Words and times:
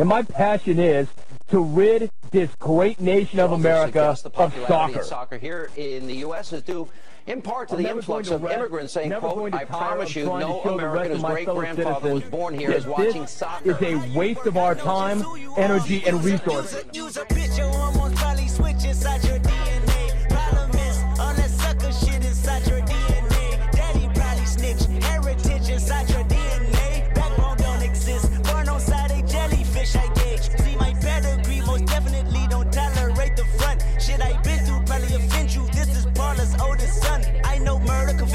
And 0.00 0.08
my 0.08 0.22
passion 0.22 0.78
is 0.78 1.08
to 1.50 1.60
rid 1.60 2.10
this 2.30 2.48
great 2.58 3.00
nation 3.00 3.38
of 3.38 3.52
America 3.52 4.16
the 4.22 4.28
of 4.28 4.32
popularity 4.32 4.72
soccer. 4.94 5.00
of 5.00 5.04
soccer 5.06 5.36
here 5.36 5.70
in 5.76 6.06
the 6.06 6.14
U.S. 6.16 6.54
is 6.54 6.62
due 6.62 6.88
in 7.26 7.42
part 7.42 7.68
to 7.68 7.76
I'm 7.76 7.82
the 7.82 7.90
influx 7.90 8.30
going 8.30 8.36
of 8.36 8.42
rest- 8.44 8.58
immigrants 8.58 8.92
saying, 8.94 9.10
never 9.10 9.28
quote, 9.28 9.36
going 9.36 9.52
to 9.52 9.58
I 9.58 9.64
promise 9.66 10.16
you, 10.16 10.24
no 10.24 10.62
show 10.62 10.78
American 10.78 11.12
of 11.12 11.20
whose 11.20 11.30
great-grandfather 11.30 12.14
was 12.14 12.22
born 12.22 12.58
here 12.58 12.70
is 12.70 12.84
that 12.86 12.92
is 12.92 12.98
watching 12.98 13.22
this 13.22 13.30
soccer. 13.30 13.70
is 13.72 13.82
a 13.82 14.18
waste 14.18 14.46
of 14.46 14.56
our 14.56 14.74
time, 14.74 15.22
energy, 15.58 16.02
and 16.06 16.24
resources. 16.24 16.82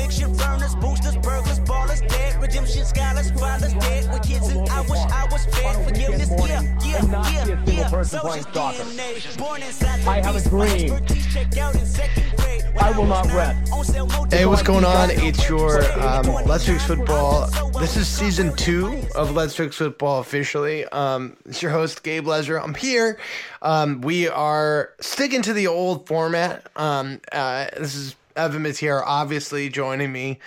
Murder, 0.05 0.17
conviction, 0.17 0.37
burners, 0.37 0.75
boosters, 0.75 1.15
burglars, 1.17 1.59
ballers, 1.61 2.07
dead, 2.07 2.41
redemption, 2.41 2.85
scholars, 2.85 3.31
fathers, 3.31 3.73
dead. 3.73 4.11
With 4.11 4.23
kids 4.23 4.47
and 4.49 4.69
I 4.69 4.81
wish 4.81 4.99
I 4.99 5.27
was 5.31 5.45
fed. 5.45 5.87
Forgiveness, 5.87 6.29
yeah, 6.29 6.61
yeah, 6.83 6.97
and 6.99 7.11
not 7.11 7.25
be 7.25 7.37
a 7.37 7.45
yeah, 7.45 7.81
yeah. 7.81 7.89
person 7.89 8.19
Social 8.19 8.29
playing 8.29 8.43
soccer. 8.53 8.83
DNA, 8.83 9.37
born 9.37 9.63
inside 9.63 10.01
the 10.01 10.09
I 10.09 10.21
have 10.21 10.35
a 10.35 10.49
dream. 10.49 10.93
expertise 10.93 11.33
checked 11.33 11.57
out 11.57 11.75
in 11.75 11.85
second 11.85 12.23
grade. 12.37 12.63
I 12.79 12.91
will 12.91 13.05
not 13.05 13.25
was 13.25 13.33
rest. 13.33 13.73
on 13.73 13.85
sale, 13.85 14.07
no 14.07 14.25
Hey, 14.29 14.45
what's 14.45 14.61
going 14.61 14.85
on? 14.85 15.09
It's 15.11 15.49
your 15.49 15.83
um, 15.99 16.25
Let's 16.45 16.65
Fix 16.65 16.85
Football. 16.85 17.49
This 17.79 17.97
is 17.97 18.07
season 18.07 18.55
two 18.55 19.01
of 19.15 19.31
Let's 19.31 19.55
Fix 19.55 19.77
Football 19.77 20.19
officially. 20.19 20.85
Um, 20.85 21.37
it's 21.45 21.61
your 21.61 21.71
host, 21.71 22.03
Gabe 22.03 22.25
Lezra. 22.25 22.61
I'm 22.61 22.75
here. 22.75 23.17
Um, 23.61 24.01
we 24.01 24.27
are 24.27 24.91
sticking 24.99 25.41
to 25.43 25.53
the 25.53 25.67
old 25.67 26.07
format. 26.07 26.67
Um, 26.75 27.21
uh, 27.31 27.67
this 27.77 27.95
is 27.95 28.15
Evan 28.35 28.65
is 28.65 28.77
here, 28.77 29.01
obviously 29.05 29.69
joining 29.69 30.11
me. 30.11 30.39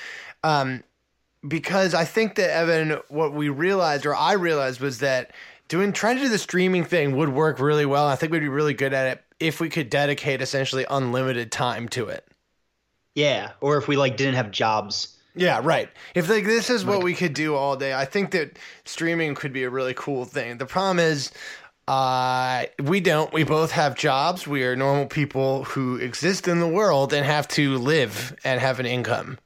Um, 0.44 0.82
because 1.46 1.94
I 1.94 2.04
think 2.04 2.34
that 2.36 2.50
Evan, 2.50 2.98
what 3.08 3.32
we 3.32 3.48
realized, 3.48 4.06
or 4.06 4.14
I 4.14 4.32
realized, 4.32 4.80
was 4.80 4.98
that 4.98 5.32
doing 5.68 5.92
trying 5.92 6.16
to 6.16 6.22
do 6.22 6.28
the 6.28 6.38
streaming 6.38 6.84
thing 6.84 7.16
would 7.16 7.28
work 7.28 7.60
really 7.60 7.86
well. 7.86 8.06
I 8.06 8.16
think 8.16 8.32
we'd 8.32 8.40
be 8.40 8.48
really 8.48 8.74
good 8.74 8.92
at 8.92 9.06
it 9.06 9.24
if 9.38 9.60
we 9.60 9.68
could 9.68 9.90
dedicate 9.90 10.42
essentially 10.42 10.84
unlimited 10.90 11.52
time 11.52 11.88
to 11.90 12.08
it. 12.08 12.26
Yeah, 13.14 13.52
or 13.60 13.76
if 13.76 13.88
we 13.88 13.96
like 13.96 14.16
didn't 14.16 14.34
have 14.34 14.50
jobs. 14.50 15.16
Yeah, 15.34 15.60
right. 15.62 15.88
If 16.14 16.28
like 16.28 16.44
this 16.44 16.68
is 16.68 16.84
what 16.84 17.04
we 17.04 17.14
could 17.14 17.34
do 17.34 17.54
all 17.54 17.76
day, 17.76 17.94
I 17.94 18.04
think 18.04 18.32
that 18.32 18.58
streaming 18.84 19.36
could 19.36 19.52
be 19.52 19.62
a 19.62 19.70
really 19.70 19.94
cool 19.94 20.24
thing. 20.24 20.58
The 20.58 20.66
problem 20.66 20.98
is 20.98 21.30
uh 21.88 22.66
we 22.82 23.00
don't. 23.00 23.32
We 23.32 23.44
both 23.44 23.70
have 23.72 23.94
jobs. 23.94 24.46
We 24.46 24.62
are 24.64 24.76
normal 24.76 25.06
people 25.06 25.64
who 25.64 25.96
exist 25.96 26.46
in 26.46 26.60
the 26.60 26.68
world 26.68 27.14
and 27.14 27.24
have 27.24 27.48
to 27.48 27.78
live 27.78 28.36
and 28.44 28.60
have 28.60 28.78
an 28.78 28.84
income. 28.86 29.38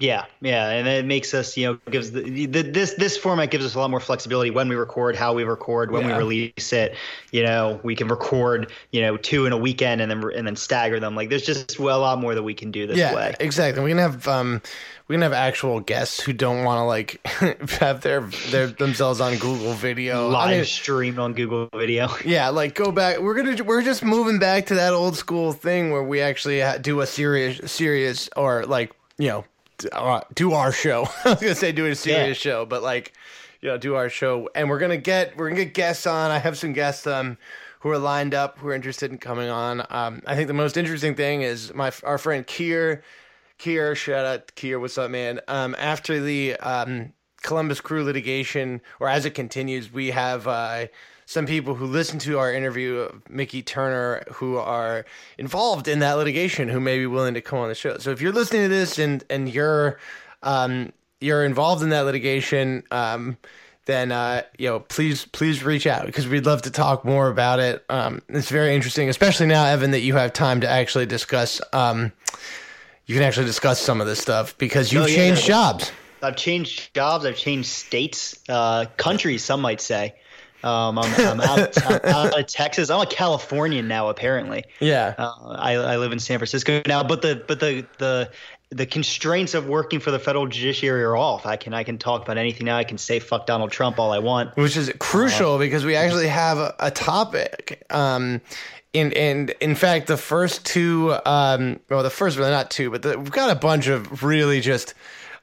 Yeah, 0.00 0.24
yeah, 0.40 0.70
and 0.70 0.88
it 0.88 1.04
makes 1.04 1.34
us, 1.34 1.56
you 1.58 1.66
know, 1.66 1.78
gives 1.90 2.10
the, 2.10 2.22
the 2.46 2.62
this 2.62 2.94
this 2.94 3.18
format 3.18 3.50
gives 3.50 3.66
us 3.66 3.74
a 3.74 3.78
lot 3.78 3.90
more 3.90 4.00
flexibility 4.00 4.50
when 4.50 4.68
we 4.68 4.74
record, 4.74 5.14
how 5.14 5.34
we 5.34 5.44
record, 5.44 5.90
when 5.90 6.02
Yeah. 6.02 6.08
we 6.08 6.14
release 6.14 6.72
it. 6.72 6.96
You 7.32 7.42
know, 7.44 7.78
we 7.82 7.94
can 7.94 8.08
record, 8.08 8.72
you 8.92 9.02
know, 9.02 9.18
two 9.18 9.44
in 9.44 9.52
a 9.52 9.58
weekend 9.58 10.00
and 10.00 10.10
then 10.10 10.24
and 10.34 10.46
then 10.46 10.56
stagger 10.56 10.98
them. 11.00 11.14
Like 11.14 11.28
there's 11.28 11.44
just 11.44 11.78
well, 11.78 11.98
a 11.98 12.00
lot 12.00 12.18
more 12.18 12.34
that 12.34 12.42
we 12.42 12.54
can 12.54 12.70
do 12.70 12.86
this 12.86 12.96
yeah, 12.96 13.14
way. 13.14 13.34
exactly. 13.38 13.84
We 13.84 13.90
can 13.90 13.98
have 13.98 14.26
um 14.26 14.62
we 15.06 15.14
can 15.14 15.22
have 15.22 15.34
actual 15.34 15.80
guests 15.80 16.20
who 16.20 16.32
don't 16.32 16.64
want 16.64 16.78
to 16.78 16.84
like 16.84 17.20
have 17.80 18.00
their 18.00 18.22
their 18.50 18.68
themselves 18.68 19.20
on 19.20 19.36
Google 19.36 19.74
Video. 19.74 20.30
Live 20.30 20.48
I 20.48 20.54
mean, 20.56 20.64
streamed 20.64 21.18
on 21.18 21.34
Google 21.34 21.68
Video. 21.76 22.08
Yeah, 22.24 22.48
like 22.48 22.74
go 22.74 22.90
back. 22.90 23.18
We're 23.18 23.34
gonna 23.34 23.62
we're 23.64 23.82
just 23.82 24.02
moving 24.02 24.38
back 24.38 24.66
to 24.66 24.76
that 24.76 24.94
old 24.94 25.16
school 25.16 25.52
thing 25.52 25.90
where 25.90 26.02
we 26.02 26.22
actually 26.22 26.62
do 26.80 27.00
a 27.00 27.06
serious 27.06 27.70
serious 27.70 28.30
or 28.34 28.64
like 28.64 28.92
you 29.18 29.28
know 29.28 29.44
uh, 29.92 30.20
do 30.34 30.52
our 30.52 30.72
show. 30.72 31.08
I 31.24 31.30
was 31.30 31.40
gonna 31.40 31.54
say 31.54 31.72
do 31.72 31.86
a 31.86 31.94
serious 31.94 32.38
show, 32.38 32.66
but 32.66 32.82
like 32.82 33.12
you 33.60 33.68
know 33.68 33.78
do 33.78 33.94
our 33.94 34.08
show, 34.08 34.48
and 34.54 34.68
we're 34.68 34.78
gonna 34.78 34.96
get 34.96 35.36
we're 35.36 35.48
gonna 35.48 35.64
get 35.64 35.74
guests 35.74 36.06
on. 36.06 36.30
I 36.30 36.38
have 36.38 36.58
some 36.58 36.72
guests 36.72 37.06
um 37.06 37.38
who 37.80 37.90
are 37.90 37.98
lined 37.98 38.34
up 38.34 38.58
who 38.58 38.68
are 38.68 38.74
interested 38.74 39.10
in 39.10 39.18
coming 39.18 39.48
on. 39.48 39.84
Um, 39.90 40.22
I 40.26 40.36
think 40.36 40.48
the 40.48 40.54
most 40.54 40.76
interesting 40.76 41.14
thing 41.14 41.42
is 41.42 41.74
my 41.74 41.92
our 42.04 42.18
friend 42.18 42.46
Kier. 42.46 43.02
Kier, 43.58 43.94
shout 43.94 44.24
out 44.24 44.46
Kier, 44.56 44.80
what's 44.80 44.96
up, 44.96 45.10
man? 45.10 45.40
Um, 45.48 45.76
after 45.78 46.18
the 46.20 46.56
um, 46.56 47.12
Columbus 47.42 47.80
Crew 47.80 48.04
litigation, 48.04 48.80
or 49.00 49.08
as 49.08 49.24
it 49.26 49.34
continues, 49.34 49.92
we 49.92 50.10
have 50.10 50.46
uh, 50.46 50.86
some 51.30 51.46
people 51.46 51.76
who 51.76 51.86
listen 51.86 52.18
to 52.18 52.40
our 52.40 52.52
interview 52.52 52.96
of 52.96 53.22
Mickey 53.30 53.62
Turner 53.62 54.24
who 54.32 54.56
are 54.56 55.04
involved 55.38 55.86
in 55.86 56.00
that 56.00 56.14
litigation 56.14 56.68
who 56.68 56.80
may 56.80 56.98
be 56.98 57.06
willing 57.06 57.34
to 57.34 57.40
come 57.40 57.60
on 57.60 57.68
the 57.68 57.74
show. 57.76 57.98
So 57.98 58.10
if 58.10 58.20
you're 58.20 58.32
listening 58.32 58.62
to 58.62 58.68
this 58.68 58.98
and 58.98 59.22
and 59.30 59.48
you're 59.48 60.00
um, 60.42 60.92
you're 61.20 61.44
involved 61.44 61.84
in 61.84 61.90
that 61.90 62.00
litigation, 62.00 62.82
um, 62.90 63.36
then 63.84 64.10
uh, 64.10 64.42
you 64.58 64.68
know 64.68 64.80
please 64.80 65.24
please 65.26 65.62
reach 65.62 65.86
out 65.86 66.04
because 66.04 66.26
we'd 66.26 66.46
love 66.46 66.62
to 66.62 66.70
talk 66.72 67.04
more 67.04 67.28
about 67.28 67.60
it. 67.60 67.84
Um, 67.88 68.22
it's 68.28 68.50
very 68.50 68.74
interesting, 68.74 69.08
especially 69.08 69.46
now, 69.46 69.66
Evan, 69.66 69.92
that 69.92 70.00
you 70.00 70.16
have 70.16 70.32
time 70.32 70.60
to 70.62 70.68
actually 70.68 71.06
discuss. 71.06 71.60
Um, 71.72 72.10
you 73.06 73.14
can 73.14 73.22
actually 73.22 73.46
discuss 73.46 73.80
some 73.80 74.00
of 74.00 74.08
this 74.08 74.18
stuff 74.20 74.58
because 74.58 74.92
you've 74.92 75.04
Oh, 75.04 75.06
yeah. 75.06 75.14
changed 75.14 75.46
jobs. 75.46 75.92
I've 76.22 76.36
changed 76.36 76.92
jobs. 76.92 77.24
I've 77.24 77.36
changed 77.36 77.68
states, 77.68 78.36
uh, 78.48 78.86
countries. 78.96 79.44
Some 79.44 79.60
might 79.60 79.80
say. 79.80 80.14
Um, 80.62 80.98
I'm, 80.98 81.14
I'm, 81.14 81.40
out, 81.40 81.86
I'm 81.86 82.00
out 82.04 82.38
of 82.38 82.46
Texas. 82.46 82.90
I'm 82.90 83.00
a 83.00 83.06
Californian 83.06 83.88
now, 83.88 84.08
apparently. 84.08 84.64
Yeah. 84.80 85.14
Uh, 85.16 85.32
I, 85.48 85.72
I 85.74 85.96
live 85.96 86.12
in 86.12 86.18
San 86.18 86.38
Francisco 86.38 86.82
now, 86.86 87.02
but 87.02 87.22
the 87.22 87.42
but 87.46 87.60
the 87.60 87.86
the 87.98 88.30
the 88.70 88.86
constraints 88.86 89.54
of 89.54 89.66
working 89.66 89.98
for 89.98 90.10
the 90.10 90.18
federal 90.18 90.46
judiciary 90.46 91.02
are 91.02 91.16
off. 91.16 91.44
I 91.46 91.56
can 91.56 91.74
I 91.74 91.82
can 91.82 91.98
talk 91.98 92.22
about 92.22 92.38
anything 92.38 92.66
now. 92.66 92.76
I 92.76 92.84
can 92.84 92.98
say 92.98 93.18
fuck 93.18 93.46
Donald 93.46 93.72
Trump 93.72 93.98
all 93.98 94.12
I 94.12 94.18
want. 94.18 94.56
which 94.56 94.76
is 94.76 94.92
crucial 94.98 95.58
because 95.58 95.84
we 95.84 95.96
actually 95.96 96.28
have 96.28 96.58
a, 96.58 96.74
a 96.78 96.90
topic. 96.90 97.84
Um, 97.90 98.40
in 98.92 99.12
and 99.12 99.50
in 99.60 99.74
fact, 99.74 100.06
the 100.08 100.16
first 100.16 100.66
two, 100.66 101.16
um, 101.24 101.80
well, 101.88 102.02
the 102.02 102.10
first 102.10 102.36
really 102.36 102.50
not 102.50 102.70
two, 102.70 102.90
but 102.90 103.02
the, 103.02 103.18
we've 103.18 103.30
got 103.30 103.50
a 103.50 103.58
bunch 103.58 103.86
of 103.88 104.22
really 104.22 104.60
just. 104.60 104.94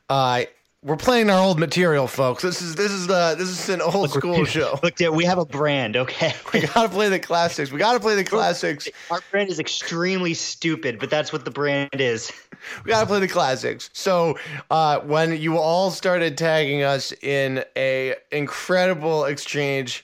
Uh, 0.10 0.44
we're 0.88 0.96
playing 0.96 1.30
our 1.30 1.44
old 1.44 1.60
material, 1.60 2.08
folks. 2.08 2.42
This 2.42 2.62
is 2.62 2.76
this 2.76 2.94
is 2.94 3.08
the 3.08 3.36
this 3.38 3.50
is 3.50 3.68
an 3.68 3.82
old 3.82 4.10
school 4.10 4.46
show. 4.46 4.80
Look, 4.84 4.98
yeah, 5.02 5.10
we 5.10 5.26
have 5.26 5.38
a 5.38 5.46
brand. 5.46 5.98
Okay, 5.98 6.34
We 6.54 6.62
gotta 6.62 6.88
play 6.88 7.10
the 7.10 7.20
classics. 7.20 7.74
We 7.74 7.78
gotta 7.78 8.00
play 8.00 8.16
the 8.16 8.24
classics. 8.24 8.88
our 9.12 9.20
brand 9.30 9.50
is 9.50 9.60
extremely 9.60 10.34
stupid, 10.34 10.98
but 10.98 11.10
that's 11.10 11.34
what 11.34 11.44
the 11.44 11.52
brand 11.52 12.00
is. 12.00 12.32
We 12.84 12.90
gotta 12.90 13.06
play 13.06 13.20
the 13.20 13.28
classics. 13.28 13.92
So 13.94 14.36
uh, 14.72 15.00
when 15.02 15.40
you 15.40 15.60
all 15.60 15.92
started 15.92 16.40
tagging 16.40 16.82
us 16.82 17.14
in 17.22 17.64
a 17.78 18.16
incredible 18.32 19.26
exchange 19.26 20.04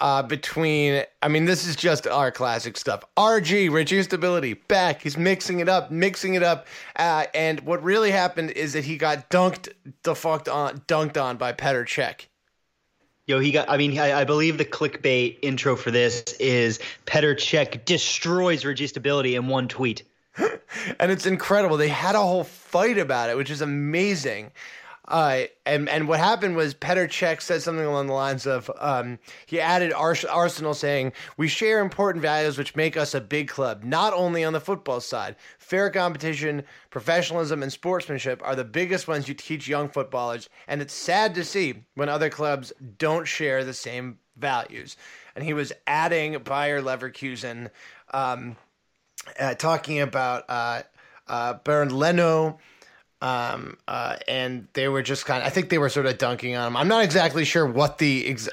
uh, 0.00 0.22
between, 0.22 1.02
I 1.22 1.28
mean, 1.28 1.44
this 1.44 1.66
is 1.66 1.76
just 1.76 2.06
our 2.06 2.30
classic 2.30 2.76
stuff. 2.76 3.04
RG 3.16 3.70
Registability 3.70 4.56
back. 4.68 5.02
He's 5.02 5.16
mixing 5.16 5.60
it 5.60 5.68
up, 5.68 5.90
mixing 5.90 6.34
it 6.34 6.42
up, 6.42 6.66
uh, 6.96 7.26
and 7.34 7.60
what 7.60 7.82
really 7.82 8.10
happened 8.10 8.50
is 8.52 8.72
that 8.74 8.84
he 8.84 8.96
got 8.96 9.30
dunked 9.30 9.68
the 10.02 10.14
fucked 10.14 10.48
on, 10.48 10.80
dunked 10.80 11.20
on 11.20 11.36
by 11.36 11.52
Petr 11.52 11.84
Cech. 11.84 12.26
Yo, 13.26 13.40
he 13.40 13.50
got. 13.50 13.68
I 13.68 13.76
mean, 13.76 13.98
I, 13.98 14.20
I 14.20 14.24
believe 14.24 14.56
the 14.56 14.64
clickbait 14.64 15.38
intro 15.42 15.74
for 15.74 15.90
this 15.90 16.22
is 16.38 16.78
Petr 17.06 17.34
Cech 17.34 17.84
destroys 17.84 18.62
Registability 18.62 19.34
in 19.34 19.48
one 19.48 19.66
tweet. 19.66 20.04
and 21.00 21.10
it's 21.10 21.26
incredible. 21.26 21.76
They 21.76 21.88
had 21.88 22.14
a 22.14 22.20
whole 22.20 22.44
fight 22.44 22.98
about 22.98 23.30
it, 23.30 23.36
which 23.36 23.50
is 23.50 23.62
amazing. 23.62 24.52
Uh, 25.08 25.42
and 25.64 25.88
and 25.88 26.08
what 26.08 26.18
happened 26.18 26.56
was 26.56 26.74
Petr 26.74 27.06
Cech 27.06 27.40
said 27.40 27.62
something 27.62 27.84
along 27.84 28.08
the 28.08 28.12
lines 28.12 28.46
of 28.46 28.70
um, 28.78 29.18
he 29.46 29.60
added 29.60 29.92
Ars- 29.92 30.24
Arsenal 30.24 30.74
saying 30.74 31.12
we 31.36 31.46
share 31.46 31.80
important 31.80 32.22
values 32.22 32.58
which 32.58 32.74
make 32.74 32.96
us 32.96 33.14
a 33.14 33.20
big 33.20 33.48
club, 33.48 33.84
not 33.84 34.12
only 34.12 34.42
on 34.42 34.52
the 34.52 34.60
football 34.60 35.00
side. 35.00 35.36
Fair 35.58 35.90
competition, 35.90 36.64
professionalism, 36.90 37.62
and 37.62 37.72
sportsmanship 37.72 38.42
are 38.44 38.56
the 38.56 38.64
biggest 38.64 39.06
ones 39.06 39.28
you 39.28 39.34
teach 39.34 39.68
young 39.68 39.88
footballers, 39.88 40.48
and 40.66 40.82
it's 40.82 40.94
sad 40.94 41.34
to 41.34 41.44
see 41.44 41.84
when 41.94 42.08
other 42.08 42.30
clubs 42.30 42.72
don't 42.98 43.28
share 43.28 43.64
the 43.64 43.74
same 43.74 44.18
values. 44.36 44.96
And 45.36 45.44
he 45.44 45.52
was 45.52 45.72
adding 45.86 46.38
Bayer 46.38 46.82
Leverkusen, 46.82 47.70
um, 48.12 48.56
uh, 49.38 49.54
talking 49.54 50.00
about 50.00 50.44
uh, 50.48 50.82
uh, 51.28 51.54
Bernd 51.64 51.92
Leno 51.92 52.58
um, 53.22 53.78
uh, 53.88 54.16
and 54.28 54.68
they 54.74 54.88
were 54.88 55.02
just 55.02 55.24
kind 55.24 55.42
of, 55.42 55.46
I 55.46 55.50
think 55.50 55.70
they 55.70 55.78
were 55.78 55.88
sort 55.88 56.06
of 56.06 56.18
dunking 56.18 56.54
on 56.54 56.68
him. 56.68 56.76
I'm 56.76 56.88
not 56.88 57.02
exactly 57.04 57.44
sure 57.44 57.66
what 57.66 57.98
the 57.98 58.28
ex- 58.28 58.48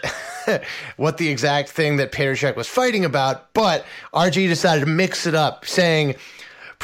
what 0.98 1.18
the 1.18 1.30
exact 1.30 1.70
thing 1.70 1.98
that 1.98 2.12
Cech 2.12 2.56
was 2.56 2.68
fighting 2.68 3.06
about, 3.06 3.54
but 3.54 3.86
RG 4.14 4.48
decided 4.48 4.82
to 4.82 4.86
mix 4.86 5.26
it 5.26 5.36
up, 5.36 5.66
saying, 5.66 6.16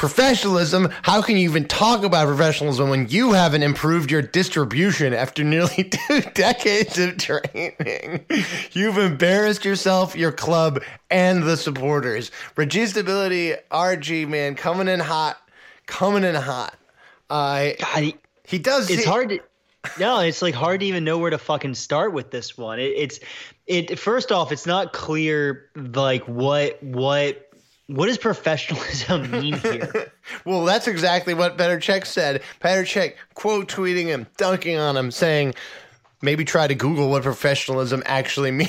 Professionalism, 0.00 0.88
how 1.02 1.20
can 1.20 1.36
you 1.36 1.44
even 1.44 1.68
talk 1.68 2.04
about 2.04 2.26
professionalism 2.26 2.88
when 2.88 3.06
you 3.08 3.32
haven't 3.32 3.62
improved 3.62 4.10
your 4.10 4.22
distribution 4.22 5.12
after 5.12 5.44
nearly 5.44 5.84
two 6.08 6.22
decades 6.32 6.98
of 6.98 7.18
training? 7.18 8.24
You've 8.72 8.96
embarrassed 8.96 9.62
yourself, 9.62 10.16
your 10.16 10.32
club, 10.32 10.82
and 11.10 11.42
the 11.42 11.54
supporters. 11.54 12.30
Registability, 12.56 13.58
RG, 13.70 14.26
man, 14.26 14.54
coming 14.54 14.88
in 14.88 15.00
hot, 15.00 15.36
coming 15.84 16.24
in 16.24 16.34
hot. 16.34 16.74
Uh, 17.30 17.70
God, 17.78 18.02
he, 18.02 18.16
he 18.44 18.58
does. 18.58 18.90
it's 18.90 19.04
hard 19.04 19.30
to 19.30 19.40
no 19.98 20.18
it's 20.20 20.42
like 20.42 20.54
hard 20.54 20.80
to 20.80 20.86
even 20.86 21.04
know 21.04 21.16
where 21.16 21.30
to 21.30 21.38
fucking 21.38 21.74
start 21.74 22.12
with 22.12 22.30
this 22.30 22.58
one 22.58 22.78
it, 22.78 22.92
it's 22.96 23.20
it 23.66 23.98
first 23.98 24.30
off 24.30 24.52
it's 24.52 24.66
not 24.66 24.92
clear 24.92 25.70
like 25.74 26.22
what 26.28 26.82
what 26.82 27.50
what 27.86 28.06
does 28.06 28.18
professionalism 28.18 29.30
mean 29.40 29.54
here 29.54 30.12
Well, 30.44 30.64
that's 30.64 30.86
exactly 30.86 31.34
what 31.34 31.58
Petr 31.58 31.78
Cech 31.78 32.06
said. 32.06 32.42
Petr 32.60 32.82
Cech 32.82 33.14
quote 33.34 33.68
tweeting 33.68 34.06
him, 34.06 34.26
dunking 34.36 34.76
on 34.76 34.96
him, 34.96 35.10
saying, 35.10 35.54
maybe 36.22 36.44
try 36.44 36.66
to 36.66 36.74
Google 36.74 37.10
what 37.10 37.22
professionalism 37.22 38.02
actually 38.06 38.50
mean, 38.50 38.68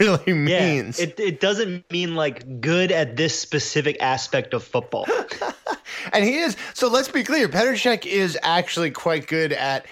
really 0.00 0.50
yeah 0.50 0.66
means. 0.66 0.98
it, 0.98 1.18
it 1.18 1.40
doesn't 1.40 1.90
mean 1.90 2.14
like 2.14 2.60
good 2.60 2.92
at 2.92 3.16
this 3.16 3.38
specific 3.38 3.96
aspect 4.00 4.54
of 4.54 4.62
football 4.62 5.06
and 6.12 6.24
he 6.24 6.38
is, 6.38 6.56
so 6.74 6.88
let's 6.88 7.08
be 7.08 7.22
clear, 7.22 7.48
Petr 7.48 7.72
Cech 7.72 8.06
is 8.06 8.38
actually 8.42 8.90
quite 8.90 9.26
good 9.26 9.52
at, 9.52 9.86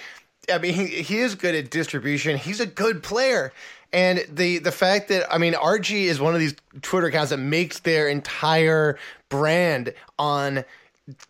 I 0.53 0.59
mean, 0.59 0.75
he, 0.75 0.87
he 0.87 1.19
is 1.19 1.35
good 1.35 1.55
at 1.55 1.71
distribution. 1.71 2.37
He's 2.37 2.61
a 2.61 2.67
good 2.67 3.03
player. 3.03 3.53
And 3.93 4.25
the 4.29 4.59
the 4.59 4.71
fact 4.71 5.09
that 5.09 5.27
I 5.35 5.39
mean 5.39 5.55
RG 5.55 6.05
is 6.05 6.21
one 6.21 6.33
of 6.33 6.39
these 6.39 6.55
Twitter 6.81 7.09
accounts 7.09 7.31
that 7.31 7.39
makes 7.39 7.81
their 7.81 8.09
entire 8.09 8.97
brand 9.29 9.95
on 10.17 10.65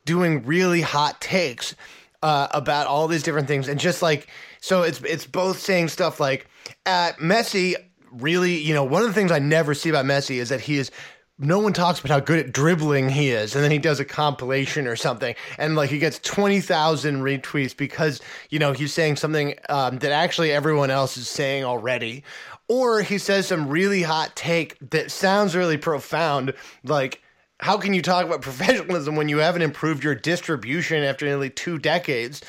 doing 0.05 0.44
really 0.44 0.83
hot 0.83 1.23
takes 1.23 1.75
uh, 2.23 2.49
about 2.53 2.87
all 2.87 3.09
these 3.09 3.23
different 3.23 3.49
things, 3.49 3.67
and 3.67 3.81
just 3.81 4.03
like 4.03 4.29
so, 4.61 4.83
it's 4.83 5.01
it's 5.03 5.27
both 5.27 5.59
saying 5.59 5.89
stuff 5.89 6.21
like 6.21 6.47
uh, 6.87 7.12
Messi. 7.21 7.75
Really, 8.12 8.57
you 8.57 8.75
know, 8.75 8.83
one 8.83 9.03
of 9.03 9.09
the 9.09 9.15
things 9.15 9.31
I 9.31 9.39
never 9.39 9.73
see 9.73 9.89
about 9.89 10.05
Messi 10.05 10.37
is 10.37 10.49
that 10.49 10.61
he 10.61 10.77
is. 10.79 10.91
No 11.43 11.59
one 11.59 11.73
talks 11.73 12.01
about 12.01 12.11
how 12.11 12.21
good 12.21 12.39
at 12.39 12.53
dribbling 12.53 13.09
he 13.09 13.31
is, 13.31 13.55
and 13.55 13.65
then 13.65 13.71
he 13.71 13.79
does 13.79 13.99
a 13.99 14.05
compilation 14.05 14.87
or 14.87 14.95
something, 14.95 15.35
and 15.57 15.75
like 15.75 15.89
he 15.89 15.99
gets 15.99 16.19
twenty 16.19 16.61
thousand 16.61 17.23
retweets 17.23 17.75
because 17.75 18.21
you 18.51 18.59
know 18.59 18.73
he's 18.73 18.93
saying 18.93 19.17
something 19.17 19.55
um, 19.71 19.99
that 20.01 20.12
actually 20.12 20.53
everyone 20.53 20.91
else 20.91 21.17
is 21.17 21.29
saying 21.29 21.65
already, 21.65 22.25
or 22.69 23.01
he 23.01 23.17
says 23.17 23.47
some 23.47 23.69
really 23.69 24.03
hot 24.03 24.37
take 24.37 24.77
that 24.91 25.11
sounds 25.11 25.57
really 25.57 25.79
profound, 25.79 26.53
like 26.85 27.23
how 27.61 27.77
can 27.79 27.95
you 27.95 28.03
talk 28.03 28.27
about 28.27 28.43
professionalism 28.43 29.17
when 29.17 29.29
you 29.29 29.39
haven't 29.39 29.62
improved 29.62 30.03
your 30.03 30.15
distribution 30.15 31.03
after 31.03 31.27
nearly 31.27 31.51
two 31.51 31.79
decades? 31.79 32.43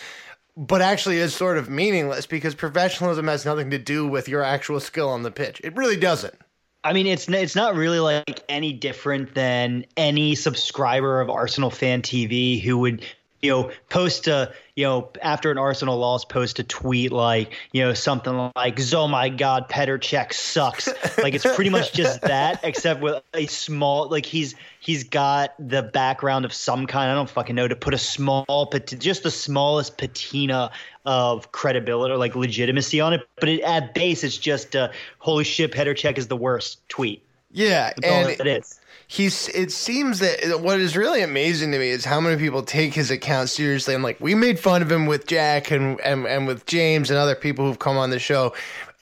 But 0.57 0.81
actually 0.81 1.18
is 1.18 1.33
sort 1.33 1.57
of 1.57 1.69
meaningless 1.69 2.25
because 2.25 2.56
professionalism 2.56 3.27
has 3.27 3.45
nothing 3.45 3.69
to 3.71 3.77
do 3.77 4.06
with 4.06 4.27
your 4.27 4.44
actual 4.44 4.80
skill 4.80 5.09
on 5.09 5.24
the 5.24 5.31
pitch. 5.31 5.62
It 5.63 5.75
really 5.77 5.95
doesn't. 5.95 6.36
I 6.83 6.94
mean, 6.94 7.07
it's 7.07 7.30
it's 7.30 7.56
not 7.56 7.75
really 7.75 8.00
like 8.00 8.44
any 8.50 8.74
different 8.74 9.36
than 9.36 9.86
any 9.95 10.36
subscriber 10.36 11.21
of 11.21 11.30
Arsenal 11.30 11.69
Fan 11.69 12.01
TV 12.01 12.62
who 12.62 12.80
would 12.80 13.06
you 13.42 13.51
know 13.51 13.71
post 13.89 14.27
a 14.27 14.51
you 14.81 14.88
know 14.88 15.10
after 15.22 15.51
an 15.51 15.60
Arsenal 15.60 15.95
loss 16.00 16.25
post 16.25 16.57
a 16.57 16.63
tweet 16.63 17.12
like 17.12 17.54
you 17.72 17.83
know 17.83 17.94
something 17.94 18.50
like 18.56 18.80
oh 18.94 19.07
my 19.07 19.30
god 19.30 19.69
Petr 19.69 20.00
Cech 20.00 20.33
sucks. 20.33 20.88
Like 21.19 21.36
it's 21.36 21.45
pretty 21.56 21.69
much 21.69 21.94
just 21.94 22.22
that 22.24 22.62
except 22.63 23.00
with 23.00 23.22
a 23.36 23.45
small 23.45 24.10
like 24.10 24.25
he's 24.25 24.56
he's 24.80 25.04
got 25.04 25.54
the 25.60 25.83
background 25.83 26.45
of 26.45 26.54
some 26.54 26.88
kind. 26.88 27.12
I 27.12 27.13
don't 27.13 27.30
fucking 27.30 27.56
know 27.56 27.68
to 27.68 27.75
put 27.75 27.94
a 27.94 28.00
small 28.00 28.72
just 28.98 29.22
the 29.22 29.30
smallest 29.30 30.00
patina 30.00 30.72
of 31.06 31.51
credibility 31.51 32.12
or 32.12 32.18
like 32.18 32.36
legitimacy 32.36 33.00
on 33.01 33.13
it 33.13 33.22
but 33.39 33.50
it, 33.50 33.62
at 33.62 33.94
base 33.94 34.24
it's 34.24 34.38
just 34.38 34.75
uh, 34.75 34.89
holy 35.19 35.44
shit 35.44 35.72
Petr 35.72 35.94
Cech 35.94 36.18
is 36.18 36.25
the 36.25 36.38
worst 36.38 36.80
tweet. 36.89 37.24
Yeah, 37.51 37.94
that's 37.98 38.07
and 38.07 38.30
it 38.30 38.48
is. 38.48 38.81
He's. 39.12 39.50
It 39.50 39.72
seems 39.72 40.19
that 40.19 40.62
what 40.62 40.80
is 40.80 40.96
really 40.96 41.22
amazing 41.22 41.72
to 41.74 41.80
me 41.80 41.90
is 41.90 42.06
how 42.06 42.22
many 42.22 42.38
people 42.38 42.63
take 42.63 42.94
his 42.94 43.12
account 43.12 43.50
seriously. 43.50 43.94
And 43.94 44.04
like 44.04 44.19
we 44.22 44.36
made 44.36 44.60
fun 44.60 44.81
of 44.81 44.92
him 44.92 45.06
with 45.06 45.28
Jack 45.28 45.72
and 45.72 46.00
and, 46.02 46.25
and 46.25 46.48
with 46.48 46.66
James 46.66 47.10
and 47.10 47.19
other 47.19 47.36
people 47.36 47.66
who've 47.66 47.80
come 47.80 47.98
on 47.98 48.10
the 48.10 48.19
show. 48.19 48.54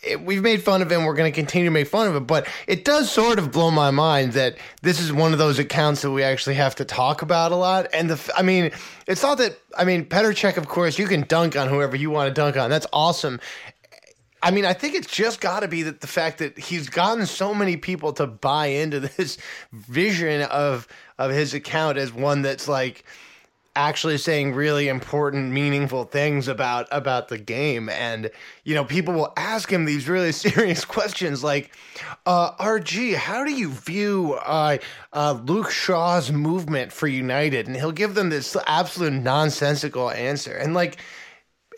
It, 0.01 0.21
we've 0.21 0.41
made 0.41 0.63
fun 0.63 0.81
of 0.81 0.89
him. 0.89 1.03
We're 1.03 1.13
going 1.13 1.29
to 1.29 1.35
continue 1.35 1.67
to 1.67 1.73
make 1.73 1.88
fun 1.88 2.07
of 2.07 2.15
him. 2.15 2.23
But 2.23 2.47
it 2.67 2.85
does 2.85 3.11
sort 3.11 3.38
of 3.38 3.51
blow 3.51 3.69
my 3.69 3.91
mind 3.91 4.31
that 4.33 4.57
this 4.81 4.97
is 5.01 5.11
one 5.11 5.33
of 5.33 5.39
those 5.39 5.59
accounts 5.59 6.03
that 6.03 6.11
we 6.11 6.23
actually 6.23 6.56
have 6.56 6.73
to 6.75 6.85
talk 6.85 7.21
about 7.21 7.51
a 7.51 7.57
lot. 7.57 7.88
And 7.94 8.09
the, 8.09 8.33
i 8.38 8.41
mean, 8.41 8.71
it's 9.07 9.21
not 9.21 9.38
that. 9.39 9.59
I 9.77 9.83
mean, 9.83 10.06
Petr 10.06 10.31
Cech, 10.31 10.56
of 10.57 10.69
course, 10.69 10.97
you 10.97 11.06
can 11.06 11.25
dunk 11.27 11.57
on 11.57 11.67
whoever 11.67 11.97
you 11.97 12.09
want 12.09 12.29
to 12.29 12.33
dunk 12.33 12.56
on. 12.56 12.69
That's 12.69 12.88
awesome. 12.94 13.41
I 14.41 14.51
mean, 14.51 14.65
I 14.65 14.74
think 14.74 14.95
it's 14.95 15.07
just 15.07 15.41
got 15.41 15.62
to 15.62 15.68
be 15.68 15.83
that 15.83 16.01
the 16.01 16.07
fact 16.07 16.38
that 16.39 16.57
he's 16.57 16.89
gotten 16.89 17.25
so 17.25 17.53
many 17.53 17.77
people 17.77 18.13
to 18.13 18.27
buy 18.27 18.68
into 18.68 19.00
this 19.18 19.38
vision 19.71 20.44
of 20.44 20.88
of 21.18 21.31
his 21.31 21.53
account 21.53 21.97
as 21.97 22.13
one 22.13 22.41
that's 22.41 22.68
like 22.68 23.03
actually 23.75 24.18
saying 24.18 24.53
really 24.53 24.88
important 24.88 25.51
meaningful 25.51 26.03
things 26.03 26.47
about 26.47 26.88
about 26.91 27.27
the 27.27 27.38
game. 27.38 27.89
And 27.89 28.31
you 28.63 28.75
know 28.75 28.86
people 28.86 29.13
will 29.13 29.33
ask 29.38 29.71
him 29.71 29.86
these 29.86 30.07
really 30.07 30.31
serious 30.45 30.85
questions 30.85 31.44
like 31.44 31.75
uh 32.25 32.56
RG 32.56 33.15
how 33.15 33.44
do 33.44 33.51
you 33.51 33.69
view 33.69 34.33
uh, 34.45 34.77
uh 35.13 35.39
Luke 35.44 35.71
Shaw's 35.71 36.31
movement 36.31 36.92
for 36.92 37.07
United? 37.07 37.68
And 37.68 37.75
he'll 37.75 37.92
give 37.92 38.15
them 38.15 38.30
this 38.30 38.56
absolute 38.65 39.13
nonsensical 39.13 40.09
answer. 40.09 40.53
And 40.53 40.74
like 40.74 40.97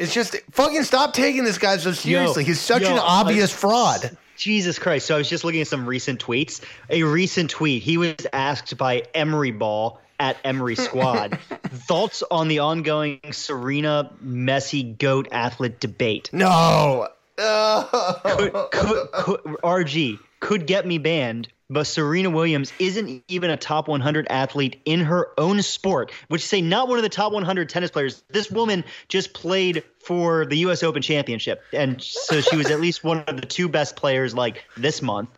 it's 0.01 0.13
just 0.13 0.36
fucking 0.51 0.83
stop 0.83 1.13
taking 1.13 1.44
this 1.44 1.57
guy 1.57 1.77
so 1.77 1.92
seriously. 1.92 2.44
He's 2.44 2.59
such 2.59 2.81
yo, 2.81 2.92
an 2.92 3.00
obvious 3.00 3.51
fraud. 3.51 4.18
Jesus 4.36 4.80
Christ. 4.80 5.06
So 5.06 5.15
I 5.15 5.18
was 5.19 5.30
just 5.30 5.44
looking 5.44 5.62
at 5.62 5.68
some 5.68 5.86
recent 5.88 6.24
tweets. 6.24 6.63
A 6.90 7.04
recent 7.04 7.52
tweet, 7.52 7.83
he 7.83 7.97
was 7.97 8.16
asked 8.33 8.76
by 8.76 9.04
Emery 9.14 9.52
Ball 9.52 10.02
at 10.19 10.37
Emery 10.44 10.76
Squad 10.76 11.37
thoughts 11.68 12.23
on 12.31 12.47
the 12.47 12.59
ongoing 12.59 13.19
Serena 13.31 14.11
Messi 14.26 14.97
GOAT 14.97 15.28
athlete 15.31 15.80
debate. 15.80 16.31
No. 16.33 17.07
Could, 17.37 18.54
could, 18.71 19.11
could, 19.11 19.40
RG 19.64 20.19
could 20.40 20.66
get 20.66 20.85
me 20.85 20.97
banned, 20.97 21.47
but 21.71 21.87
Serena 21.87 22.30
Williams 22.30 22.73
isn't 22.80 23.23
even 23.30 23.49
a 23.49 23.57
top 23.57 23.87
100 23.87 24.28
athlete 24.30 24.81
in 24.83 24.99
her 24.99 25.30
own 25.37 25.61
sport, 25.61 26.11
which 26.28 26.45
say 26.45 26.61
not 26.61 26.90
one 26.90 26.99
of 26.99 27.04
the 27.04 27.09
top 27.09 27.31
100 27.31 27.69
tennis 27.69 27.90
players. 27.90 28.23
This 28.30 28.51
woman 28.51 28.83
just 29.07 29.33
played 29.33 29.83
for 29.99 30.45
the 30.45 30.57
U.S. 30.57 30.83
Open 30.83 31.01
Championship, 31.01 31.63
and 31.71 32.01
so 32.01 32.42
she 32.42 32.57
was 32.57 32.69
at 32.69 32.81
least 32.81 33.04
one 33.04 33.23
of 33.25 33.40
the 33.40 33.47
two 33.47 33.69
best 33.69 33.95
players 33.95 34.35
like 34.35 34.66
this 34.75 35.01
month. 35.01 35.30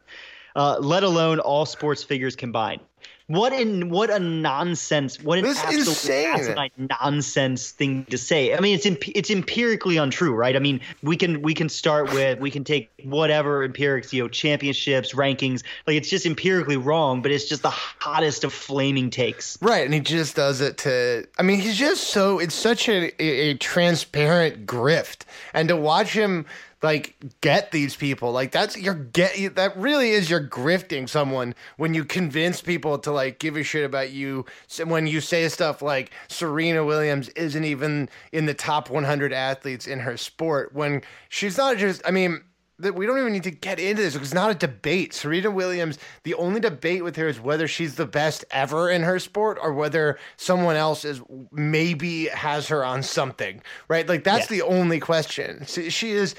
Uh, 0.55 0.77
let 0.79 1.03
alone 1.03 1.39
all 1.39 1.65
sports 1.65 2.03
figures 2.03 2.35
combined. 2.35 2.81
What 3.27 3.53
in 3.53 3.89
what 3.89 4.09
a 4.09 4.19
nonsense! 4.19 5.21
What 5.21 5.37
an 5.37 5.45
This 5.45 5.63
absolute 5.63 6.71
nonsense 6.77 7.71
thing 7.71 8.05
to 8.05 8.17
say. 8.17 8.53
I 8.53 8.59
mean, 8.59 8.75
it's 8.75 8.85
imp- 8.85 9.15
it's 9.15 9.29
empirically 9.29 9.95
untrue, 9.95 10.33
right? 10.33 10.55
I 10.55 10.59
mean, 10.59 10.81
we 11.01 11.15
can 11.15 11.41
we 11.41 11.53
can 11.53 11.69
start 11.69 12.13
with 12.13 12.39
we 12.39 12.51
can 12.51 12.65
take 12.65 12.89
whatever 13.03 13.63
empirics, 13.63 14.11
you 14.11 14.23
know, 14.23 14.27
championships, 14.27 15.13
rankings. 15.13 15.63
Like 15.87 15.95
it's 15.95 16.09
just 16.09 16.25
empirically 16.25 16.75
wrong, 16.75 17.21
but 17.21 17.31
it's 17.31 17.47
just 17.47 17.61
the 17.61 17.69
hottest 17.69 18.43
of 18.43 18.51
flaming 18.51 19.09
takes. 19.09 19.57
Right, 19.61 19.85
and 19.85 19.93
he 19.93 20.01
just 20.01 20.35
does 20.35 20.59
it 20.59 20.77
to. 20.79 21.25
I 21.39 21.43
mean, 21.43 21.59
he's 21.59 21.77
just 21.77 22.09
so. 22.09 22.39
It's 22.39 22.55
such 22.55 22.89
a, 22.89 23.13
a, 23.23 23.51
a 23.51 23.53
transparent 23.55 24.65
grift, 24.65 25.21
and 25.53 25.69
to 25.69 25.77
watch 25.77 26.11
him 26.11 26.45
like 26.83 27.15
get 27.41 27.71
these 27.71 27.95
people. 27.95 28.31
Like 28.31 28.51
that's 28.51 28.77
your 28.77 28.93
get 28.93 29.55
that 29.55 29.75
really 29.77 30.11
is 30.11 30.29
your 30.29 30.45
grifting 30.45 31.07
someone 31.09 31.55
when 31.77 31.93
you 31.93 32.03
convince 32.03 32.61
people 32.61 32.99
to 32.99 33.11
like 33.11 33.39
give 33.39 33.55
a 33.57 33.63
shit 33.63 33.85
about 33.85 34.11
you. 34.11 34.45
When 34.85 35.07
you 35.07 35.21
say 35.21 35.47
stuff 35.47 35.81
like 35.81 36.11
Serena 36.27 36.83
Williams 36.83 37.29
isn't 37.29 37.63
even 37.63 38.09
in 38.31 38.45
the 38.45 38.53
top 38.53 38.89
100 38.89 39.33
athletes 39.33 39.87
in 39.87 39.99
her 40.01 40.17
sport 40.17 40.73
when 40.73 41.01
she's 41.29 41.57
not 41.57 41.77
just. 41.77 42.01
I 42.05 42.11
mean 42.11 42.43
that 42.79 42.95
we 42.95 43.05
don't 43.05 43.19
even 43.19 43.31
need 43.31 43.43
to 43.43 43.51
get 43.51 43.79
into 43.79 44.01
this 44.01 44.13
because 44.13 44.29
it's 44.29 44.33
not 44.33 44.49
a 44.49 44.55
debate. 44.55 45.13
Serena 45.13 45.49
Williams, 45.51 45.99
the 46.23 46.33
only 46.33 46.59
debate 46.59 47.03
with 47.03 47.15
her 47.15 47.27
is 47.27 47.39
whether 47.39 47.67
she's 47.67 47.95
the 47.95 48.05
best 48.05 48.43
ever 48.51 48.89
in 48.89 49.03
her 49.03 49.19
sport 49.19 49.57
or 49.61 49.71
whether 49.73 50.17
someone 50.37 50.75
else 50.75 51.05
is 51.05 51.21
maybe 51.51 52.25
has 52.29 52.67
her 52.67 52.83
on 52.83 53.03
something, 53.03 53.61
right? 53.87 54.09
Like 54.09 54.23
that's 54.23 54.49
Yeah. 54.51 54.57
the 54.57 54.61
only 54.63 54.99
question. 54.99 55.63
She, 55.67 55.89
she 55.91 56.11
is, 56.11 56.33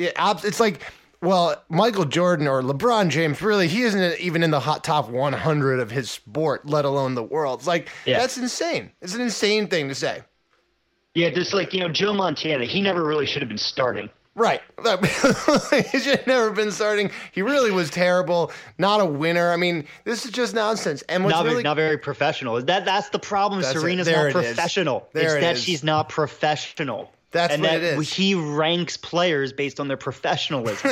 it, 0.00 0.44
it's 0.44 0.60
like, 0.60 0.82
well, 1.22 1.62
Michael 1.68 2.06
Jordan 2.06 2.48
or 2.48 2.62
LeBron 2.62 3.10
James, 3.10 3.42
really, 3.42 3.68
he 3.68 3.82
isn't 3.82 4.18
even 4.20 4.42
in 4.42 4.50
the 4.50 4.60
hot 4.60 4.82
top 4.82 5.10
100 5.10 5.80
of 5.80 5.90
his 5.90 6.10
sport, 6.10 6.66
let 6.66 6.84
alone 6.84 7.14
the 7.14 7.22
world. 7.22 7.60
It's 7.60 7.66
like, 7.66 7.88
Yeah. 8.06 8.18
that's 8.18 8.38
insane. 8.38 8.90
It's 9.02 9.14
an 9.14 9.20
insane 9.20 9.68
thing 9.68 9.88
to 9.88 9.94
say. 9.94 10.22
Yeah, 11.14 11.30
just 11.30 11.52
like 11.52 11.72
you 11.74 11.80
know, 11.80 11.88
Joe 11.88 12.14
Montana, 12.14 12.64
he 12.64 12.80
never 12.80 13.04
really 13.04 13.26
should 13.26 13.42
have 13.42 13.48
been 13.48 13.58
starting. 13.58 14.08
Right. 14.36 14.62
he 15.90 15.98
should 15.98 16.18
have 16.18 16.26
never 16.26 16.50
been 16.50 16.70
starting. 16.70 17.10
He 17.32 17.42
really 17.42 17.72
was 17.72 17.90
terrible. 17.90 18.52
Not 18.78 19.00
a 19.00 19.04
winner. 19.04 19.50
I 19.50 19.56
mean, 19.56 19.86
this 20.04 20.24
is 20.24 20.30
just 20.30 20.54
nonsense. 20.54 21.02
And 21.08 21.24
what's 21.24 21.34
not, 21.34 21.42
really 21.42 21.56
very, 21.56 21.62
not 21.64 21.76
very 21.76 21.98
professional. 21.98 22.62
That 22.62 22.84
that's 22.84 23.08
the 23.10 23.18
problem. 23.18 23.60
That's. 23.60 23.78
Serena's 23.78 24.08
not 24.08 24.30
professional. 24.30 25.08
There 25.12 25.24
it's 25.24 25.34
it 25.34 25.40
that 25.40 25.56
is. 25.56 25.64
she's 25.64 25.82
not 25.82 26.08
professional. 26.08 27.12
That's 27.32 27.54
and 27.54 27.62
what 27.62 27.70
that 27.70 27.82
it 27.82 27.98
is. 27.98 28.12
He 28.12 28.34
ranks 28.34 28.96
players 28.96 29.52
based 29.52 29.78
on 29.78 29.88
their 29.88 29.96
professionalism. 29.96 30.90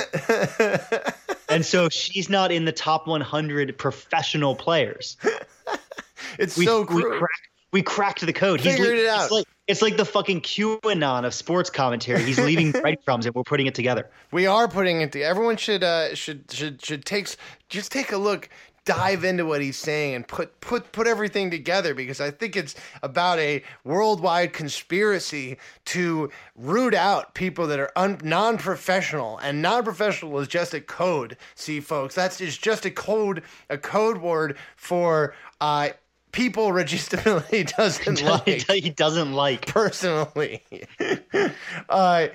and 1.49 1.65
so 1.65 1.89
she's 1.89 2.31
not 2.31 2.53
in 2.53 2.65
the 2.65 2.73
top 2.73 3.07
100 3.07 3.77
professional 3.77 4.55
players. 4.55 5.17
it's 6.39 6.57
We, 6.57 6.67
so 6.67 6.81
we, 6.81 6.87
cruel. 6.87 7.19
cracked, 7.19 7.49
we 7.73 7.83
cracked 7.83 8.25
the 8.25 8.33
code. 8.33 8.61
Figured 8.61 8.97
He's 8.97 9.05
it 9.05 9.09
out. 9.09 9.25
It's 9.25 9.33
like, 9.33 9.47
it's 9.67 9.83
like 9.83 9.97
the 9.99 10.05
fucking 10.05 10.41
QAnon 10.41 11.27
of 11.27 11.35
sports 11.35 11.69
commentary. 11.69 12.23
He's 12.23 12.39
leaving 12.39 12.73
breadcrumbs 12.81 13.27
and 13.27 13.35
we're 13.35 13.43
putting 13.43 13.67
it 13.67 13.75
together. 13.75 14.09
We 14.33 14.47
are 14.47 14.67
putting 14.67 15.03
it. 15.03 15.13
To, 15.13 15.23
everyone 15.23 15.59
should 15.59 15.85
uh, 15.85 16.15
should 16.15 16.51
should 16.51 16.83
should 16.83 17.05
take 17.05 17.37
just 17.69 17.93
take 17.93 18.11
a 18.13 18.17
look, 18.17 18.49
dive 18.89 19.23
into 19.23 19.45
what 19.45 19.61
he's 19.61 19.77
saying, 19.77 20.15
and 20.15 20.27
put 20.27 20.59
put 20.63 20.93
put 20.93 21.07
everything 21.07 21.51
together 21.51 21.95
because 21.95 22.23
I 22.23 22.31
think 22.31 22.57
it's 22.57 22.75
about 23.03 23.39
a 23.39 23.63
worldwide 23.85 24.55
conspiracy 24.55 25.59
to 25.87 26.31
root 26.57 26.95
out 26.95 27.35
people 27.35 27.67
that 27.67 27.79
are 27.79 27.93
un- 27.97 28.19
non-professional, 28.25 29.37
and 29.39 29.61
non-professional 29.61 30.39
is 30.39 30.49
just 30.49 30.73
a 30.73 30.81
code. 30.81 31.37
See, 31.55 31.81
folks, 31.81 32.15
that's 32.15 32.41
is 32.41 32.57
just 32.57 32.87
a 32.87 32.91
code 32.91 33.43
a 33.69 33.77
code 33.77 34.23
word 34.23 34.57
for 34.75 35.35
uh, 35.61 35.91
people 36.33 36.69
Registability 36.69 37.77
doesn't 37.77 38.23
like 38.23 38.71
he 38.71 38.89
doesn't 38.89 39.35
like. 39.35 39.67
personally. 39.67 40.63
uh, 41.91 42.29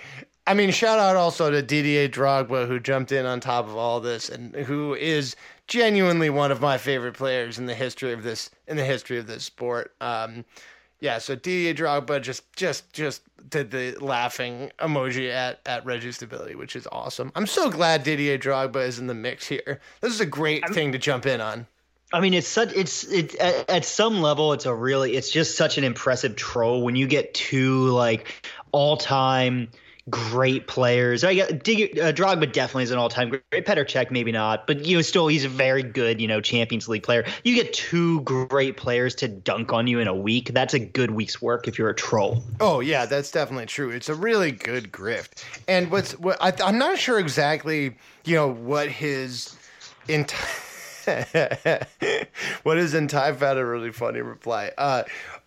I 0.46 0.54
mean, 0.54 0.72
shout 0.72 1.00
out 1.00 1.16
also 1.16 1.50
to 1.52 1.62
Didier 1.62 2.10
Drogba 2.10 2.68
who 2.68 2.80
jumped 2.80 3.12
in 3.12 3.26
on 3.26 3.40
top 3.40 3.66
of 3.66 3.78
all 3.78 4.00
this 4.02 4.30
and 4.30 4.54
who 4.56 4.94
is 4.94 5.36
genuinely 5.68 6.30
one 6.30 6.52
of 6.52 6.60
my 6.60 6.78
favorite 6.78 7.14
players 7.14 7.58
in 7.58 7.66
the 7.66 7.74
history 7.74 8.12
of 8.12 8.24
this 8.24 8.50
in 8.68 8.76
the 8.76 8.84
history 8.84 9.18
of 9.18 9.28
this 9.28 9.46
sport. 9.46 9.94
Um, 10.02 10.44
yeah, 11.00 11.18
so 11.18 11.36
Didier 11.36 11.74
Drogba 11.74 12.22
just 12.22 12.52
just 12.56 12.92
just 12.92 13.22
did 13.50 13.72
the 13.72 13.96
laughing 14.02 14.72
emoji 14.80 15.32
at 15.32 15.62
at 15.66 15.86
Registability, 15.86 16.56
which 16.56 16.76
is 16.76 16.88
awesome. 16.92 17.32
I'm 17.36 17.48
so 17.48 17.70
glad 17.70 18.04
Didier 18.04 18.38
Drogba 18.38 18.86
is 18.86 19.00
in 19.00 19.08
the 19.08 19.14
mix 19.14 19.48
here. 19.48 19.80
This 20.02 20.14
is 20.14 20.20
a 20.20 20.26
great 20.26 20.68
thing 20.70 20.92
to 20.92 20.98
jump 20.98 21.26
in 21.26 21.40
on. 21.40 21.68
I 22.12 22.20
mean, 22.20 22.34
it's 22.34 22.48
such 22.48 22.74
it's 22.74 23.06
it 23.06 23.36
at, 23.36 23.70
at 23.70 23.86
some 23.86 24.22
level, 24.22 24.54
it's 24.54 24.66
a 24.66 24.74
really 24.74 25.16
it's 25.16 25.32
just 25.32 25.58
such 25.58 25.78
an 25.78 25.84
impressive 25.84 26.36
troll 26.36 26.84
when 26.84 26.96
you 26.96 27.08
get 27.08 27.34
two 27.34 27.88
like 27.88 28.48
all 28.72 28.98
time 28.98 29.70
great 30.10 30.68
players. 30.68 31.24
I 31.24 31.34
get 31.34 31.64
Dig- 31.64 31.98
uh, 31.98 32.12
Drogba 32.12 32.52
definitely 32.52 32.84
is 32.84 32.92
an 32.92 32.98
all 32.98 33.10
time 33.10 33.30
great. 33.30 33.66
Petr 33.66 33.86
Cech 33.86 34.12
maybe 34.12 34.32
not, 34.32 34.68
but 34.68 34.86
you 34.86 34.98
know 34.98 35.02
still 35.02 35.28
he's 35.28 35.46
a 35.46 35.50
very 35.50 35.84
good 35.84 36.20
you 36.20 36.28
know 36.28 36.42
Champions 36.42 36.88
League 36.88 37.04
player. 37.04 37.26
You 37.44 37.56
get 37.56 37.74
two 37.74 38.22
great 38.22 38.78
players 38.78 39.16
to 39.16 39.28
dunk 39.28 39.72
on 39.72 39.88
you 39.88 40.00
in 40.00 40.08
a 40.08 40.16
week. 40.16 40.54
That's 40.54 40.74
a 40.74 40.80
good 40.80 41.12
week's 41.12 41.42
work 41.42 41.68
if 41.68 41.78
you're 41.78 41.90
a 41.90 41.96
troll. 41.96 42.44
Oh 42.60 42.80
yeah, 42.80 43.06
that's 43.06 43.32
definitely 43.32 43.68
true. 43.68 43.90
It's 43.90 44.10
a 44.10 44.16
really 44.16 44.52
good 44.52 44.92
grift, 44.92 45.44
and 45.68 45.90
what's 45.90 46.18
what 46.20 46.38
I, 46.42 46.54
I'm 46.64 46.78
not 46.78 46.98
sure 46.98 47.20
exactly, 47.20 47.96
you 48.26 48.36
know, 48.36 48.52
what 48.52 48.90
his 48.90 49.56
entire 50.08 50.50
what 52.64 52.78
his 52.78 52.94
entire 52.94 53.34
had 53.34 53.58
a 53.58 53.66
really 53.66 53.92
funny 53.92 54.22
reply. 54.22 54.72
Uh, 54.78 55.04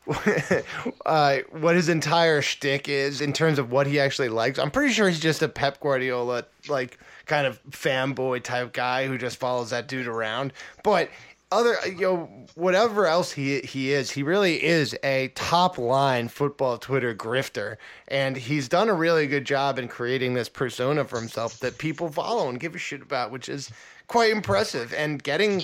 uh, 1.06 1.38
what 1.50 1.74
his 1.74 1.88
entire 1.88 2.42
shtick 2.42 2.88
is 2.88 3.20
in 3.20 3.32
terms 3.32 3.58
of 3.58 3.72
what 3.72 3.86
he 3.86 3.98
actually 3.98 4.28
likes. 4.28 4.58
I'm 4.58 4.70
pretty 4.70 4.92
sure 4.92 5.08
he's 5.08 5.20
just 5.20 5.42
a 5.42 5.48
Pep 5.48 5.80
Guardiola 5.80 6.44
like 6.68 6.98
kind 7.26 7.46
of 7.46 7.62
fanboy 7.70 8.42
type 8.42 8.72
guy 8.72 9.06
who 9.06 9.18
just 9.18 9.38
follows 9.38 9.70
that 9.70 9.88
dude 9.88 10.06
around. 10.06 10.52
But 10.82 11.10
other 11.52 11.76
you 11.86 12.00
know 12.00 12.28
whatever 12.54 13.06
else 13.06 13.32
he 13.32 13.60
he 13.60 13.92
is, 13.92 14.10
he 14.10 14.22
really 14.22 14.62
is 14.62 14.96
a 15.02 15.28
top 15.34 15.78
line 15.78 16.28
football 16.28 16.78
Twitter 16.78 17.14
grifter, 17.14 17.76
and 18.08 18.36
he's 18.36 18.68
done 18.68 18.88
a 18.88 18.94
really 18.94 19.26
good 19.26 19.44
job 19.44 19.78
in 19.78 19.88
creating 19.88 20.34
this 20.34 20.48
persona 20.48 21.04
for 21.04 21.18
himself 21.20 21.58
that 21.60 21.78
people 21.78 22.10
follow 22.10 22.48
and 22.48 22.58
give 22.60 22.74
a 22.74 22.78
shit 22.78 23.02
about, 23.02 23.30
which 23.30 23.48
is 23.48 23.70
quite 24.08 24.30
impressive. 24.30 24.92
And 24.94 25.22
getting 25.22 25.62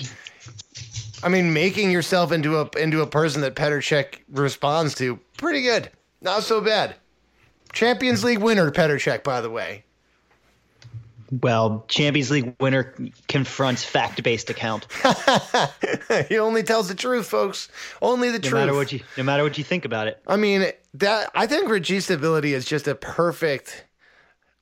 I 1.23 1.29
mean, 1.29 1.53
making 1.53 1.91
yourself 1.91 2.31
into 2.31 2.59
a 2.59 2.69
into 2.77 3.01
a 3.01 3.07
person 3.07 3.41
that 3.41 3.55
Petr 3.55 3.77
Cech 3.79 4.19
responds 4.29 4.95
to, 4.95 5.19
pretty 5.37 5.61
good. 5.61 5.89
Not 6.21 6.43
so 6.43 6.61
bad. 6.61 6.95
Champions 7.71 8.23
League 8.23 8.39
winner, 8.39 8.69
Petr 8.71 8.95
Cech, 8.95 9.23
by 9.23 9.41
the 9.41 9.49
way. 9.49 9.83
Well, 11.41 11.83
Champions 11.87 12.29
League 12.29 12.55
winner 12.59 12.93
confronts 13.27 13.83
fact 13.83 14.21
based 14.21 14.51
account. 14.51 14.85
he 16.29 16.37
only 16.37 16.61
tells 16.61 16.89
the 16.89 16.95
truth, 16.95 17.25
folks. 17.25 17.69
Only 18.03 18.29
the 18.29 18.37
No 18.37 18.49
truth. 18.49 18.53
matter 18.53 18.73
what 18.75 18.91
you 18.91 18.99
no 19.17 19.23
matter 19.23 19.41
what 19.43 19.57
you 19.57 19.63
think 19.63 19.85
about 19.85 20.07
it. 20.07 20.21
I 20.27 20.35
mean, 20.35 20.71
that 20.95 21.31
I 21.33 21.47
think 21.47 21.69
registability 21.69 22.51
is 22.51 22.65
just 22.65 22.87
a 22.87 22.93
perfect, 22.93 23.85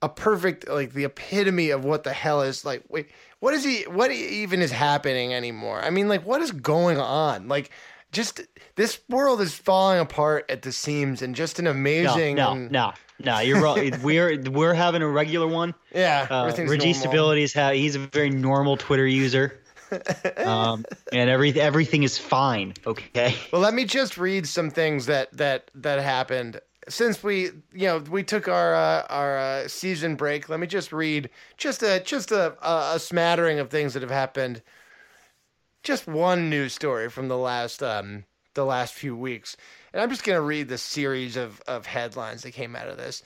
a 0.02 0.10
perfect 0.10 0.68
like 0.68 0.94
the 0.94 1.06
epitome 1.06 1.70
of 1.70 1.84
what 1.86 2.04
the 2.04 2.14
hell 2.14 2.42
is 2.42 2.66
like. 2.66 2.84
Wait, 2.90 3.10
what 3.40 3.54
is 3.54 3.64
he? 3.64 3.84
What 3.84 4.12
even 4.12 4.62
is 4.62 4.72
happening 4.72 5.34
anymore? 5.34 5.82
I 5.82 5.90
mean, 5.90 6.08
like, 6.08 6.26
what 6.26 6.42
is 6.42 6.52
going 6.52 6.98
on? 7.00 7.48
Like, 7.48 7.70
just 8.12 8.42
this 8.76 9.00
world 9.10 9.42
is 9.42 9.54
falling 9.54 10.00
apart 10.00 10.46
at 10.50 10.62
the 10.64 10.72
seams, 10.72 11.22
and 11.22 11.36
just 11.36 11.60
an 11.60 11.68
amazing. 11.68 12.36
no, 12.36 12.52
and- 12.54 12.72
no, 12.72 12.94
no. 13.20 13.40
You're 13.40 13.62
wrong. 13.62 13.92
we're 14.04 14.42
we're 14.50 14.74
having 14.74 15.02
a 15.02 15.08
regular 15.08 15.48
one. 15.48 15.74
Yeah, 15.94 16.28
Uh, 16.30 16.52
Reggie. 16.58 16.94
Stability 16.94 17.44
is 17.44 17.54
how 17.54 17.72
he's 17.72 17.96
a 17.96 18.00
very 18.00 18.30
normal 18.30 18.78
Twitter 18.78 19.06
user, 19.08 19.62
um, 20.38 20.86
and 21.12 21.30
every 21.30 21.60
everything 21.60 22.04
is 22.04 22.18
fine. 22.18 22.74
Okay. 22.86 23.36
Well, 23.52 23.62
let 23.62 23.74
me 23.74 23.86
just 23.86 24.18
read 24.18 24.48
some 24.48 24.70
things 24.72 25.06
that 25.08 25.32
that 25.38 25.70
that 25.76 26.00
happened 26.00 26.60
since 26.90 27.24
we, 27.24 27.46
you 27.74 27.86
know, 27.88 28.00
we 28.00 28.24
took 28.24 28.48
our 28.48 28.74
uh, 28.74 29.06
our 29.10 29.38
uh, 29.38 29.68
season 29.68 30.16
break. 30.16 30.50
Let 30.50 30.60
me 30.60 30.68
just 30.68 30.92
read 30.92 31.30
just 31.58 31.84
a 31.84 32.00
just 32.00 32.32
a, 32.32 32.56
a 32.66 32.96
a 32.96 33.00
smattering 33.00 33.60
of 33.60 33.70
things 33.70 33.94
that 33.94 34.02
have 34.02 34.12
happened. 34.12 34.62
Just 35.84 36.08
one 36.08 36.50
news 36.50 36.74
story 36.74 37.10
from 37.10 37.28
the 37.28 37.38
last 37.38 37.82
um 37.84 38.26
the 38.54 38.66
last 38.66 38.94
few 38.94 39.16
weeks, 39.16 39.56
and 39.94 40.02
I'm 40.02 40.10
just 40.10 40.24
gonna 40.24 40.42
read 40.42 40.68
the 40.68 40.78
series 40.78 41.38
of 41.38 41.62
of 41.68 41.86
headlines 41.86 42.44
that 42.44 42.52
came 42.52 42.76
out 42.76 42.88
of 42.88 42.98
this. 42.98 43.24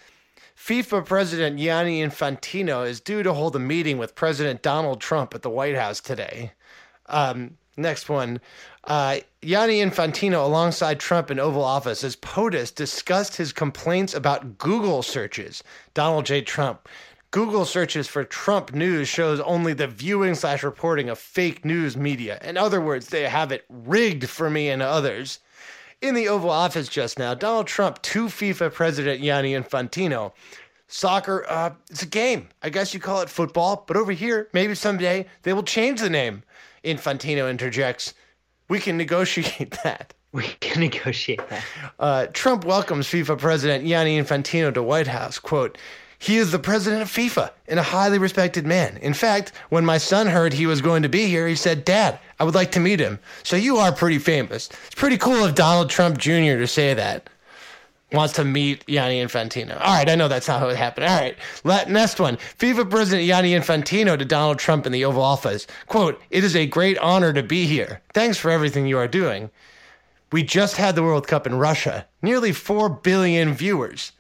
FIFA 0.58 1.06
President 1.06 1.60
Gianni 1.60 2.02
Infantino 2.02 2.88
is 2.88 3.02
due 3.02 3.24
to 3.24 3.34
hold 3.34 3.56
a 3.56 3.60
meeting 3.60 3.98
with 3.98 4.16
President 4.16 4.62
Donald 4.62 5.02
Trump 5.02 5.36
at 5.36 5.42
the 5.42 5.50
White 5.50 5.76
House 5.76 6.00
today. 6.00 6.54
Um, 7.08 7.58
next 7.78 8.10
one. 8.10 8.40
Uh, 8.84 9.18
Gianni 9.44 9.82
Infantino, 9.82 10.44
alongside 10.46 11.00
Trump 11.00 11.32
in 11.32 11.40
Oval 11.40 11.64
Office, 11.64 12.04
as 12.04 12.16
POTUS 12.16 12.74
discussed 12.74 13.38
his 13.38 13.52
complaints 13.52 14.14
about 14.14 14.58
Google 14.58 15.04
searches. 15.04 15.64
Donald 15.94 16.26
J. 16.26 16.42
Trump. 16.42 16.88
Google 17.32 17.66
searches 17.66 18.08
for 18.08 18.24
Trump 18.24 18.74
news 18.74 19.10
shows 19.10 19.42
only 19.42 19.74
the 19.74 19.88
viewing 19.88 20.36
slash 20.36 20.64
reporting 20.64 21.10
of 21.10 21.20
fake 21.20 21.66
news 21.66 21.98
media. 21.98 22.40
In 22.42 22.56
other 22.56 22.80
words, 22.80 23.08
they 23.08 23.24
have 23.24 23.52
it 23.52 23.66
rigged 23.70 24.30
for 24.30 24.50
me 24.50 24.70
and 24.70 24.82
others. 24.82 25.40
In 26.02 26.14
the 26.16 26.30
Oval 26.30 26.50
Office 26.50 26.88
just 26.88 27.20
now, 27.20 27.34
Donald 27.34 27.68
Trump 27.68 28.02
to 28.04 28.28
FIFA 28.28 28.74
President 28.74 29.22
Gianni 29.22 29.54
Infantino. 29.54 30.32
Soccer, 30.88 31.46
uh, 31.50 31.72
it's 31.90 32.04
a 32.04 32.06
game. 32.06 32.48
I 32.62 32.70
guess 32.70 32.94
you 32.94 33.00
call 33.00 33.22
it 33.22 33.30
football, 33.30 33.84
but 33.88 33.98
over 33.98 34.12
here, 34.12 34.48
maybe 34.54 34.76
someday 34.76 35.26
they 35.42 35.52
will 35.52 35.64
change 35.64 36.00
the 36.00 36.10
name. 36.10 36.44
Infantino 36.86 37.50
interjects. 37.50 38.14
We 38.70 38.80
can 38.80 38.98
negotiate 38.98 39.78
that. 39.84 40.14
We 40.32 40.44
can 40.60 40.82
negotiate 40.82 41.48
that. 41.50 41.64
Uh, 41.98 42.28
Trump 42.34 42.66
welcomes 42.66 43.08
FIFA 43.08 43.40
President 43.40 43.86
Gianni 43.86 44.20
Infantino 44.22 44.74
to 44.74 44.84
White 44.84 45.08
House. 45.08 45.40
Quote, 45.40 45.78
He 46.20 46.36
is 46.36 46.52
the 46.52 46.60
president 46.60 47.02
of 47.02 47.08
FIFA 47.10 47.52
and 47.70 47.80
a 47.80 47.84
highly 47.84 48.18
respected 48.18 48.66
man. 48.66 48.98
In 48.98 49.14
fact, 49.14 49.54
when 49.70 49.86
my 49.86 49.98
son 49.98 50.28
heard 50.28 50.52
he 50.52 50.66
was 50.66 50.82
going 50.82 51.04
to 51.04 51.10
be 51.10 51.28
here, 51.28 51.48
he 51.48 51.56
said, 51.56 51.86
Dad, 51.86 52.20
I 52.38 52.44
would 52.44 52.56
like 52.56 52.72
to 52.74 52.82
meet 52.82 53.00
him. 53.00 53.20
So 53.44 53.56
you 53.56 53.78
are 53.78 53.94
pretty 53.94 54.20
famous. 54.20 54.70
It's 54.88 54.96
pretty 54.96 55.18
cool 55.18 55.44
of 55.46 55.56
Donald 55.56 55.90
Trump 55.90 56.18
Jr. 56.18 56.58
to 56.58 56.68
say 56.68 56.94
that. 56.94 57.30
Wants 58.16 58.34
to 58.36 58.46
meet 58.46 58.88
Gianni 58.88 59.24
Infantino. 59.24 59.80
All 59.80 59.94
right, 59.94 60.10
I 60.10 60.16
know 60.16 60.28
that's 60.28 60.48
not 60.48 60.60
how 60.60 60.70
it 60.70 60.78
happened. 60.78 61.08
All 61.08 61.20
right, 61.20 61.38
let, 61.64 61.90
next 61.90 62.20
one. 62.20 62.38
FIFA 62.58 62.90
President 62.90 63.28
Gianni 63.28 63.52
Infantino 63.52 64.18
to 64.18 64.26
Donald 64.26 64.58
Trump 64.58 64.86
in 64.86 64.92
the 64.92 65.06
Oval 65.06 65.22
Office. 65.22 65.68
Quote, 65.88 66.22
It 66.30 66.44
is 66.44 66.56
a 66.56 66.66
great 66.66 66.98
honor 67.00 67.34
to 67.34 67.44
be 67.44 67.66
here. 67.66 68.02
Thanks 68.14 68.38
for 68.38 68.50
everything 68.50 68.88
you 68.88 68.98
are 68.98 69.08
doing. 69.08 69.52
We 70.32 70.44
just 70.44 70.78
had 70.78 70.96
the 70.96 71.04
World 71.04 71.28
Cup 71.28 71.46
in 71.46 71.56
Russia. 71.56 72.08
Nearly 72.22 72.52
4 72.52 72.90
billion 72.90 73.54
viewers. 73.54 74.12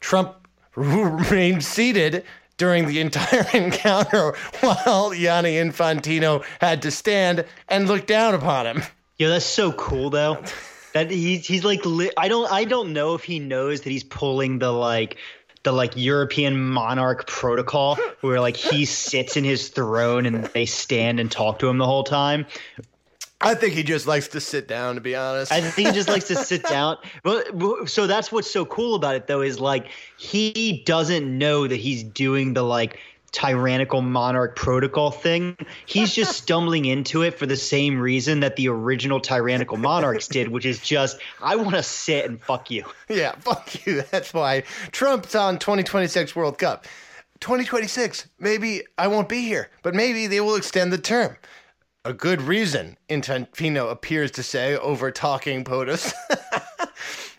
Trump 0.00 0.46
remained 0.76 1.64
seated 1.64 2.24
during 2.56 2.86
the 2.86 3.00
entire 3.00 3.46
encounter 3.54 4.34
while 4.60 5.12
Gianni 5.12 5.54
Infantino 5.54 6.44
had 6.60 6.82
to 6.82 6.90
stand 6.90 7.44
and 7.68 7.88
look 7.88 8.06
down 8.06 8.34
upon 8.34 8.66
him. 8.66 8.82
Yo, 9.16 9.28
that's 9.28 9.44
so 9.44 9.72
cool 9.72 10.10
though. 10.10 10.42
That 10.94 11.10
he's 11.10 11.46
he's 11.46 11.64
like 11.64 11.84
li- 11.84 12.12
I 12.16 12.28
don't 12.28 12.50
I 12.50 12.64
don't 12.64 12.92
know 12.92 13.14
if 13.14 13.24
he 13.24 13.38
knows 13.38 13.82
that 13.82 13.90
he's 13.90 14.04
pulling 14.04 14.58
the 14.58 14.70
like 14.70 15.16
the 15.62 15.72
like 15.72 15.92
European 15.96 16.60
monarch 16.60 17.26
protocol 17.26 17.96
where 18.20 18.40
like 18.40 18.56
he 18.56 18.84
sits 18.84 19.36
in 19.36 19.44
his 19.44 19.68
throne 19.68 20.26
and 20.26 20.44
they 20.46 20.66
stand 20.66 21.20
and 21.20 21.30
talk 21.30 21.60
to 21.60 21.68
him 21.68 21.78
the 21.78 21.86
whole 21.86 22.04
time. 22.04 22.46
I 23.44 23.54
think 23.54 23.74
he 23.74 23.82
just 23.82 24.06
likes 24.06 24.28
to 24.28 24.40
sit 24.40 24.68
down, 24.68 24.94
to 24.94 25.00
be 25.00 25.16
honest. 25.16 25.50
I 25.50 25.60
think 25.60 25.88
he 25.88 25.94
just 25.94 26.08
likes 26.08 26.28
to 26.28 26.36
sit 26.36 26.62
down. 26.68 26.96
Well, 27.24 27.86
so 27.86 28.06
that's 28.06 28.30
what's 28.30 28.50
so 28.50 28.64
cool 28.64 28.94
about 28.94 29.16
it, 29.16 29.26
though, 29.26 29.42
is 29.42 29.58
like 29.58 29.88
he 30.16 30.82
doesn't 30.86 31.38
know 31.38 31.66
that 31.66 31.76
he's 31.76 32.04
doing 32.04 32.54
the 32.54 32.62
like 32.62 33.00
tyrannical 33.32 34.02
monarch 34.02 34.54
protocol 34.54 35.10
thing. 35.10 35.56
He's 35.86 36.14
just 36.14 36.36
stumbling 36.42 36.84
into 36.84 37.22
it 37.22 37.38
for 37.38 37.46
the 37.46 37.56
same 37.56 37.98
reason 37.98 38.40
that 38.40 38.56
the 38.56 38.68
original 38.68 39.20
tyrannical 39.20 39.78
monarchs 39.78 40.28
did, 40.28 40.48
which 40.48 40.64
is 40.64 40.78
just 40.78 41.18
I 41.40 41.56
want 41.56 41.72
to 41.72 41.82
sit 41.82 42.26
and 42.26 42.40
fuck 42.40 42.70
you. 42.70 42.84
yeah, 43.08 43.32
fuck 43.40 43.86
you. 43.86 44.02
That's 44.10 44.32
why 44.32 44.64
Trump's 44.92 45.34
on 45.34 45.58
2026 45.58 46.36
World 46.36 46.58
Cup. 46.58 46.86
2026, 47.40 48.28
maybe 48.38 48.82
I 48.96 49.08
won't 49.08 49.28
be 49.28 49.42
here, 49.42 49.68
but 49.82 49.96
maybe 49.96 50.28
they 50.28 50.40
will 50.40 50.54
extend 50.54 50.92
the 50.92 50.98
term. 50.98 51.36
A 52.04 52.12
good 52.12 52.42
reason, 52.42 52.96
Infantino 53.08 53.90
appears 53.90 54.30
to 54.32 54.42
say 54.42 54.76
over 54.76 55.10
talking 55.10 55.64
POTUS. 55.64 56.12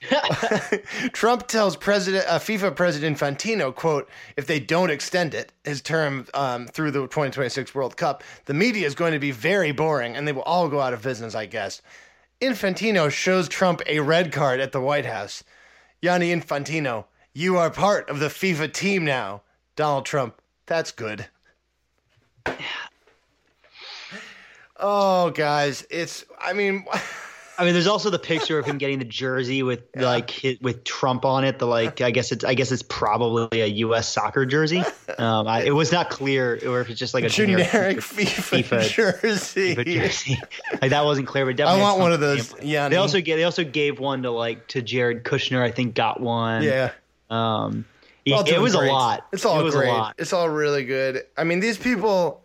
Trump 1.14 1.48
tells 1.48 1.76
President 1.78 2.26
uh, 2.28 2.40
FIFA 2.40 2.76
President 2.76 3.18
Infantino, 3.18 3.74
"quote 3.74 4.10
If 4.36 4.48
they 4.48 4.60
don't 4.60 4.90
extend 4.90 5.34
it, 5.34 5.52
his 5.64 5.82
term 5.82 6.28
um, 6.34 6.68
through 6.68 6.92
the 6.92 7.02
2026 7.02 7.74
World 7.74 7.98
Cup, 7.98 8.24
the 8.46 8.54
media 8.54 8.86
is 8.86 8.96
going 8.96 9.14
to 9.14 9.20
be 9.20 9.32
very 9.32 9.72
boring, 9.72 10.16
and 10.16 10.28
they 10.28 10.32
will 10.32 10.42
all 10.44 10.68
go 10.70 10.80
out 10.80 10.94
of 10.94 11.02
business, 11.02 11.36
I 11.36 11.46
guess." 11.46 11.82
Infantino 12.42 13.10
shows 13.10 13.48
Trump 13.48 13.82
a 13.88 14.00
red 14.02 14.32
card 14.34 14.60
at 14.60 14.74
the 14.74 14.82
White 14.82 15.06
House. 15.06 15.44
Gianni 16.04 16.34
Infantino, 16.34 17.06
you 17.34 17.58
are 17.58 17.70
part 17.70 18.10
of 18.10 18.20
the 18.20 18.28
FIFA 18.28 18.74
team 18.74 19.06
now. 19.06 19.44
Donald 19.78 20.06
Trump, 20.06 20.42
that's 20.66 20.92
good. 20.92 21.28
Oh, 24.78 25.30
guys, 25.30 25.88
it's. 25.90 26.26
I 26.40 26.52
mean, 26.52 26.86
I 27.58 27.66
mean, 27.66 27.74
there's 27.74 27.88
also 27.88 28.10
the 28.10 28.20
picture 28.20 28.58
of 28.58 28.66
him 28.66 28.78
getting 28.78 29.00
the 29.00 29.06
jersey 29.06 29.64
with 29.64 29.84
like 29.96 30.30
hit, 30.30 30.62
with 30.62 30.84
Trump 30.84 31.26
on 31.26 31.44
it. 31.44 31.60
The 31.60 31.68
like, 31.68 32.02
I 32.02 32.12
guess 32.12 32.32
it's 32.32 32.44
I 32.44 32.54
guess 32.54 32.72
it's 32.72 32.84
probably 32.84 33.62
a 33.62 33.68
U.S. 33.68 34.08
soccer 34.08 34.46
jersey. 34.46 34.84
Um, 35.18 35.48
I, 35.48 35.64
it 35.64 35.72
was 35.72 35.92
not 35.92 36.10
clear, 36.10 36.60
or 36.66 36.82
if 36.82 36.90
it's 36.90 37.00
just 37.00 37.14
like 37.14 37.24
a 37.24 37.30
generic, 37.30 37.72
generic, 37.72 37.98
FIFA, 37.98 38.64
FIFA 38.64 39.22
jersey. 39.22 39.76
FIFA 39.76 39.86
jersey. 39.86 40.42
like 40.82 40.92
that 40.92 41.06
wasn't 41.06 41.28
clear, 41.28 41.46
but 41.46 41.56
definitely 41.56 41.82
I 41.82 41.84
want 41.84 42.00
one 42.00 42.14
of 42.14 42.20
those. 42.20 42.54
Yeah, 42.62 42.90
They 42.90 42.96
also 42.96 43.22
gave 43.22 43.38
they 43.38 43.44
also 43.44 43.64
gave 43.64 44.00
one 44.00 44.24
to 44.24 44.32
like 44.32 44.68
to 44.70 44.82
Jared 44.82 45.24
Kushner. 45.24 45.62
I 45.62 45.72
think 45.72 45.96
got 45.96 46.20
one. 46.20 46.64
yeah. 46.64 46.92
Um, 47.30 47.86
it, 48.26 48.62
was 48.62 48.76
great. 48.76 48.90
a 48.90 48.94
lot. 48.94 49.28
It's 49.34 49.46
all 49.46 49.60
it 49.60 49.64
was 49.64 49.76
great. 49.76 49.90
a 49.90 49.94
lot. 49.94 50.16
It's 50.18 50.34
all 50.34 50.50
really 50.50 50.86
good. 50.86 51.24
I 51.38 51.44
mean, 51.44 51.60
these 51.60 51.78
people. 51.78 52.42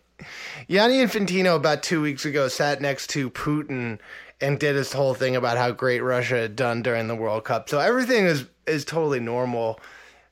Gianni 0.69 0.97
Infantino 0.97 1.55
about 1.55 1.85
two 1.85 2.03
weeks 2.03 2.25
ago 2.25 2.49
sat 2.49 2.81
next 2.81 3.11
to 3.11 3.31
Putin 3.31 4.01
and 4.41 4.59
did 4.59 4.77
his 4.77 4.93
whole 4.93 5.15
thing 5.15 5.37
about 5.37 5.57
how 5.57 5.71
great 5.71 6.01
Russia 6.01 6.37
had 6.37 6.57
done 6.57 6.83
during 6.83 7.09
the 7.09 7.15
World 7.17 7.45
Cup. 7.45 7.69
So 7.69 7.79
everything 7.79 8.27
is 8.27 8.47
is 8.67 8.85
totally 8.85 9.21
normal 9.21 9.81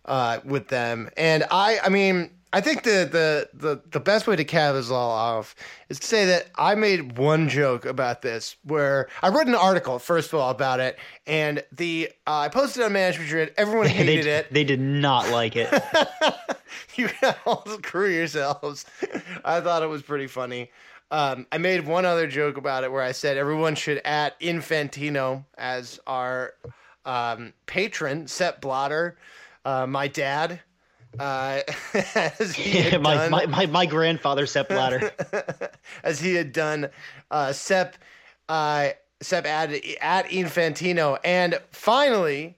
uh, 0.05 0.41
with 0.45 0.69
them. 0.69 1.11
And 1.17 1.45
I, 1.51 1.79
I 1.83 1.89
mean, 1.89 2.31
I 2.53 2.61
think 2.61 2.85
the, 2.85 3.09
the 3.11 3.49
the 3.53 3.83
the 3.91 4.01
best 4.01 4.27
way 4.27 4.37
to 4.37 4.45
cap 4.45 4.75
this 4.75 4.91
all 4.91 5.11
off 5.11 5.55
is 5.89 5.99
to 5.99 6.07
say 6.07 6.27
that 6.27 6.47
I 6.55 6.75
made 6.75 7.19
one 7.19 7.49
joke 7.49 7.85
about 7.85 8.23
this, 8.23 8.57
where 8.63 9.09
I 9.23 9.29
wrote 9.29 9.47
an 9.47 9.55
article 9.55 9.99
first 9.99 10.33
of 10.33 10.39
all 10.39 10.51
about 10.51 10.81
it, 10.81 10.99
and 11.27 11.63
the 11.73 12.11
uh, 12.27 12.39
I 12.39 12.49
posted 12.49 12.83
it 12.83 12.87
on 12.87 12.93
Managing 12.93 13.23
Madrid. 13.23 13.53
Everyone 13.57 13.87
they, 13.87 13.93
hated 13.93 14.27
it. 14.27 14.53
they 14.53 14.65
did 14.65 14.81
not 14.81 15.29
like 15.31 15.55
it. 15.57 15.69
you 16.97 17.11
all 17.47 17.65
screw 17.67 18.09
yourselves. 18.09 18.87
I 19.45 19.61
thought 19.61 19.83
it 19.83 19.89
was 19.89 20.03
pretty 20.03 20.27
funny. 20.27 20.71
Um, 21.11 21.47
I 21.53 21.59
made 21.59 21.87
one 21.87 22.05
other 22.05 22.27
joke 22.27 22.57
about 22.57 22.85
it 22.85 22.91
where 22.91 23.03
I 23.03 23.13
said 23.13 23.37
everyone 23.37 23.77
should 23.77 23.99
at 24.05 24.39
Infantino 24.41 25.45
as 25.57 26.01
our 26.07 26.55
um, 27.05 27.53
patron, 27.67 28.27
Sepp 28.27 28.61
Blatter, 28.61 29.17
uh, 29.65 29.87
my 29.87 30.09
dad. 30.09 30.61
Uh, 31.19 31.61
as 31.95 32.55
he 32.55 32.71
had 32.73 33.01
my, 33.03 33.15
done, 33.15 33.31
my, 33.31 33.47
my 33.47 33.67
my 33.67 33.87
grandfather 33.87 34.47
Sepp 34.47 34.69
Blatter. 34.69 35.13
as 36.03 36.21
he 36.21 36.35
had 36.35 36.53
done, 36.53 36.91
uh, 37.31 37.53
Sepp, 37.53 37.97
uh, 38.49 38.89
Sepp 39.23 39.47
at, 39.47 39.71
at 40.01 40.27
Infantino, 40.27 41.19
and 41.25 41.59
finally, 41.71 42.56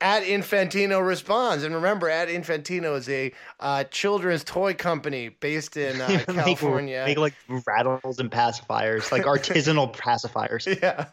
at 0.00 0.22
Infantino 0.22 1.04
responds. 1.06 1.64
And 1.64 1.74
remember, 1.74 2.08
at 2.08 2.28
Infantino 2.28 2.96
is 2.96 3.08
a 3.08 3.32
uh, 3.60 3.84
children's 3.84 4.44
toy 4.44 4.74
company 4.74 5.28
based 5.28 5.76
in 5.76 6.00
uh, 6.00 6.08
Make- 6.08 6.26
California. 6.26 7.04
Make, 7.06 7.18
like 7.18 7.34
rattles 7.66 8.18
and 8.18 8.30
pacifiers, 8.30 9.12
like 9.12 9.22
artisanal 9.24 9.94
pacifiers. 9.94 10.66
yeah, 10.80 11.06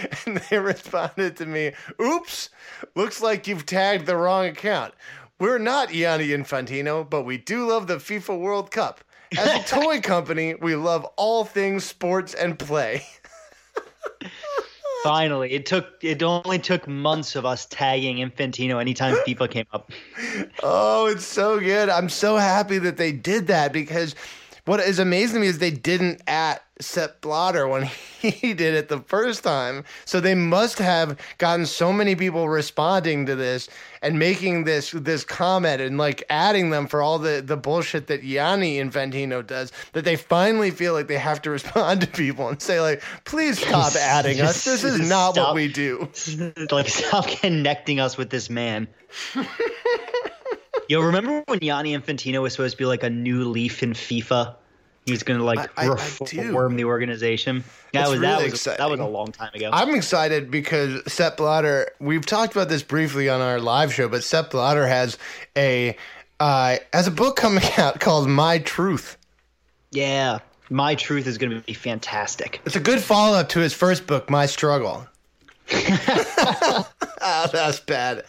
and 0.26 0.38
they 0.50 0.58
responded 0.58 1.36
to 1.38 1.46
me, 1.46 1.72
"Oops, 2.00 2.50
looks 2.94 3.22
like 3.22 3.46
you've 3.46 3.66
tagged 3.66 4.06
the 4.06 4.16
wrong 4.16 4.46
account. 4.46 4.94
We're 5.38 5.58
not 5.58 5.90
Gianni 5.90 6.28
Infantino, 6.28 7.08
but 7.08 7.22
we 7.22 7.38
do 7.38 7.68
love 7.68 7.86
the 7.86 7.96
FIFA 7.96 8.38
World 8.38 8.70
Cup. 8.70 9.02
As 9.36 9.48
a 9.48 9.80
toy 9.80 10.00
company, 10.00 10.54
we 10.54 10.76
love 10.76 11.04
all 11.16 11.44
things 11.44 11.84
sports 11.84 12.34
and 12.34 12.58
play." 12.58 13.04
Finally, 15.04 15.52
it 15.52 15.66
took 15.66 16.02
it 16.02 16.22
only 16.22 16.58
took 16.58 16.88
months 16.88 17.36
of 17.36 17.44
us 17.44 17.66
tagging 17.66 18.16
Infantino 18.26 18.80
anytime 18.80 19.14
FIFA 19.26 19.50
came 19.50 19.66
up. 19.70 19.92
Oh, 20.62 21.06
it's 21.06 21.26
so 21.26 21.60
good. 21.60 21.90
I'm 21.90 22.08
so 22.08 22.36
happy 22.36 22.78
that 22.78 22.96
they 22.96 23.12
did 23.12 23.48
that 23.48 23.70
because 23.70 24.14
what 24.64 24.80
is 24.80 24.98
amazing 24.98 25.34
to 25.34 25.40
me 25.40 25.46
is 25.46 25.58
they 25.58 25.70
didn't 25.70 26.22
at 26.26 26.64
Sepp 26.80 27.20
Blatter 27.20 27.68
when 27.68 27.82
he 28.20 28.54
did 28.54 28.74
it 28.74 28.88
the 28.88 29.00
first 29.00 29.44
time. 29.44 29.84
So 30.04 30.20
they 30.20 30.34
must 30.34 30.78
have 30.78 31.18
gotten 31.38 31.66
so 31.66 31.92
many 31.92 32.16
people 32.16 32.48
responding 32.48 33.26
to 33.26 33.36
this 33.36 33.68
and 34.02 34.18
making 34.18 34.64
this 34.64 34.90
this 34.90 35.24
comment 35.24 35.80
and 35.80 35.98
like 35.98 36.24
adding 36.30 36.70
them 36.70 36.86
for 36.86 37.02
all 37.02 37.18
the, 37.18 37.42
the 37.44 37.56
bullshit 37.56 38.06
that 38.08 38.22
Gianni 38.22 38.78
Infantino 38.78 39.46
does 39.46 39.72
that 39.92 40.04
they 40.04 40.16
finally 40.16 40.70
feel 40.70 40.94
like 40.94 41.06
they 41.08 41.18
have 41.18 41.42
to 41.42 41.50
respond 41.54 42.00
to 42.00 42.06
people 42.06 42.48
and 42.48 42.60
say 42.60 42.80
like, 42.80 43.02
please 43.24 43.58
stop 43.58 43.94
adding 44.00 44.40
us. 44.40 44.64
This 44.64 44.82
is 44.82 45.08
not 45.08 45.36
what 45.36 45.54
we 45.54 45.68
do. 45.68 46.08
like, 46.70 46.88
stop 46.88 47.26
connecting 47.26 48.00
us 48.00 48.16
with 48.16 48.30
this 48.30 48.50
man. 48.50 48.88
Yo, 50.88 51.00
remember 51.00 51.42
when 51.46 51.60
Gianni 51.60 51.96
Infantino 51.96 52.42
was 52.42 52.52
supposed 52.52 52.72
to 52.72 52.78
be 52.78 52.84
like 52.86 53.02
a 53.02 53.10
new 53.10 53.44
leaf 53.44 53.82
in 53.82 53.92
FIFA? 53.92 54.54
He's 55.06 55.22
gonna 55.22 55.44
like 55.44 55.58
I- 55.78 55.82
I- 55.82 55.86
I 55.86 55.88
reform 55.88 56.70
do. 56.72 56.76
the 56.78 56.84
organization. 56.84 57.62
That 57.92 58.02
It's 58.02 58.10
was 58.10 58.20
that 58.20 58.38
really 58.38 58.50
was 58.50 58.64
that 58.64 58.90
was 58.90 59.00
a 59.00 59.04
long 59.04 59.32
time 59.32 59.50
ago. 59.54 59.68
I'm 59.72 59.94
excited 59.94 60.50
because 60.50 61.00
Sepp 61.12 61.36
Blatter. 61.36 61.90
We've 62.00 62.24
talked 62.24 62.54
about 62.54 62.68
this 62.70 62.82
briefly 62.82 63.28
on 63.28 63.40
our 63.42 63.60
live 63.60 63.92
show, 63.92 64.08
but 64.08 64.24
Sepp 64.24 64.50
Blatter 64.50 64.86
has 64.86 65.18
a 65.56 65.96
uh, 66.40 66.76
has 66.92 67.06
a 67.06 67.10
book 67.10 67.36
coming 67.36 67.62
out 67.78 68.00
called 68.00 68.28
My 68.28 68.58
Truth. 68.58 69.18
yeah, 69.90 70.38
my 70.70 70.94
truth 70.94 71.26
is 71.26 71.36
gonna 71.38 71.60
be 71.60 71.74
fantastic. 71.74 72.60
It's 72.64 72.76
a 72.76 72.80
good 72.80 73.00
follow 73.02 73.36
up 73.38 73.50
to 73.50 73.60
his 73.60 73.74
first 73.74 74.06
book, 74.06 74.30
My 74.30 74.46
Struggle. 74.46 75.06
oh, 75.70 76.88
that's 77.52 77.80
bad. 77.80 78.24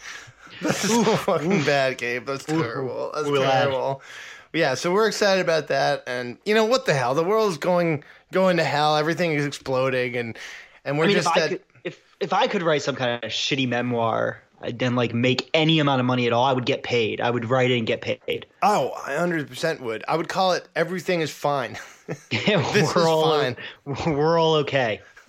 That's 0.62 0.78
so 0.78 1.04
fucking 1.04 1.64
bad, 1.64 1.98
Gabe. 1.98 2.26
That's 2.26 2.44
terrible. 2.44 3.12
That's 3.14 3.28
lad. 3.28 3.62
terrible. 3.64 4.02
Yeah, 4.52 4.74
so 4.74 4.92
we're 4.92 5.06
excited 5.08 5.42
about 5.42 5.68
that, 5.68 6.02
and 6.06 6.38
you 6.44 6.54
know 6.54 6.64
what 6.64 6.86
the 6.86 6.94
hell? 6.94 7.14
The 7.14 7.24
world's 7.24 7.58
going 7.58 8.04
going 8.32 8.56
to 8.56 8.64
hell. 8.64 8.96
Everything 8.96 9.32
is 9.32 9.44
exploding, 9.44 10.16
and 10.16 10.38
and 10.84 10.98
we're 10.98 11.04
I 11.04 11.08
mean, 11.08 11.16
just 11.16 11.28
if 11.28 11.42
I 11.42 11.48
could, 11.48 11.60
if 11.84 12.00
if 12.20 12.32
I 12.32 12.46
could 12.46 12.62
write 12.62 12.82
some 12.82 12.96
kind 12.96 13.22
of 13.22 13.30
shitty 13.30 13.68
memoir 13.68 14.42
and 14.62 14.78
then 14.78 14.96
like 14.96 15.14
make 15.14 15.50
any 15.54 15.78
amount 15.78 16.00
of 16.00 16.06
money 16.06 16.26
at 16.26 16.32
all, 16.32 16.44
I 16.44 16.52
would 16.52 16.66
get 16.66 16.82
paid. 16.82 17.20
I 17.20 17.30
would 17.30 17.48
write 17.50 17.70
it 17.70 17.78
and 17.78 17.86
get 17.86 18.00
paid. 18.00 18.46
Oh, 18.62 18.92
I 19.06 19.12
100% 19.12 19.80
would. 19.80 20.04
I 20.08 20.16
would 20.16 20.28
call 20.28 20.52
it 20.52 20.68
everything 20.74 21.20
is 21.20 21.30
fine. 21.30 21.78
this 22.30 22.46
we're 22.46 22.84
is 22.84 22.96
all 22.96 23.38
fine. 23.38 23.56
we're 24.06 24.38
all 24.38 24.54
okay. 24.54 25.00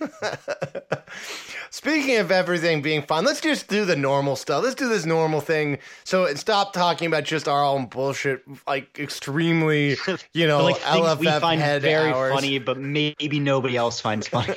Speaking 1.78 2.16
of 2.16 2.32
everything 2.32 2.82
being 2.82 3.02
fun, 3.02 3.24
let's 3.24 3.40
just 3.40 3.68
do 3.68 3.84
the 3.84 3.94
normal 3.94 4.34
stuff. 4.34 4.64
Let's 4.64 4.74
do 4.74 4.88
this 4.88 5.06
normal 5.06 5.40
thing. 5.40 5.78
So 6.02 6.26
stop 6.34 6.72
talking 6.72 7.06
about 7.06 7.22
just 7.22 7.46
our 7.46 7.64
own 7.64 7.86
bullshit, 7.86 8.42
like 8.66 8.98
extremely, 8.98 9.94
you 10.32 10.48
know, 10.48 10.64
like 10.64 10.78
things 10.78 11.06
LFF 11.06 11.18
we 11.20 11.26
find 11.38 11.60
head 11.60 11.82
very 11.82 12.10
hours. 12.10 12.34
funny, 12.34 12.58
but 12.58 12.78
maybe 12.78 13.38
nobody 13.38 13.76
else 13.76 14.00
finds 14.00 14.26
funny. 14.26 14.56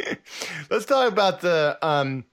Let's 0.70 0.84
talk 0.84 1.10
about 1.10 1.40
the 1.40 1.78
um, 1.80 2.26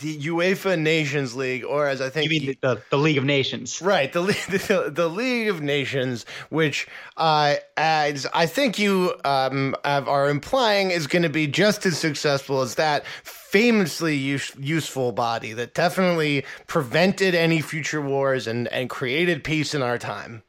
the 0.00 0.18
UEFA 0.18 0.78
Nations 0.78 1.34
League, 1.34 1.64
or 1.64 1.88
as 1.88 2.00
I 2.00 2.10
think 2.10 2.30
you 2.30 2.40
mean 2.40 2.56
the, 2.60 2.82
the 2.90 2.98
League 2.98 3.18
of 3.18 3.24
Nations? 3.24 3.80
Right, 3.80 4.12
the, 4.12 4.22
the 4.22 4.90
the 4.90 5.08
League 5.08 5.48
of 5.48 5.60
Nations, 5.60 6.26
which 6.50 6.86
uh, 7.16 7.56
as 7.76 8.26
I 8.34 8.46
think 8.46 8.78
you 8.78 9.14
um, 9.24 9.76
are 9.84 10.28
implying 10.28 10.90
is 10.90 11.06
going 11.06 11.22
to 11.22 11.28
be 11.28 11.46
just 11.46 11.86
as 11.86 11.98
successful 11.98 12.60
as 12.60 12.76
that 12.76 13.04
famously 13.52 14.16
use, 14.16 14.50
useful 14.58 15.12
body 15.12 15.52
that 15.52 15.74
definitely 15.74 16.42
prevented 16.66 17.34
any 17.34 17.60
future 17.60 18.00
wars 18.00 18.46
and, 18.46 18.66
and 18.68 18.88
created 18.88 19.44
peace 19.44 19.74
in 19.74 19.82
our 19.82 19.98
time. 19.98 20.42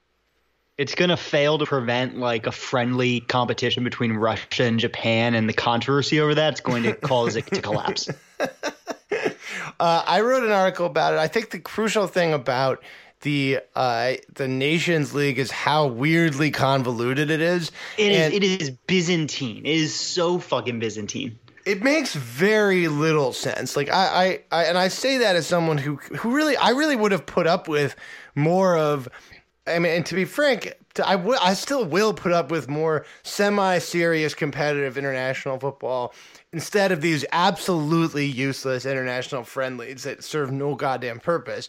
It's 0.77 0.95
going 0.95 1.09
to 1.09 1.17
fail 1.17 1.57
to 1.57 1.65
prevent 1.65 2.17
like 2.17 2.47
a 2.47 2.51
friendly 2.51 3.19
competition 3.19 3.83
between 3.83 4.13
Russia 4.13 4.63
and 4.63 4.79
Japan, 4.79 5.35
and 5.35 5.47
the 5.47 5.53
controversy 5.53 6.19
over 6.19 6.33
that's 6.33 6.61
going 6.61 6.83
to 6.83 6.93
cause 7.01 7.35
it 7.35 7.45
to 7.47 7.61
collapse. 7.61 8.09
Uh, 9.79 10.03
I 10.05 10.21
wrote 10.21 10.43
an 10.43 10.51
article 10.51 10.85
about 10.85 11.13
it. 11.13 11.19
I 11.19 11.27
think 11.27 11.51
the 11.51 11.59
crucial 11.59 12.07
thing 12.07 12.33
about 12.33 12.83
the 13.21 13.59
uh, 13.75 14.13
the 14.33 14.47
Nations 14.47 15.13
League 15.13 15.39
is 15.39 15.49
how 15.51 15.87
weirdly 15.87 16.51
convoluted 16.51 17.29
it 17.29 17.41
is. 17.41 17.71
It 17.97 18.11
is. 18.11 18.25
And- 18.25 18.33
It 18.33 18.43
is 18.43 18.69
Byzantine. 18.71 19.65
It 19.65 19.75
is 19.75 19.93
so 19.95 20.39
fucking 20.39 20.79
Byzantine. 20.79 21.39
it 21.65 21.81
makes 21.81 22.13
very 22.13 22.89
little 22.89 23.31
sense. 23.31 23.77
Like 23.77 23.89
I, 23.89 24.41
I, 24.51 24.59
I, 24.59 24.63
and 24.65 24.77
I 24.77 24.89
say 24.89 25.19
that 25.19 25.37
as 25.37 25.47
someone 25.47 25.77
who, 25.77 25.95
who 25.95 26.35
really, 26.35 26.57
I 26.57 26.71
really 26.71 26.97
would 26.97 27.13
have 27.13 27.25
put 27.25 27.47
up 27.47 27.67
with 27.69 27.95
more 28.35 28.77
of. 28.77 29.07
I 29.65 29.79
mean, 29.79 29.93
and 29.93 30.05
to 30.07 30.15
be 30.15 30.25
frank, 30.25 30.73
I 31.05 31.15
would, 31.15 31.37
I 31.41 31.53
still 31.53 31.85
will 31.85 32.13
put 32.13 32.33
up 32.33 32.51
with 32.51 32.67
more 32.67 33.05
semi-serious 33.23 34.33
competitive 34.33 34.97
international 34.97 35.57
football 35.59 36.13
instead 36.53 36.91
of 36.91 37.01
these 37.01 37.25
absolutely 37.31 38.25
useless 38.25 38.85
international 38.85 39.43
friendlies 39.43 40.03
that 40.03 40.23
serve 40.23 40.51
no 40.51 40.75
goddamn 40.75 41.19
purpose. 41.19 41.67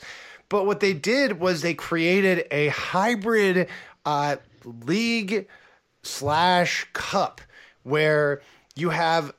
But 0.48 0.66
what 0.66 0.80
they 0.80 0.92
did 0.92 1.40
was 1.40 1.62
they 1.62 1.74
created 1.74 2.46
a 2.50 2.68
hybrid 2.68 3.68
uh, 4.04 4.36
league 4.64 5.48
slash 6.02 6.86
cup 6.92 7.40
where 7.82 8.42
you 8.76 8.90
have 8.90 9.32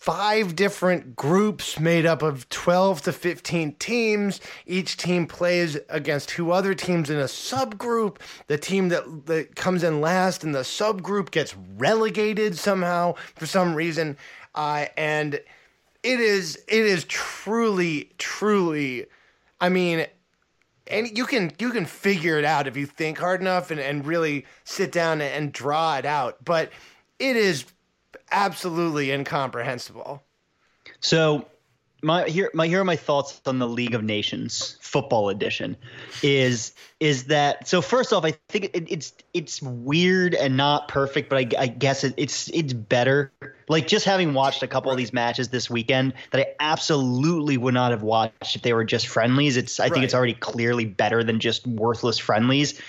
five 0.00 0.56
different 0.56 1.14
groups 1.14 1.78
made 1.78 2.06
up 2.06 2.22
of 2.22 2.48
12 2.48 3.02
to 3.02 3.12
15 3.12 3.74
teams. 3.74 4.40
Each 4.66 4.96
team 4.96 5.26
plays 5.26 5.76
against 5.90 6.30
two 6.30 6.52
other 6.52 6.72
teams 6.72 7.10
in 7.10 7.18
a 7.18 7.24
subgroup. 7.24 8.16
The 8.46 8.56
team 8.56 8.88
that, 8.88 9.26
that 9.26 9.56
comes 9.56 9.82
in 9.82 10.00
last 10.00 10.42
in 10.42 10.52
the 10.52 10.60
subgroup 10.60 11.30
gets 11.30 11.54
relegated 11.76 12.56
somehow 12.56 13.14
for 13.36 13.44
some 13.44 13.74
reason. 13.74 14.16
Uh, 14.54 14.86
and 14.96 15.34
it 15.34 16.20
is 16.20 16.56
it 16.66 16.86
is 16.86 17.04
truly 17.04 18.10
truly 18.18 19.06
I 19.60 19.68
mean 19.68 20.06
and 20.86 21.16
you 21.16 21.24
can 21.24 21.52
you 21.58 21.70
can 21.70 21.86
figure 21.86 22.38
it 22.38 22.44
out 22.44 22.66
if 22.66 22.76
you 22.76 22.86
think 22.86 23.18
hard 23.18 23.40
enough 23.40 23.70
and, 23.70 23.80
and 23.80 24.04
really 24.04 24.46
sit 24.64 24.92
down 24.92 25.20
and, 25.20 25.32
and 25.32 25.52
draw 25.52 25.96
it 25.96 26.04
out. 26.04 26.44
But 26.44 26.70
it 27.18 27.36
is 27.36 27.64
absolutely 28.30 29.12
incomprehensible. 29.12 30.22
So 31.00 31.46
my 32.02 32.28
here 32.28 32.50
my 32.54 32.66
here 32.66 32.80
are 32.80 32.84
my 32.84 32.96
thoughts 32.96 33.40
on 33.46 33.58
the 33.58 33.68
League 33.68 33.94
of 33.94 34.02
Nations 34.02 34.78
football 34.80 35.28
edition 35.28 35.76
is 36.22 36.72
is 36.98 37.24
that 37.24 37.68
so 37.68 37.80
first 37.82 38.12
off 38.12 38.24
I 38.24 38.32
think 38.48 38.70
it, 38.74 38.90
it's 38.90 39.12
it's 39.34 39.62
weird 39.62 40.34
and 40.34 40.56
not 40.56 40.88
perfect 40.88 41.30
but 41.30 41.38
I, 41.38 41.48
I 41.62 41.66
guess 41.66 42.04
it, 42.04 42.14
it's 42.16 42.48
it's 42.48 42.72
better. 42.72 43.32
Like 43.68 43.86
just 43.86 44.04
having 44.04 44.34
watched 44.34 44.62
a 44.62 44.66
couple 44.66 44.90
of 44.90 44.96
these 44.96 45.12
matches 45.12 45.48
this 45.48 45.70
weekend 45.70 46.14
that 46.32 46.40
I 46.40 46.54
absolutely 46.58 47.56
would 47.56 47.74
not 47.74 47.92
have 47.92 48.02
watched 48.02 48.56
if 48.56 48.62
they 48.62 48.72
were 48.72 48.84
just 48.84 49.06
friendlies. 49.06 49.56
It's 49.56 49.78
I 49.78 49.84
think 49.84 49.96
Right. 49.96 50.04
it's 50.04 50.14
already 50.14 50.34
clearly 50.34 50.86
better 50.86 51.22
than 51.22 51.38
just 51.38 51.66
worthless 51.66 52.18
friendlies 52.18 52.80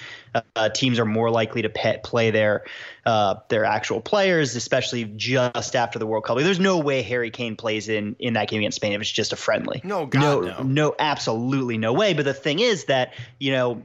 uh, 0.56 0.70
teams 0.70 1.00
are 1.00 1.06
more 1.06 1.30
likely 1.30 1.62
to 1.62 1.70
pet, 1.70 2.04
play 2.04 2.32
their 2.32 2.64
uh, 3.06 3.36
their 3.50 3.66
actual 3.66 4.02
players, 4.02 4.56
especially 4.56 5.06
just 5.16 5.76
after 5.76 6.00
the 6.00 6.06
World 6.06 6.24
Cup. 6.24 6.38
There's 6.38 6.60
no 6.60 6.80
way 6.80 7.02
Harry 7.02 7.32
Kane 7.32 7.56
plays 7.56 7.90
in 7.90 8.16
in 8.20 8.34
that 8.34 8.48
game 8.48 8.60
against 8.60 8.78
Spain 8.78 8.94
if 8.94 9.02
it's 9.02 9.12
just 9.12 9.34
a 9.34 9.36
friendly. 9.36 9.82
No, 9.84 10.06
God, 10.06 10.22
no, 10.22 10.40
no. 10.42 10.64
no, 10.64 10.96
absolutely 10.98 11.78
no 11.78 11.94
way. 11.94 12.14
But 12.14 12.26
the 12.26 12.34
thing 12.34 12.60
is 12.60 12.86
that 12.86 13.14
you 13.40 13.52
know. 13.52 13.84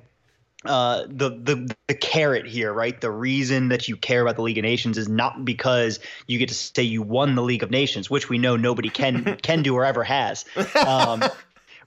Uh, 0.64 1.06
the 1.08 1.30
the 1.30 1.76
the 1.86 1.94
carrot 1.94 2.44
here, 2.44 2.72
right? 2.72 3.00
The 3.00 3.10
reason 3.10 3.68
that 3.68 3.86
you 3.86 3.96
care 3.96 4.20
about 4.20 4.34
the 4.34 4.42
League 4.42 4.58
of 4.58 4.62
Nations 4.62 4.98
is 4.98 5.08
not 5.08 5.44
because 5.44 6.00
you 6.26 6.40
get 6.40 6.48
to 6.48 6.54
say 6.54 6.82
you 6.82 7.02
won 7.02 7.36
the 7.36 7.42
League 7.42 7.62
of 7.62 7.70
Nations, 7.70 8.10
which 8.10 8.28
we 8.28 8.38
know 8.38 8.56
nobody 8.56 8.88
can 8.88 9.36
can 9.42 9.62
do 9.62 9.76
or 9.76 9.84
ever 9.84 10.02
has. 10.02 10.44
Um, 10.74 11.22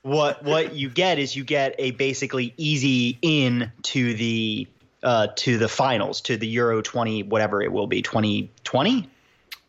what 0.01 0.43
what 0.43 0.73
you 0.73 0.89
get 0.89 1.19
is 1.19 1.35
you 1.35 1.43
get 1.43 1.75
a 1.77 1.91
basically 1.91 2.53
easy 2.57 3.17
in 3.21 3.71
to 3.83 4.13
the 4.13 4.67
uh, 5.03 5.27
to 5.35 5.57
the 5.57 5.69
finals 5.69 6.21
to 6.21 6.37
the 6.37 6.47
Euro 6.47 6.81
twenty 6.81 7.23
whatever 7.23 7.61
it 7.61 7.71
will 7.71 7.87
be 7.87 8.01
twenty 8.01 8.51
twenty. 8.63 9.09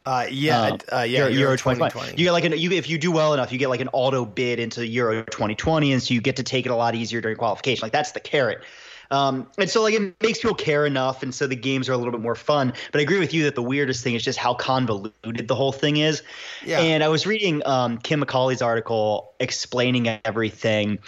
Uh, 0.06 0.26
yeah, 0.30 0.62
Um, 0.62 0.78
uh, 0.90 0.96
yeah, 1.02 1.18
Euro, 1.18 1.28
Euro 1.28 1.40
Euro 1.40 1.56
2020. 1.56 1.90
2020. 1.90 2.18
You 2.18 2.26
get 2.26 2.32
like 2.32 2.44
an 2.44 2.58
you 2.58 2.72
if 2.72 2.88
you 2.88 2.98
do 2.98 3.12
well 3.12 3.34
enough, 3.34 3.52
you 3.52 3.58
get 3.58 3.68
like 3.68 3.80
an 3.80 3.90
auto 3.92 4.24
bid 4.24 4.58
into 4.58 4.86
Euro 4.86 5.24
2020, 5.24 5.92
and 5.92 6.02
so 6.02 6.14
you 6.14 6.20
get 6.20 6.36
to 6.36 6.42
take 6.42 6.64
it 6.64 6.70
a 6.70 6.76
lot 6.76 6.94
easier 6.94 7.20
during 7.20 7.36
qualification. 7.36 7.84
Like 7.84 7.92
that's 7.92 8.12
the 8.12 8.20
carrot. 8.20 8.62
Um, 9.10 9.48
and 9.58 9.68
so 9.68 9.82
like 9.82 9.94
it 9.94 10.14
makes 10.22 10.40
people 10.40 10.54
care 10.54 10.86
enough, 10.86 11.22
and 11.22 11.34
so 11.34 11.46
the 11.46 11.56
games 11.56 11.88
are 11.88 11.92
a 11.92 11.96
little 11.96 12.12
bit 12.12 12.20
more 12.20 12.34
fun. 12.34 12.72
But 12.92 13.00
I 13.00 13.02
agree 13.02 13.18
with 13.18 13.34
you 13.34 13.44
that 13.44 13.54
the 13.54 13.62
weirdest 13.62 14.04
thing 14.04 14.14
is 14.14 14.22
just 14.22 14.38
how 14.38 14.54
convoluted 14.54 15.48
the 15.48 15.54
whole 15.54 15.72
thing 15.72 15.96
is. 15.96 16.22
Yeah. 16.64 16.80
And 16.80 17.02
I 17.02 17.08
was 17.08 17.26
reading 17.26 17.66
um, 17.66 17.98
Kim 17.98 18.22
McCauley's 18.22 18.62
article 18.62 19.32
explaining 19.40 20.06
everything, 20.24 20.98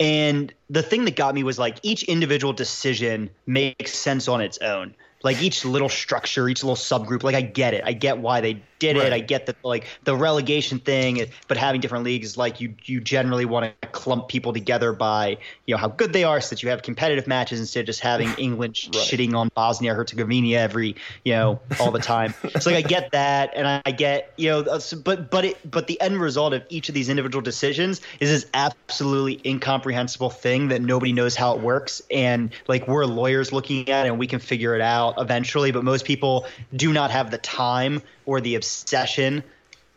and 0.00 0.52
the 0.70 0.82
thing 0.82 1.04
that 1.04 1.16
got 1.16 1.34
me 1.34 1.44
was 1.44 1.58
like 1.58 1.78
each 1.82 2.02
individual 2.04 2.52
decision 2.52 3.30
makes 3.46 3.94
sense 3.94 4.28
on 4.28 4.40
its 4.40 4.58
own. 4.58 4.94
Like 5.22 5.40
each 5.42 5.64
little 5.64 5.88
structure, 5.88 6.48
each 6.48 6.62
little 6.64 6.76
subgroup, 6.76 7.22
like 7.22 7.34
I 7.34 7.42
get 7.42 7.74
it. 7.74 7.82
I 7.84 7.92
get 7.92 8.18
why 8.18 8.40
they 8.40 8.64
did 8.78 8.96
Right. 8.96 9.06
it. 9.06 9.12
I 9.12 9.20
get 9.20 9.46
that 9.46 9.56
like 9.62 9.86
the 10.02 10.16
relegation 10.16 10.80
thing, 10.80 11.24
but 11.46 11.56
having 11.56 11.80
different 11.80 12.04
leagues 12.04 12.26
is 12.30 12.36
like 12.36 12.60
you 12.60 12.74
you 12.84 13.00
generally 13.00 13.44
want 13.44 13.72
to 13.80 13.88
clump 13.88 14.26
people 14.28 14.52
together 14.52 14.92
by 14.92 15.38
you 15.66 15.74
know 15.74 15.78
how 15.78 15.86
good 15.86 16.12
they 16.12 16.24
are, 16.24 16.40
so 16.40 16.50
that 16.50 16.64
you 16.64 16.68
have 16.70 16.82
competitive 16.82 17.28
matches 17.28 17.60
instead 17.60 17.80
of 17.80 17.86
just 17.86 18.00
having 18.00 18.32
England 18.38 18.76
sh- 18.76 18.88
shitting 18.88 19.34
on 19.36 19.48
Bosnia 19.54 19.94
Herzegovina 19.94 20.58
every 20.58 20.96
you 21.24 21.32
know 21.32 21.60
all 21.78 21.92
the 21.92 22.00
time. 22.00 22.34
so 22.58 22.70
like 22.70 22.84
I 22.84 22.88
get 22.88 23.12
that, 23.12 23.52
and 23.54 23.80
I 23.86 23.90
get 23.92 24.32
you 24.36 24.50
know, 24.50 24.60
uh, 24.62 24.80
but 25.04 25.30
but 25.30 25.44
it 25.44 25.70
but 25.70 25.86
the 25.86 26.00
end 26.00 26.20
result 26.20 26.52
of 26.52 26.64
each 26.68 26.88
of 26.88 26.94
these 26.96 27.08
individual 27.08 27.42
decisions 27.42 28.00
is 28.18 28.30
this 28.30 28.50
absolutely 28.52 29.40
incomprehensible 29.44 30.30
thing 30.30 30.68
that 30.68 30.82
nobody 30.82 31.12
knows 31.12 31.36
how 31.36 31.54
it 31.54 31.60
works, 31.60 32.02
and 32.10 32.52
like 32.66 32.88
we're 32.88 33.04
lawyers 33.06 33.52
looking 33.52 33.88
at 33.88 34.06
it 34.06 34.08
and 34.08 34.18
we 34.18 34.26
can 34.26 34.40
figure 34.40 34.74
it 34.74 34.80
out 34.80 35.11
eventually, 35.18 35.70
but 35.72 35.84
most 35.84 36.04
people 36.04 36.46
do 36.74 36.92
not 36.92 37.10
have 37.10 37.30
the 37.30 37.38
time 37.38 38.02
or 38.26 38.40
the 38.40 38.54
obsession 38.54 39.42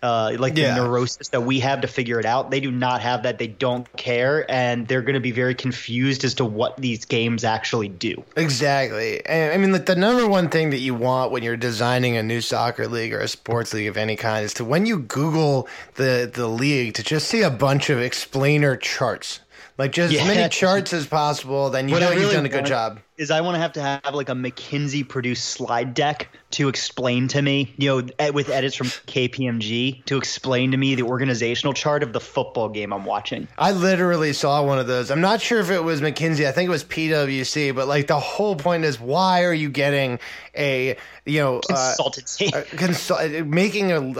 uh, 0.03 0.35
like 0.37 0.55
Yeah. 0.55 0.75
the 0.75 0.83
neurosis 0.83 1.29
that 1.29 1.41
we 1.41 1.59
have 1.61 1.81
to 1.81 1.87
figure 1.87 2.19
it 2.19 2.27
out. 2.27 2.51
They 2.51 2.59
do 2.59 2.69
not 2.69 3.01
have 3.01 3.23
that. 3.23 3.39
They 3.39 3.47
don't 3.47 3.91
care, 3.97 4.45
and 4.51 4.87
they're 4.87 5.01
going 5.01 5.15
to 5.15 5.19
be 5.19 5.31
very 5.31 5.55
confused 5.55 6.23
as 6.23 6.35
to 6.35 6.45
what 6.45 6.77
these 6.77 7.05
games 7.05 7.43
actually 7.43 7.87
do. 7.87 8.23
Exactly. 8.35 9.25
And 9.25 9.51
I 9.51 9.57
mean, 9.57 9.71
like 9.71 9.87
the 9.87 9.95
number 9.95 10.27
one 10.27 10.49
thing 10.49 10.69
that 10.69 10.77
you 10.79 10.93
want 10.93 11.31
when 11.31 11.41
you're 11.41 11.57
designing 11.57 12.17
a 12.17 12.23
new 12.23 12.39
soccer 12.41 12.87
league 12.87 13.13
or 13.13 13.19
a 13.19 13.27
sports 13.27 13.73
league 13.73 13.87
of 13.87 13.97
any 13.97 14.15
kind 14.15 14.45
is 14.45 14.53
to 14.55 14.65
when 14.65 14.85
you 14.85 14.99
Google 14.99 15.67
the 15.95 16.29
the 16.31 16.47
league 16.47 16.93
to 16.95 17.03
just 17.03 17.27
see 17.27 17.41
a 17.41 17.49
bunch 17.49 17.89
of 17.89 17.99
explainer 17.99 18.75
charts, 18.75 19.39
like 19.79 19.91
just 19.91 20.13
as 20.13 20.27
many 20.27 20.47
charts 20.49 20.93
as 20.93 21.07
possible. 21.07 21.71
Then 21.71 21.87
you 21.89 21.93
What 21.95 22.01
know 22.01 22.11
I 22.11 22.15
you've 22.15 22.31
done 22.31 22.45
a 22.45 22.49
good 22.49 22.57
want- 22.57 22.67
job. 22.67 22.99
Is 23.17 23.31
I 23.31 23.41
want 23.41 23.55
to 23.55 23.59
have 23.59 23.73
to 23.73 23.81
have 23.81 24.13
like 24.13 24.29
a 24.29 24.33
McKinsey 24.33 25.07
produced 25.07 25.45
slide 25.45 25.93
deck 25.93 26.29
to 26.51 26.67
explain 26.67 27.27
to 27.29 27.41
me, 27.41 27.73
you 27.77 27.89
know, 27.89 28.31
with 28.31 28.49
edits 28.49 28.75
from 28.75 28.87
KPMG 28.87 30.03
to 30.05 30.17
explain 30.17 30.71
to 30.71 30.77
me 30.77 30.95
the 30.95 31.03
organizational 31.03 31.73
chart 31.73 32.03
of 32.03 32.13
the 32.13 32.19
football 32.19 32.69
game 32.69 32.93
I'm 32.93 33.05
watching. 33.05 33.47
I 33.57 33.71
literally 33.71 34.33
saw 34.33 34.63
one 34.63 34.79
of 34.79 34.87
those. 34.87 35.11
I'm 35.11 35.21
not 35.21 35.41
sure 35.41 35.59
if 35.59 35.69
it 35.69 35.83
was 35.83 36.01
McKinsey. 36.01 36.45
I 36.45 36.51
think 36.51 36.67
it 36.67 36.71
was 36.71 36.83
PwC. 36.83 37.73
But 37.73 37.87
like 37.87 38.07
the 38.07 38.19
whole 38.19 38.55
point 38.55 38.83
is, 38.83 38.99
why 38.99 39.43
are 39.43 39.53
you 39.53 39.69
getting 39.69 40.19
a 40.55 40.97
you 41.25 41.39
know 41.39 41.59
uh, 41.69 41.95
Consultancy. 41.97 42.53
a 42.53 42.63
consult- 42.75 43.45
making 43.47 43.91
a 43.91 44.13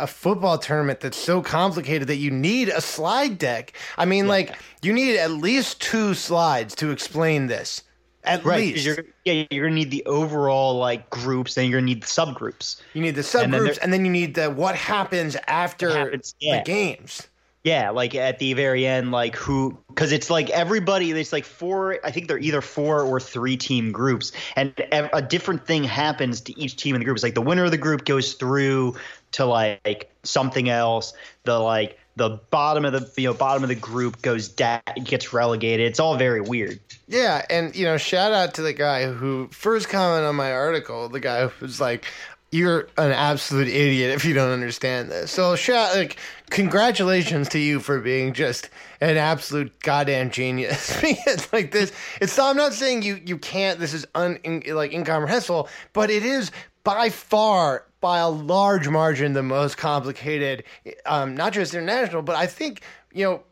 a 0.00 0.06
football 0.06 0.58
tournament 0.58 1.00
that's 1.00 1.18
so 1.18 1.40
complicated 1.42 2.08
that 2.08 2.16
you 2.16 2.30
need 2.30 2.68
a 2.68 2.80
slide 2.80 3.38
deck? 3.38 3.72
I 3.96 4.04
mean, 4.04 4.26
like 4.26 4.56
you 4.82 4.92
need 4.92 5.18
at 5.18 5.30
least 5.30 5.80
two 5.80 6.14
slides 6.14 6.74
to 6.76 6.90
explain 6.90 7.46
this. 7.46 7.82
At 8.24 8.44
Right, 8.44 8.74
least 8.74 8.84
you're 8.84 8.98
yeah, 9.24 9.44
you're 9.50 9.64
gonna 9.66 9.74
need 9.74 9.90
the 9.90 10.04
overall 10.04 10.76
like 10.76 11.08
groups, 11.10 11.54
then 11.54 11.70
you're 11.70 11.80
gonna 11.80 11.86
need 11.86 12.02
the 12.02 12.06
subgroups. 12.06 12.80
you 12.92 13.00
need 13.00 13.14
the 13.14 13.40
and 13.42 13.52
then 13.52 13.60
subgroups, 13.62 13.64
there- 13.74 13.78
and 13.82 13.92
then 13.92 14.04
you 14.04 14.10
need 14.10 14.34
the 14.34 14.50
what 14.50 14.74
happens 14.74 15.36
after 15.46 15.90
happens, 15.90 16.34
yeah. 16.40 16.58
the 16.58 16.64
games. 16.64 17.26
Yeah, 17.62 17.90
like 17.90 18.14
at 18.14 18.38
the 18.38 18.54
very 18.54 18.86
end, 18.86 19.10
like 19.10 19.36
who? 19.36 19.76
Because 19.88 20.12
it's 20.12 20.30
like 20.30 20.48
everybody. 20.48 21.12
There's 21.12 21.30
like 21.32 21.44
four. 21.44 21.98
I 22.04 22.10
think 22.10 22.26
they're 22.28 22.38
either 22.38 22.62
four 22.62 23.02
or 23.02 23.20
three 23.20 23.56
team 23.58 23.92
groups, 23.92 24.32
and 24.56 24.72
ev- 24.92 25.10
a 25.12 25.20
different 25.20 25.66
thing 25.66 25.84
happens 25.84 26.40
to 26.42 26.58
each 26.58 26.76
team 26.76 26.94
in 26.94 27.00
the 27.00 27.04
group. 27.04 27.16
It's 27.16 27.22
like 27.22 27.34
the 27.34 27.42
winner 27.42 27.64
of 27.64 27.70
the 27.70 27.76
group 27.76 28.06
goes 28.06 28.32
through 28.32 28.96
to 29.32 29.44
like 29.44 30.10
something 30.22 30.70
else. 30.70 31.12
The 31.44 31.58
like 31.58 31.98
the 32.20 32.38
bottom 32.50 32.84
of 32.84 32.92
the 32.92 33.10
you 33.20 33.28
know 33.28 33.34
bottom 33.34 33.62
of 33.62 33.70
the 33.70 33.74
group 33.74 34.20
goes 34.20 34.46
down, 34.46 34.82
gets 35.04 35.32
relegated. 35.32 35.86
It's 35.86 35.98
all 35.98 36.16
very 36.16 36.42
weird. 36.42 36.78
Yeah, 37.08 37.44
and 37.48 37.74
you 37.74 37.86
know, 37.86 37.96
shout 37.96 38.32
out 38.32 38.54
to 38.54 38.62
the 38.62 38.74
guy 38.74 39.06
who 39.06 39.48
first 39.48 39.88
commented 39.88 40.28
on 40.28 40.36
my 40.36 40.52
article. 40.52 41.08
The 41.08 41.18
guy 41.18 41.46
who 41.46 41.64
was 41.64 41.80
like, 41.80 42.04
"You're 42.52 42.88
an 42.98 43.12
absolute 43.12 43.68
idiot 43.68 44.10
if 44.10 44.26
you 44.26 44.34
don't 44.34 44.50
understand 44.50 45.10
this." 45.10 45.30
So, 45.30 45.56
shout 45.56 45.96
like, 45.96 46.18
congratulations 46.50 47.48
to 47.50 47.58
you 47.58 47.80
for 47.80 48.00
being 48.00 48.34
just 48.34 48.68
an 49.00 49.16
absolute 49.16 49.72
goddamn 49.80 50.30
genius. 50.30 51.00
it's 51.02 51.50
like 51.54 51.72
this. 51.72 51.90
It's 52.20 52.38
I'm 52.38 52.56
not 52.56 52.74
saying 52.74 53.02
you 53.02 53.18
you 53.24 53.38
can't. 53.38 53.80
This 53.80 53.94
is 53.94 54.06
un 54.14 54.38
in, 54.44 54.62
like 54.74 54.92
incomprehensible, 54.92 55.70
but 55.94 56.10
it 56.10 56.22
is 56.22 56.50
by 56.84 57.08
far 57.08 57.86
by 58.00 58.18
a 58.18 58.28
large 58.28 58.88
margin 58.88 59.32
the 59.32 59.42
most 59.42 59.76
complicated. 59.76 60.64
Um, 61.06 61.34
not 61.34 61.52
just 61.52 61.74
international, 61.74 62.22
but 62.22 62.36
I 62.36 62.46
think 62.46 62.82
you 63.12 63.24
know. 63.24 63.42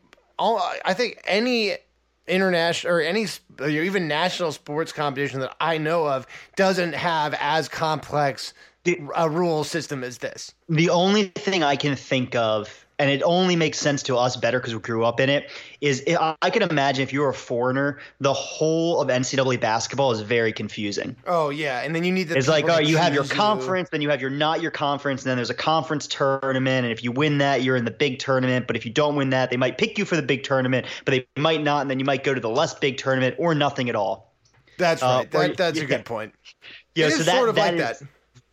All, 0.41 0.57
I 0.85 0.93
think 0.93 1.21
any 1.27 1.75
international 2.25 2.93
or 2.93 3.01
any 3.01 3.27
or 3.59 3.67
even 3.67 4.07
national 4.07 4.53
sports 4.53 4.93
competition 4.93 5.41
that 5.41 5.55
I 5.59 5.77
know 5.77 6.07
of 6.07 6.27
doesn't 6.55 6.93
have 6.93 7.35
as 7.39 7.67
complex 7.67 8.53
a 9.15 9.29
rule 9.29 9.63
system 9.63 10.03
as 10.03 10.19
this. 10.19 10.53
The 10.69 10.89
only 10.89 11.25
thing 11.25 11.63
I 11.63 11.75
can 11.75 11.95
think 11.95 12.35
of, 12.35 12.85
and 12.99 13.09
it 13.09 13.23
only 13.23 13.55
makes 13.55 13.79
sense 13.79 14.03
to 14.03 14.17
us 14.17 14.35
better 14.35 14.59
because 14.59 14.75
we 14.75 14.81
grew 14.81 15.05
up 15.05 15.19
in 15.21 15.29
it, 15.29 15.49
is 15.81 16.03
I 16.07 16.35
I 16.41 16.49
can 16.49 16.61
imagine 16.63 17.01
if 17.01 17.13
you 17.13 17.21
were 17.21 17.29
a 17.29 17.33
foreigner, 17.33 17.99
the 18.19 18.33
whole 18.33 19.01
of 19.01 19.07
NCAA 19.07 19.59
basketball 19.59 20.11
is 20.11 20.19
very 20.21 20.51
confusing. 20.51 21.15
Oh 21.25 21.49
yeah, 21.49 21.81
and 21.81 21.95
then 21.95 22.03
you 22.03 22.11
need 22.11 22.27
the 22.27 22.37
It's 22.37 22.47
like, 22.49 22.67
oh, 22.69 22.79
you 22.79 22.97
have 22.97 23.13
your 23.13 23.23
conference, 23.23 23.89
then 23.89 24.01
you 24.01 24.09
have 24.09 24.19
your 24.21 24.29
not 24.29 24.61
your 24.61 24.71
conference, 24.71 25.23
and 25.23 25.29
then 25.29 25.37
there's 25.37 25.49
a 25.49 25.53
conference 25.55 26.05
tournament, 26.07 26.85
and 26.85 26.91
if 26.91 27.03
you 27.03 27.11
win 27.11 27.37
that, 27.39 27.63
you're 27.63 27.77
in 27.77 27.85
the 27.85 27.91
big 27.91 28.19
tournament. 28.19 28.67
But 28.67 28.75
if 28.75 28.85
you 28.85 28.91
don't 28.91 29.15
win 29.15 29.29
that, 29.31 29.49
they 29.49 29.57
might 29.57 29.77
pick 29.77 29.97
you 29.97 30.05
for 30.05 30.17
the 30.17 30.21
big 30.21 30.43
tournament, 30.43 30.85
but 31.05 31.11
they 31.13 31.27
might 31.41 31.63
not, 31.63 31.81
and 31.81 31.89
then 31.89 31.99
you 31.99 32.05
might 32.05 32.23
go 32.23 32.33
to 32.33 32.41
the 32.41 32.49
less 32.49 32.73
big 32.73 32.97
tournament 32.97 33.35
or 33.39 33.55
nothing 33.55 33.89
at 33.89 33.95
all. 33.95 34.33
That's 34.77 35.01
Uh, 35.01 35.05
right. 35.31 35.35
or- 35.35 35.47
that, 35.47 35.57
that's 35.57 35.79
a 35.79 35.85
good 35.85 36.05
point. 36.05 36.33
Yeah, 36.95 37.07
It 37.07 37.11
so 37.13 37.19
is 37.21 37.25
that, 37.27 37.35
sort 37.37 37.49
of 37.49 37.55
that 37.55 37.75
like 37.75 37.91
is 37.91 37.99
that. 37.99 38.07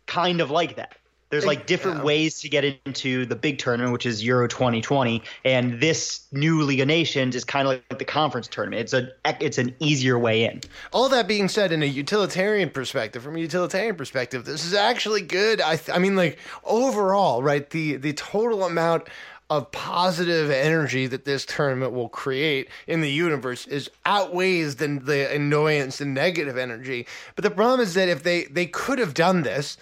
kind 0.05 0.39
of 0.41 0.51
like 0.51 0.75
that. 0.77 0.95
There's 1.29 1.45
like 1.45 1.65
different 1.65 1.97
yeah. 1.97 2.03
ways 2.03 2.39
to 2.39 2.49
get 2.49 2.63
into 2.85 3.25
the 3.25 3.35
big 3.35 3.57
tournament, 3.59 3.91
which 3.91 4.05
is 4.05 4.23
Euro 4.23 4.47
2020, 4.47 5.21
and 5.43 5.79
this 5.81 6.25
new 6.31 6.61
League 6.61 6.79
of 6.79 6.87
Nations 6.87 7.35
is 7.35 7.43
kind 7.43 7.67
of 7.67 7.73
like 7.73 7.99
the 7.99 8.05
conference 8.05 8.47
tournament. 8.47 8.81
It's 8.81 8.93
a 8.93 9.09
it's 9.41 9.57
an 9.57 9.75
easier 9.79 10.17
way 10.17 10.45
in. 10.45 10.61
All 10.93 11.09
that 11.09 11.27
being 11.27 11.49
said, 11.49 11.73
in 11.73 11.83
a 11.83 11.85
utilitarian 11.85 12.69
perspective, 12.69 13.23
from 13.23 13.35
a 13.35 13.39
utilitarian 13.39 13.95
perspective, 13.95 14.45
this 14.45 14.65
is 14.65 14.73
actually 14.73 15.21
good. 15.21 15.59
I, 15.59 15.75
th- 15.75 15.95
I 15.95 15.99
mean, 15.99 16.15
like 16.15 16.39
overall, 16.63 17.43
right? 17.43 17.69
The 17.69 17.97
the 17.97 18.13
total 18.13 18.63
amount 18.63 19.09
of 19.49 19.71
positive 19.71 20.49
energy 20.51 21.07
that 21.07 21.23
this 21.23 21.45
tournament 21.45 21.93
will 21.93 22.09
create 22.09 22.67
in 22.85 22.99
the 22.99 23.09
universe 23.09 23.65
is 23.67 23.89
outweighs 24.05 24.75
the 24.75 24.87
the 24.87 25.33
annoyance 25.33 26.01
and 26.01 26.13
negative 26.13 26.57
energy. 26.57 27.07
But 27.35 27.43
the 27.43 27.51
problem 27.51 27.79
is 27.79 27.93
that 27.93 28.09
if 28.09 28.23
they 28.23 28.45
they 28.45 28.65
could 28.65 28.99
have 28.99 29.13
done 29.13 29.43
this. 29.43 29.77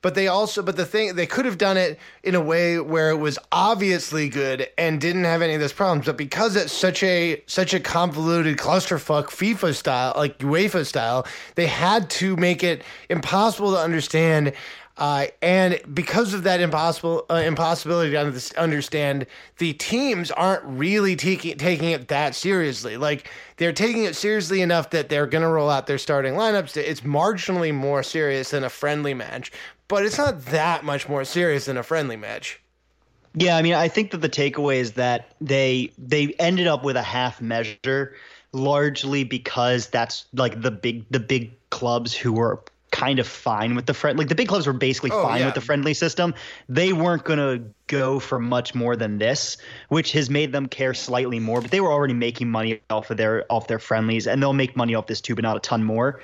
But 0.00 0.14
they 0.14 0.28
also, 0.28 0.62
but 0.62 0.76
the 0.76 0.84
thing, 0.84 1.16
they 1.16 1.26
could 1.26 1.44
have 1.44 1.58
done 1.58 1.76
it 1.76 1.98
in 2.22 2.36
a 2.36 2.40
way 2.40 2.78
where 2.78 3.10
it 3.10 3.16
was 3.16 3.36
obviously 3.50 4.28
good 4.28 4.68
and 4.78 5.00
didn't 5.00 5.24
have 5.24 5.42
any 5.42 5.54
of 5.54 5.60
those 5.60 5.72
problems. 5.72 6.06
But 6.06 6.16
because 6.16 6.54
it's 6.54 6.72
such 6.72 7.02
a 7.02 7.42
such 7.46 7.74
a 7.74 7.80
convoluted 7.80 8.58
clusterfuck 8.58 9.24
FIFA 9.24 9.74
style, 9.74 10.12
like 10.16 10.38
UEFA 10.38 10.86
style, 10.86 11.26
they 11.56 11.66
had 11.66 12.10
to 12.10 12.36
make 12.36 12.62
it 12.62 12.82
impossible 13.10 13.72
to 13.72 13.78
understand. 13.78 14.52
Uh, 14.98 15.28
and 15.42 15.80
because 15.94 16.34
of 16.34 16.42
that 16.42 16.60
impossible 16.60 17.24
uh, 17.30 17.34
impossibility 17.34 18.10
to 18.10 18.60
understand, 18.60 19.26
the 19.58 19.72
teams 19.74 20.32
aren't 20.32 20.64
really 20.64 21.14
taking 21.14 21.56
taking 21.56 21.90
it 21.90 22.08
that 22.08 22.34
seriously. 22.34 22.96
Like 22.96 23.30
they're 23.58 23.72
taking 23.72 24.04
it 24.04 24.16
seriously 24.16 24.60
enough 24.60 24.90
that 24.90 25.08
they're 25.08 25.26
going 25.26 25.42
to 25.42 25.48
roll 25.48 25.70
out 25.70 25.86
their 25.86 25.98
starting 25.98 26.34
lineups. 26.34 26.76
It's 26.76 27.02
marginally 27.02 27.72
more 27.72 28.02
serious 28.02 28.50
than 28.50 28.64
a 28.64 28.68
friendly 28.68 29.14
match, 29.14 29.52
but 29.88 30.04
it's 30.04 30.18
not 30.18 30.44
that 30.46 30.84
much 30.84 31.08
more 31.08 31.24
serious 31.24 31.64
than 31.66 31.76
a 31.76 31.82
friendly 31.82 32.16
match. 32.16 32.60
Yeah, 33.34 33.56
I 33.56 33.62
mean, 33.62 33.74
I 33.74 33.88
think 33.88 34.10
that 34.12 34.18
the 34.18 34.28
takeaway 34.28 34.76
is 34.76 34.92
that 34.92 35.34
they 35.40 35.92
they 35.98 36.28
ended 36.38 36.66
up 36.66 36.82
with 36.84 36.96
a 36.96 37.02
half 37.02 37.40
measure, 37.40 38.14
largely 38.52 39.24
because 39.24 39.88
that's 39.88 40.26
like 40.32 40.60
the 40.60 40.70
big 40.70 41.04
the 41.10 41.20
big 41.20 41.52
clubs 41.70 42.14
who 42.14 42.32
were 42.32 42.62
kind 42.90 43.18
of 43.18 43.28
fine 43.28 43.74
with 43.74 43.84
the 43.84 43.92
friend 43.92 44.18
like 44.18 44.28
the 44.28 44.34
big 44.34 44.48
clubs 44.48 44.66
were 44.66 44.72
basically 44.72 45.10
Oh, 45.12 45.22
fine 45.22 45.40
yeah. 45.40 45.46
with 45.46 45.54
the 45.54 45.60
friendly 45.60 45.92
system. 45.92 46.34
They 46.70 46.94
weren't 46.94 47.24
gonna 47.24 47.60
go 47.86 48.18
for 48.18 48.38
much 48.40 48.74
more 48.74 48.96
than 48.96 49.18
this, 49.18 49.58
which 49.88 50.12
has 50.12 50.30
made 50.30 50.52
them 50.52 50.66
care 50.66 50.94
slightly 50.94 51.38
more. 51.38 51.60
But 51.60 51.70
they 51.70 51.80
were 51.80 51.92
already 51.92 52.14
making 52.14 52.50
money 52.50 52.80
off 52.88 53.10
of 53.10 53.18
their 53.18 53.44
off 53.50 53.68
their 53.68 53.78
friendlies, 53.78 54.26
and 54.26 54.42
they'll 54.42 54.54
make 54.54 54.74
money 54.74 54.94
off 54.94 55.06
this 55.06 55.20
too, 55.20 55.34
but 55.34 55.42
not 55.42 55.56
a 55.56 55.60
ton 55.60 55.84
more. 55.84 56.20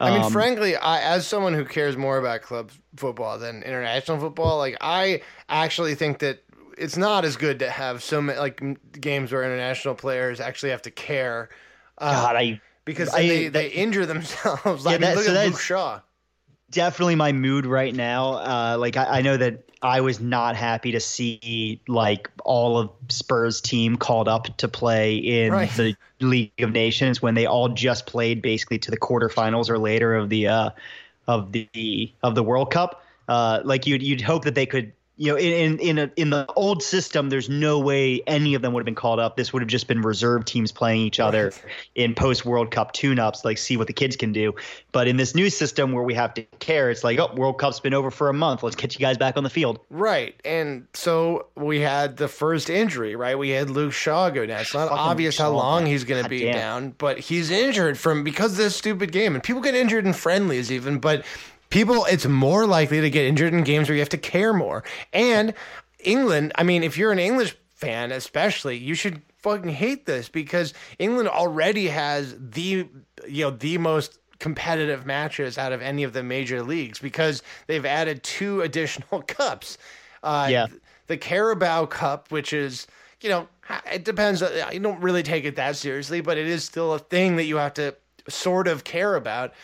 I 0.00 0.10
mean, 0.12 0.22
Um, 0.22 0.32
frankly, 0.32 0.76
I, 0.76 1.00
as 1.00 1.26
someone 1.26 1.54
who 1.54 1.64
cares 1.64 1.96
more 1.96 2.18
about 2.18 2.42
club 2.42 2.70
football 2.96 3.38
than 3.38 3.62
international 3.62 4.18
football, 4.20 4.58
like 4.58 4.76
I 4.80 5.22
actually 5.48 5.94
think 5.96 6.20
that 6.20 6.42
it's 6.76 6.96
not 6.96 7.24
as 7.24 7.36
good 7.36 7.58
to 7.58 7.68
have 7.70 8.02
so 8.04 8.22
many 8.22 8.38
like 8.38 8.62
games 9.00 9.32
where 9.32 9.42
international 9.42 9.96
players 9.96 10.38
actually 10.40 10.70
have 10.70 10.82
to 10.82 10.92
care 10.92 11.48
God, 11.98 12.36
I 12.36 12.60
because 12.84 13.12
I- 13.12 13.26
they, 13.26 13.48
they 13.48 13.68
injure 13.68 14.06
themselves. 14.06 14.84
Yeah, 14.84 14.90
I 14.90 14.92
mean, 14.92 15.00
that- 15.00 15.16
look 15.16 15.24
so 15.26 15.34
at 15.34 15.46
Luke 15.48 15.60
Shaw. 15.60 16.00
Definitely 16.70 17.14
my 17.14 17.32
mood 17.32 17.66
right 17.66 17.94
now. 17.94 18.32
Uh, 18.34 18.76
like 18.78 18.96
I, 18.96 19.18
I 19.18 19.22
know 19.22 19.36
that 19.36 19.64
I 19.82 20.00
was 20.00 20.20
not 20.20 20.56
happy 20.56 20.92
to 20.92 21.00
see 21.00 21.80
like 21.86 22.30
all 22.44 22.78
of 22.78 22.90
Spurs 23.08 23.60
team 23.60 23.96
called 23.96 24.28
up 24.28 24.56
to 24.58 24.68
play 24.68 25.16
in 25.16 25.52
Right. 25.52 25.70
the 25.70 25.96
League 26.20 26.52
of 26.58 26.72
Nations 26.72 27.22
when 27.22 27.34
they 27.34 27.46
all 27.46 27.68
just 27.68 28.06
played 28.06 28.42
basically 28.42 28.78
to 28.80 28.90
the 28.90 28.98
quarterfinals 28.98 29.70
or 29.70 29.78
later 29.78 30.14
of 30.14 30.28
the 30.28 30.48
uh, 30.48 30.70
of 31.26 31.52
the 31.52 32.12
of 32.22 32.34
the 32.34 32.42
World 32.42 32.72
Cup. 32.72 33.04
Uh, 33.28 33.60
like 33.64 33.86
you'd 33.86 34.02
you'd 34.02 34.20
hope 34.20 34.44
that 34.44 34.54
they 34.54 34.66
could. 34.66 34.92
You 35.18 35.32
know, 35.32 35.36
in 35.36 35.52
in 35.52 35.78
in, 35.80 35.98
a, 35.98 36.10
in 36.16 36.30
the 36.30 36.46
old 36.54 36.82
system, 36.82 37.28
there's 37.28 37.48
no 37.48 37.80
way 37.80 38.22
any 38.26 38.54
of 38.54 38.62
them 38.62 38.72
would 38.72 38.80
have 38.80 38.86
been 38.86 38.94
called 38.94 39.18
up. 39.18 39.36
This 39.36 39.52
would 39.52 39.60
have 39.62 39.68
just 39.68 39.88
been 39.88 40.00
reserve 40.00 40.44
teams 40.44 40.70
playing 40.70 41.00
each 41.00 41.18
other 41.18 41.52
in 41.96 42.14
post 42.14 42.44
World 42.44 42.70
Cup 42.70 42.92
tune-ups, 42.92 43.44
like 43.44 43.58
see 43.58 43.76
what 43.76 43.88
the 43.88 43.92
kids 43.92 44.16
can 44.16 44.32
do. 44.32 44.54
But 44.92 45.08
in 45.08 45.16
this 45.16 45.34
new 45.34 45.50
system 45.50 45.92
where 45.92 46.04
we 46.04 46.14
have 46.14 46.34
to 46.34 46.42
care, 46.60 46.90
it's 46.90 47.02
like, 47.02 47.18
oh, 47.18 47.34
World 47.34 47.58
Cup's 47.58 47.80
been 47.80 47.94
over 47.94 48.10
for 48.10 48.28
a 48.28 48.32
month. 48.32 48.62
Let's 48.62 48.76
get 48.76 48.94
you 48.94 49.00
guys 49.00 49.18
back 49.18 49.36
on 49.36 49.42
the 49.42 49.50
field. 49.50 49.80
Right. 49.90 50.34
And 50.44 50.86
so 50.94 51.46
we 51.56 51.80
had 51.80 52.16
the 52.16 52.28
first 52.28 52.70
injury, 52.70 53.16
right? 53.16 53.36
We 53.36 53.50
had 53.50 53.70
Luke 53.70 53.92
Shaw 53.92 54.30
go 54.30 54.46
down. 54.46 54.60
It's 54.60 54.72
not 54.72 54.88
Fucking 54.88 54.98
obvious 54.98 55.36
how 55.36 55.50
long 55.50 55.82
man. 55.82 55.92
he's 55.92 56.04
going 56.04 56.22
to 56.22 56.28
be 56.30 56.44
damn. 56.44 56.54
down, 56.54 56.94
but 56.96 57.18
he's 57.18 57.50
injured 57.50 57.98
from 57.98 58.22
because 58.22 58.52
of 58.52 58.58
this 58.58 58.76
stupid 58.76 59.10
game. 59.10 59.34
And 59.34 59.42
people 59.42 59.62
get 59.62 59.74
injured 59.74 60.06
in 60.06 60.12
friendlies 60.12 60.70
even, 60.70 61.00
but 61.00 61.24
people 61.70 62.04
it's 62.06 62.26
more 62.26 62.66
likely 62.66 63.00
to 63.00 63.10
get 63.10 63.26
injured 63.26 63.52
in 63.52 63.62
games 63.64 63.88
where 63.88 63.96
you 63.96 64.00
have 64.00 64.08
to 64.10 64.18
care 64.18 64.52
more. 64.52 64.84
And 65.12 65.54
England, 66.00 66.52
I 66.56 66.62
mean, 66.62 66.82
if 66.82 66.96
you're 66.96 67.12
an 67.12 67.18
English 67.18 67.56
fan 67.74 68.12
especially, 68.12 68.76
you 68.76 68.94
should 68.94 69.22
fucking 69.38 69.70
hate 69.70 70.06
this 70.06 70.28
because 70.28 70.74
England 70.98 71.28
already 71.28 71.88
has 71.88 72.34
the 72.38 72.88
you 73.26 73.44
know 73.44 73.50
the 73.50 73.78
most 73.78 74.18
competitive 74.38 75.04
matches 75.04 75.58
out 75.58 75.72
of 75.72 75.82
any 75.82 76.04
of 76.04 76.12
the 76.12 76.22
major 76.22 76.62
leagues 76.62 76.98
because 76.98 77.42
they've 77.66 77.84
added 77.86 78.22
two 78.22 78.60
additional 78.62 79.22
cups. 79.22 79.78
Uh, 80.22 80.46
Yeah. 80.50 80.66
The 81.06 81.16
Carabao 81.16 81.86
Cup, 81.86 82.30
which 82.30 82.52
is, 82.52 82.86
you 83.22 83.30
know, 83.30 83.48
it 83.90 84.04
depends. 84.04 84.42
You 84.70 84.78
don't 84.78 85.00
really 85.00 85.22
take 85.22 85.46
it 85.46 85.56
that 85.56 85.74
seriously, 85.74 86.20
but 86.20 86.36
it 86.36 86.46
is 86.46 86.64
still 86.64 86.92
a 86.92 86.98
thing 86.98 87.36
that 87.36 87.44
you 87.44 87.56
have 87.56 87.72
to 87.74 87.96
sort 88.28 88.68
of 88.68 88.84
care 88.84 89.14
about. 89.14 89.54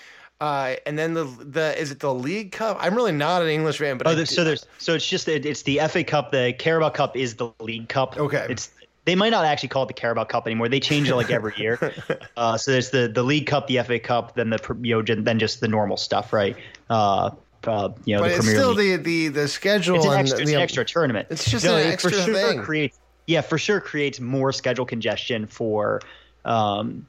Uh, 0.41 0.75
and 0.85 0.99
then 0.99 1.15
the 1.15 1.25
the 1.25 1.81
is 1.81 1.91
it 1.91 2.01
the 2.01 2.13
League 2.13 2.53
Cup? 2.53 2.77
I'm 2.81 2.95
really 2.95 3.13
not 3.13 3.43
an 3.43 3.49
English 3.49 3.79
fan, 3.79 3.99
but 3.99 4.07
Oh, 4.07 4.15
there's, 4.15 4.35
so 4.35 4.45
there's 4.45 4.67
so 4.79 4.95
it's 4.95 5.09
just 5.09 5.29
it's 5.29 5.63
the 5.63 5.81
FA 5.89 6.03
Cup. 6.05 6.33
The 6.33 6.55
Carabao 6.59 6.91
Cup 6.91 7.17
is 7.17 7.37
the 7.37 7.51
League 7.61 7.89
Cup. 7.89 8.19
Okay. 8.19 8.47
It's 8.51 8.71
they 9.05 9.15
might 9.15 9.31
not 9.31 9.45
actually 9.45 9.69
call 9.69 9.85
it 9.85 9.89
the 9.89 9.95
Carabao 9.95 10.25
Cup 10.25 10.47
anymore. 10.47 10.69
They 10.69 10.81
change 10.81 11.09
it 11.09 11.15
like 11.15 11.31
every 11.31 11.53
year. 11.59 11.93
Uh, 12.37 12.57
so 12.57 12.73
there's 12.73 12.91
the 12.91 13.07
the 13.09 13.23
League 13.23 13.47
Cup, 13.47 13.69
the 13.69 13.79
FA 13.83 13.99
Cup, 13.99 14.35
then 14.35 14.51
the 14.51 14.77
you 14.83 14.97
know 15.03 15.23
then 15.23 15.39
just 15.39 15.61
the 15.61 15.69
normal 15.69 15.97
stuff, 15.97 16.33
right? 16.33 16.57
Uh, 16.91 17.31
uh, 17.67 17.91
you 18.05 18.17
know 18.17 18.23
but 18.23 18.29
the 18.29 18.35
it's 18.35 18.45
Premier 18.45 18.61
still 18.61 18.73
League. 18.73 19.05
the, 19.05 19.29
the 19.29 19.41
the 19.43 19.49
schedule 19.49 19.97
it's 19.97 20.05
an 20.05 20.11
and 20.13 20.21
extra, 20.21 20.41
it's 20.41 20.51
the, 20.51 20.57
an 20.57 20.63
extra 20.63 20.85
tournament. 20.85 21.29
It's 21.31 21.51
just 21.51 21.65
No, 21.65 21.77
an 21.77 21.87
extra 21.87 22.11
for 22.11 22.17
sure 22.19 22.35
thing. 22.35 22.63
Creates, 22.63 22.99
yeah, 23.27 23.41
for 23.41 23.57
sure 23.57 23.81
creates 23.81 24.21
more 24.21 24.53
schedule 24.53 24.85
congestion 24.85 25.47
for 25.47 26.01
um, 26.45 27.07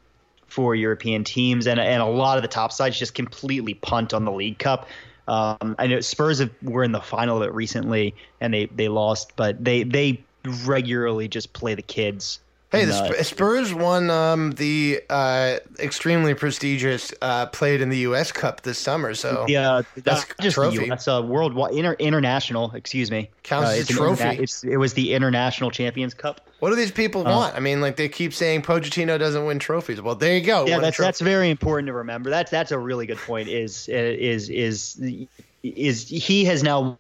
for 0.56 0.74
European 0.74 1.26
teams, 1.26 1.68
and 1.68 1.82
and 1.82 2.02
a 2.02 2.06
lot 2.06 2.38
of 2.38 2.42
the 2.42 2.48
top 2.48 2.72
sides 2.72 2.98
just 2.98 3.14
completely 3.14 3.74
punt 3.74 4.14
on 4.14 4.24
the 4.24 4.32
League 4.32 4.58
Cup. 4.58 4.88
Um, 5.28 5.76
I 5.78 5.88
know 5.88 6.00
Spurs 6.00 6.40
have, 6.40 6.50
were 6.62 6.86
in 6.86 6.94
the 6.94 7.02
final 7.02 7.38
of 7.38 7.44
it 7.44 7.54
recently, 7.54 8.16
and 8.40 8.54
they 8.54 8.68
they 8.68 8.88
lost, 8.88 9.34
but 9.36 9.62
they 9.62 9.84
they 9.84 10.24
regularly 10.64 11.28
just 11.28 11.52
play 11.52 11.76
the 11.76 11.82
kids. 11.82 12.40
Hey, 12.76 12.86
the 12.86 12.94
Sp- 13.24 13.24
Spurs 13.24 13.74
won 13.74 14.10
um, 14.10 14.52
the 14.52 15.02
uh, 15.10 15.58
extremely 15.80 16.34
prestigious 16.34 17.14
uh, 17.22 17.46
played 17.48 17.82
in 17.82 17.90
the 17.90 17.98
U.S. 18.00 18.32
Cup 18.32 18.62
this 18.62 18.78
summer. 18.78 19.14
So 19.14 19.46
Yeah, 19.48 19.82
That's 19.98 20.26
just 20.42 20.56
trophy. 20.56 20.78
The, 20.80 20.90
that's 20.90 21.08
a 21.08 21.22
worldwide 21.22 21.74
inter, 21.74 21.94
international. 21.94 22.72
Excuse 22.76 23.10
me, 23.12 23.30
Counts 23.44 23.72
as 23.72 23.80
it's 23.82 23.90
a 23.90 23.94
trophy. 23.94 24.24
interna- 24.24 24.40
it's, 24.40 24.64
it 24.64 24.78
was 24.78 24.94
the 24.94 25.14
International 25.14 25.72
Champions 25.72 26.14
Cup. 26.14 26.42
what 26.60 26.70
do 26.70 26.76
these 26.76 26.92
people 26.92 27.24
want? 27.24 27.56
I 27.56 27.60
mean, 27.60 27.82
like 27.82 27.96
they 27.96 28.10
keep 28.10 28.34
saying 28.34 28.62
Pochettino 28.64 29.18
doesn't 29.20 29.46
win 29.46 29.60
trophies. 29.60 30.02
Well, 30.02 30.16
there 30.16 30.36
you 30.38 30.46
go. 30.46 30.66
Yeah, 30.66 30.80
that's 30.80 30.98
that's 30.98 31.22
very 31.22 31.50
important 31.50 31.88
to 31.88 31.94
remember. 31.94 32.30
That's 32.30 32.52
that's 32.52 32.72
a 32.72 32.78
really 32.80 33.06
good 33.06 33.18
point. 33.20 33.48
Is 33.48 33.88
is 33.88 34.50
is 34.50 35.28
is 35.64 36.08
he 36.08 36.46
has 36.46 36.62
now 36.64 37.00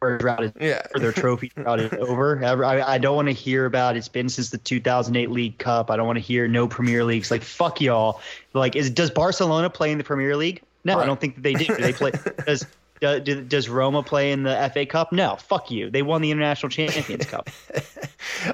routed 0.00 0.52
Yeah. 0.60 0.82
for 0.92 0.98
their 0.98 1.12
trophy 1.12 1.50
routed 1.56 1.94
over. 1.94 2.42
I, 2.44 2.82
I 2.94 2.98
don't 2.98 3.16
want 3.16 3.28
to 3.28 3.34
hear 3.34 3.66
about. 3.66 3.96
It's 3.96 4.08
been 4.08 4.28
since 4.28 4.50
the 4.50 4.58
2008 4.58 5.30
League 5.30 5.58
Cup. 5.58 5.90
I 5.90 5.96
don't 5.96 6.06
want 6.06 6.16
to 6.16 6.22
hear 6.22 6.46
no 6.48 6.68
Premier 6.68 7.04
Leagues. 7.04 7.30
Like 7.30 7.42
fuck 7.42 7.80
y'all. 7.80 8.20
Like 8.54 8.76
is 8.76 8.90
does 8.90 9.10
Barcelona 9.10 9.70
play 9.70 9.90
in 9.90 9.98
the 9.98 10.04
Premier 10.04 10.36
League? 10.36 10.62
No, 10.84 10.98
I 10.98 11.06
don't 11.06 11.20
think 11.20 11.34
that 11.34 11.42
they 11.42 11.54
do. 11.54 11.74
They 11.76 11.92
play. 11.92 12.12
Does 12.46 12.64
do- 13.00 13.20
do- 13.20 13.42
does 13.42 13.68
Roma 13.68 14.02
play 14.02 14.32
in 14.32 14.42
the 14.44 14.70
FA 14.72 14.86
Cup? 14.86 15.12
No, 15.12 15.36
fuck 15.36 15.70
you. 15.70 15.90
They 15.90 16.02
won 16.02 16.22
the 16.22 16.30
International 16.30 16.70
Champions 16.70 17.26
Cup. 17.26 17.50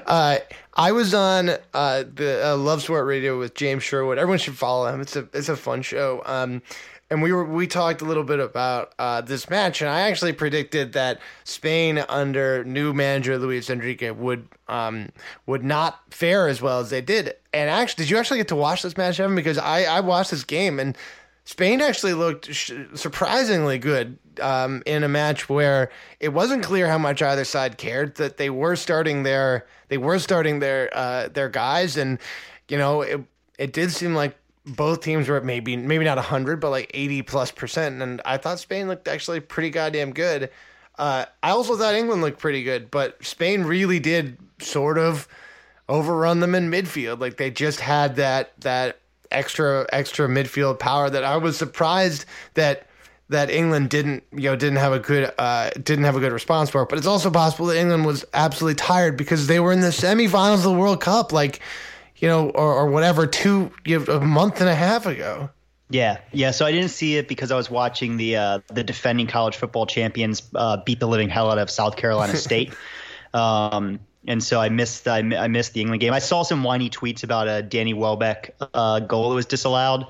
Uh, 0.07 0.37
I 0.75 0.91
was 0.93 1.13
on 1.13 1.49
uh, 1.73 2.03
the 2.13 2.41
uh, 2.43 2.57
Love 2.57 2.81
Sport 2.81 3.05
Radio 3.05 3.37
with 3.37 3.53
James 3.55 3.83
Sherwood. 3.83 4.17
Everyone 4.17 4.39
should 4.39 4.57
follow 4.57 4.87
him. 4.91 4.99
It's 5.01 5.15
a 5.15 5.27
it's 5.33 5.49
a 5.49 5.55
fun 5.55 5.81
show. 5.81 6.21
Um, 6.25 6.61
and 7.09 7.21
we 7.21 7.31
were 7.31 7.45
we 7.45 7.67
talked 7.67 8.01
a 8.01 8.05
little 8.05 8.23
bit 8.23 8.39
about 8.39 8.93
uh, 8.97 9.21
this 9.21 9.49
match, 9.49 9.81
and 9.81 9.89
I 9.89 10.01
actually 10.01 10.33
predicted 10.33 10.93
that 10.93 11.19
Spain 11.43 11.99
under 12.09 12.63
new 12.63 12.93
manager 12.93 13.37
Luis 13.37 13.69
Enrique 13.69 14.09
would 14.11 14.47
um, 14.67 15.09
would 15.45 15.63
not 15.63 16.01
fare 16.11 16.47
as 16.47 16.61
well 16.61 16.79
as 16.79 16.89
they 16.89 17.01
did. 17.01 17.35
And 17.53 17.69
actually, 17.69 18.03
did 18.03 18.09
you 18.09 18.17
actually 18.17 18.39
get 18.39 18.47
to 18.49 18.55
watch 18.55 18.81
this 18.81 18.97
match, 18.97 19.19
Evan? 19.19 19.35
Because 19.35 19.57
I 19.57 19.83
I 19.83 19.99
watched 19.99 20.31
this 20.31 20.43
game 20.43 20.79
and. 20.79 20.97
Spain 21.47 21.79
actually 21.79 22.15
looked 22.15 22.51
sh- 22.51 22.71
surprisingly 22.95 23.77
good 23.77 24.17
um, 24.41 24.81
in 24.87 25.03
a 25.03 25.07
match 25.07 25.47
where 25.47 25.91
it 26.19 26.29
wasn't 26.29 26.63
clear 26.63 26.87
how 26.87 26.97
much 26.97 27.21
either 27.21 27.45
side 27.45 27.77
cared. 27.77 28.15
That 28.15 28.37
they 28.37 28.49
were 28.49 28.75
starting 28.75 29.21
their 29.21 29.67
they 29.89 29.99
were 29.99 30.17
starting 30.17 30.57
their 30.57 30.89
uh, 30.91 31.27
their 31.27 31.47
guys, 31.49 31.97
and 31.97 32.17
you 32.67 32.79
know 32.79 33.03
it 33.03 33.21
it 33.59 33.73
did 33.73 33.91
seem 33.91 34.15
like 34.15 34.35
both 34.65 35.01
teams 35.01 35.27
were 35.27 35.41
maybe 35.41 35.77
maybe 35.77 36.05
not 36.05 36.17
hundred, 36.17 36.59
but 36.59 36.69
like 36.69 36.91
eighty 36.93 37.21
plus 37.21 37.51
percent. 37.51 38.01
And 38.01 38.21
I 38.25 38.37
thought 38.37 38.59
Spain 38.59 38.87
looked 38.87 39.07
actually 39.07 39.39
pretty 39.39 39.69
goddamn 39.69 40.11
good. 40.11 40.49
Uh, 40.97 41.25
I 41.43 41.51
also 41.51 41.75
thought 41.77 41.93
England 41.93 42.21
looked 42.21 42.39
pretty 42.39 42.63
good, 42.63 42.89
but 42.89 43.23
Spain 43.23 43.63
really 43.63 43.99
did 43.99 44.37
sort 44.59 44.97
of 44.97 45.27
overrun 45.87 46.39
them 46.39 46.55
in 46.55 46.71
midfield. 46.71 47.19
Like 47.19 47.37
they 47.37 47.51
just 47.51 47.79
had 47.79 48.15
that 48.15 48.59
that 48.61 48.99
extra 49.31 49.85
extra 49.91 50.27
midfield 50.27 50.79
power 50.79 51.09
that 51.09 51.23
I 51.23 51.37
was 51.37 51.57
surprised 51.57 52.25
that 52.53 52.87
that 53.29 53.49
England 53.49 53.89
didn't 53.89 54.23
you 54.31 54.49
know 54.49 54.55
didn't 54.55 54.77
have 54.77 54.93
a 54.93 54.99
good 54.99 55.33
uh, 55.37 55.69
didn't 55.71 56.05
have 56.05 56.15
a 56.15 56.19
good 56.19 56.31
response 56.31 56.69
for 56.69 56.83
it. 56.83 56.89
But 56.89 56.97
it's 56.97 57.07
also 57.07 57.29
possible 57.29 57.67
that 57.67 57.77
England 57.77 58.05
was 58.05 58.25
absolutely 58.33 58.75
tired 58.75 59.17
because 59.17 59.47
they 59.47 59.59
were 59.59 59.71
in 59.71 59.81
the 59.81 59.89
semifinals 59.89 60.55
of 60.55 60.63
the 60.63 60.73
World 60.73 61.01
Cup, 61.01 61.31
like 61.31 61.59
you 62.17 62.27
know, 62.27 62.49
or, 62.49 62.73
or 62.73 62.87
whatever, 62.87 63.27
two 63.27 63.71
you 63.85 63.99
know, 63.99 64.15
a 64.15 64.19
month 64.21 64.59
and 64.61 64.69
a 64.69 64.75
half 64.75 65.05
ago. 65.05 65.49
Yeah, 65.89 66.17
yeah. 66.31 66.51
So 66.51 66.65
I 66.65 66.71
didn't 66.71 66.89
see 66.89 67.17
it 67.17 67.27
because 67.27 67.51
I 67.51 67.55
was 67.55 67.69
watching 67.69 68.17
the 68.17 68.37
uh, 68.37 68.59
the 68.67 68.83
defending 68.83 69.27
college 69.27 69.55
football 69.55 69.85
champions 69.85 70.41
uh, 70.55 70.77
beat 70.77 70.99
the 70.99 71.07
living 71.07 71.29
hell 71.29 71.51
out 71.51 71.59
of 71.59 71.69
South 71.69 71.95
Carolina 71.95 72.35
State, 72.37 72.73
um, 73.33 73.99
and 74.27 74.43
so 74.43 74.59
I 74.59 74.69
missed 74.69 75.07
I, 75.07 75.19
I 75.19 75.47
missed 75.47 75.73
the 75.73 75.81
England 75.81 76.01
game. 76.01 76.13
I 76.13 76.19
saw 76.19 76.41
some 76.43 76.63
whiny 76.63 76.89
tweets 76.89 77.23
about 77.23 77.47
a 77.47 77.61
Danny 77.61 77.93
Welbeck 77.93 78.55
uh, 78.73 78.99
goal 79.01 79.29
that 79.29 79.35
was 79.35 79.45
disallowed. 79.45 80.01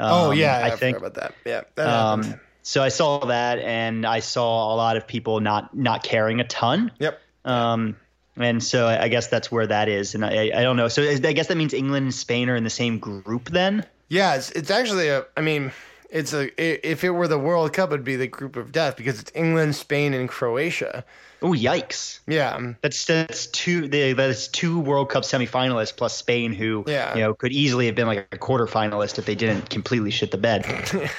Um, 0.00 0.12
oh 0.12 0.30
yeah, 0.32 0.58
I 0.58 0.72
I, 0.72 0.76
think. 0.76 0.96
about 0.96 1.14
that. 1.14 1.34
Yeah, 1.44 1.62
that 1.76 1.86
Um, 1.86 2.40
so 2.62 2.82
I 2.82 2.88
saw 2.88 3.24
that, 3.26 3.60
and 3.60 4.04
I 4.04 4.20
saw 4.20 4.74
a 4.74 4.76
lot 4.76 4.96
of 4.96 5.06
people 5.06 5.40
not 5.40 5.76
not 5.76 6.02
caring 6.02 6.40
a 6.40 6.44
ton. 6.44 6.90
Yep. 6.98 7.20
Um, 7.44 7.96
and 8.36 8.62
so 8.62 8.86
I 8.86 9.08
guess 9.08 9.28
that's 9.28 9.50
where 9.50 9.66
that 9.66 9.88
is, 9.88 10.14
and 10.14 10.24
I 10.24 10.50
I 10.54 10.62
don't 10.62 10.76
know. 10.76 10.88
So 10.88 11.02
I 11.02 11.16
guess 11.32 11.48
that 11.48 11.56
means 11.56 11.74
England 11.74 12.04
and 12.04 12.14
Spain 12.14 12.48
are 12.48 12.56
in 12.56 12.64
the 12.64 12.70
same 12.70 12.98
group 12.98 13.50
then. 13.50 13.84
Yeah, 14.08 14.34
it's 14.34 14.50
it's 14.52 14.70
actually 14.70 15.08
a. 15.08 15.24
I 15.36 15.40
mean, 15.40 15.72
it's 16.10 16.32
a, 16.32 16.50
If 16.58 17.04
it 17.04 17.10
were 17.10 17.28
the 17.28 17.38
World 17.38 17.72
Cup, 17.72 17.90
it'd 17.90 18.04
be 18.04 18.16
the 18.16 18.26
group 18.26 18.56
of 18.56 18.72
death 18.72 18.96
because 18.96 19.20
it's 19.20 19.30
England, 19.34 19.76
Spain, 19.76 20.14
and 20.14 20.28
Croatia. 20.28 21.04
Oh 21.42 21.52
yikes! 21.52 22.20
Yeah, 22.26 22.72
That's 22.82 23.04
that's 23.06 23.46
two. 23.46 23.88
That's 23.88 24.48
two 24.48 24.78
World 24.78 25.08
Cup 25.08 25.22
semifinalists 25.22 25.96
plus 25.96 26.14
Spain, 26.16 26.52
who 26.52 26.84
Yeah. 26.86 27.14
you 27.14 27.22
know 27.22 27.34
could 27.34 27.52
easily 27.52 27.86
have 27.86 27.94
been 27.94 28.06
like 28.06 28.28
a 28.32 28.36
quarterfinalist 28.36 29.18
if 29.18 29.24
they 29.24 29.34
didn't 29.34 29.70
completely 29.70 30.10
shit 30.10 30.30
the 30.30 30.38
bed. 30.38 30.66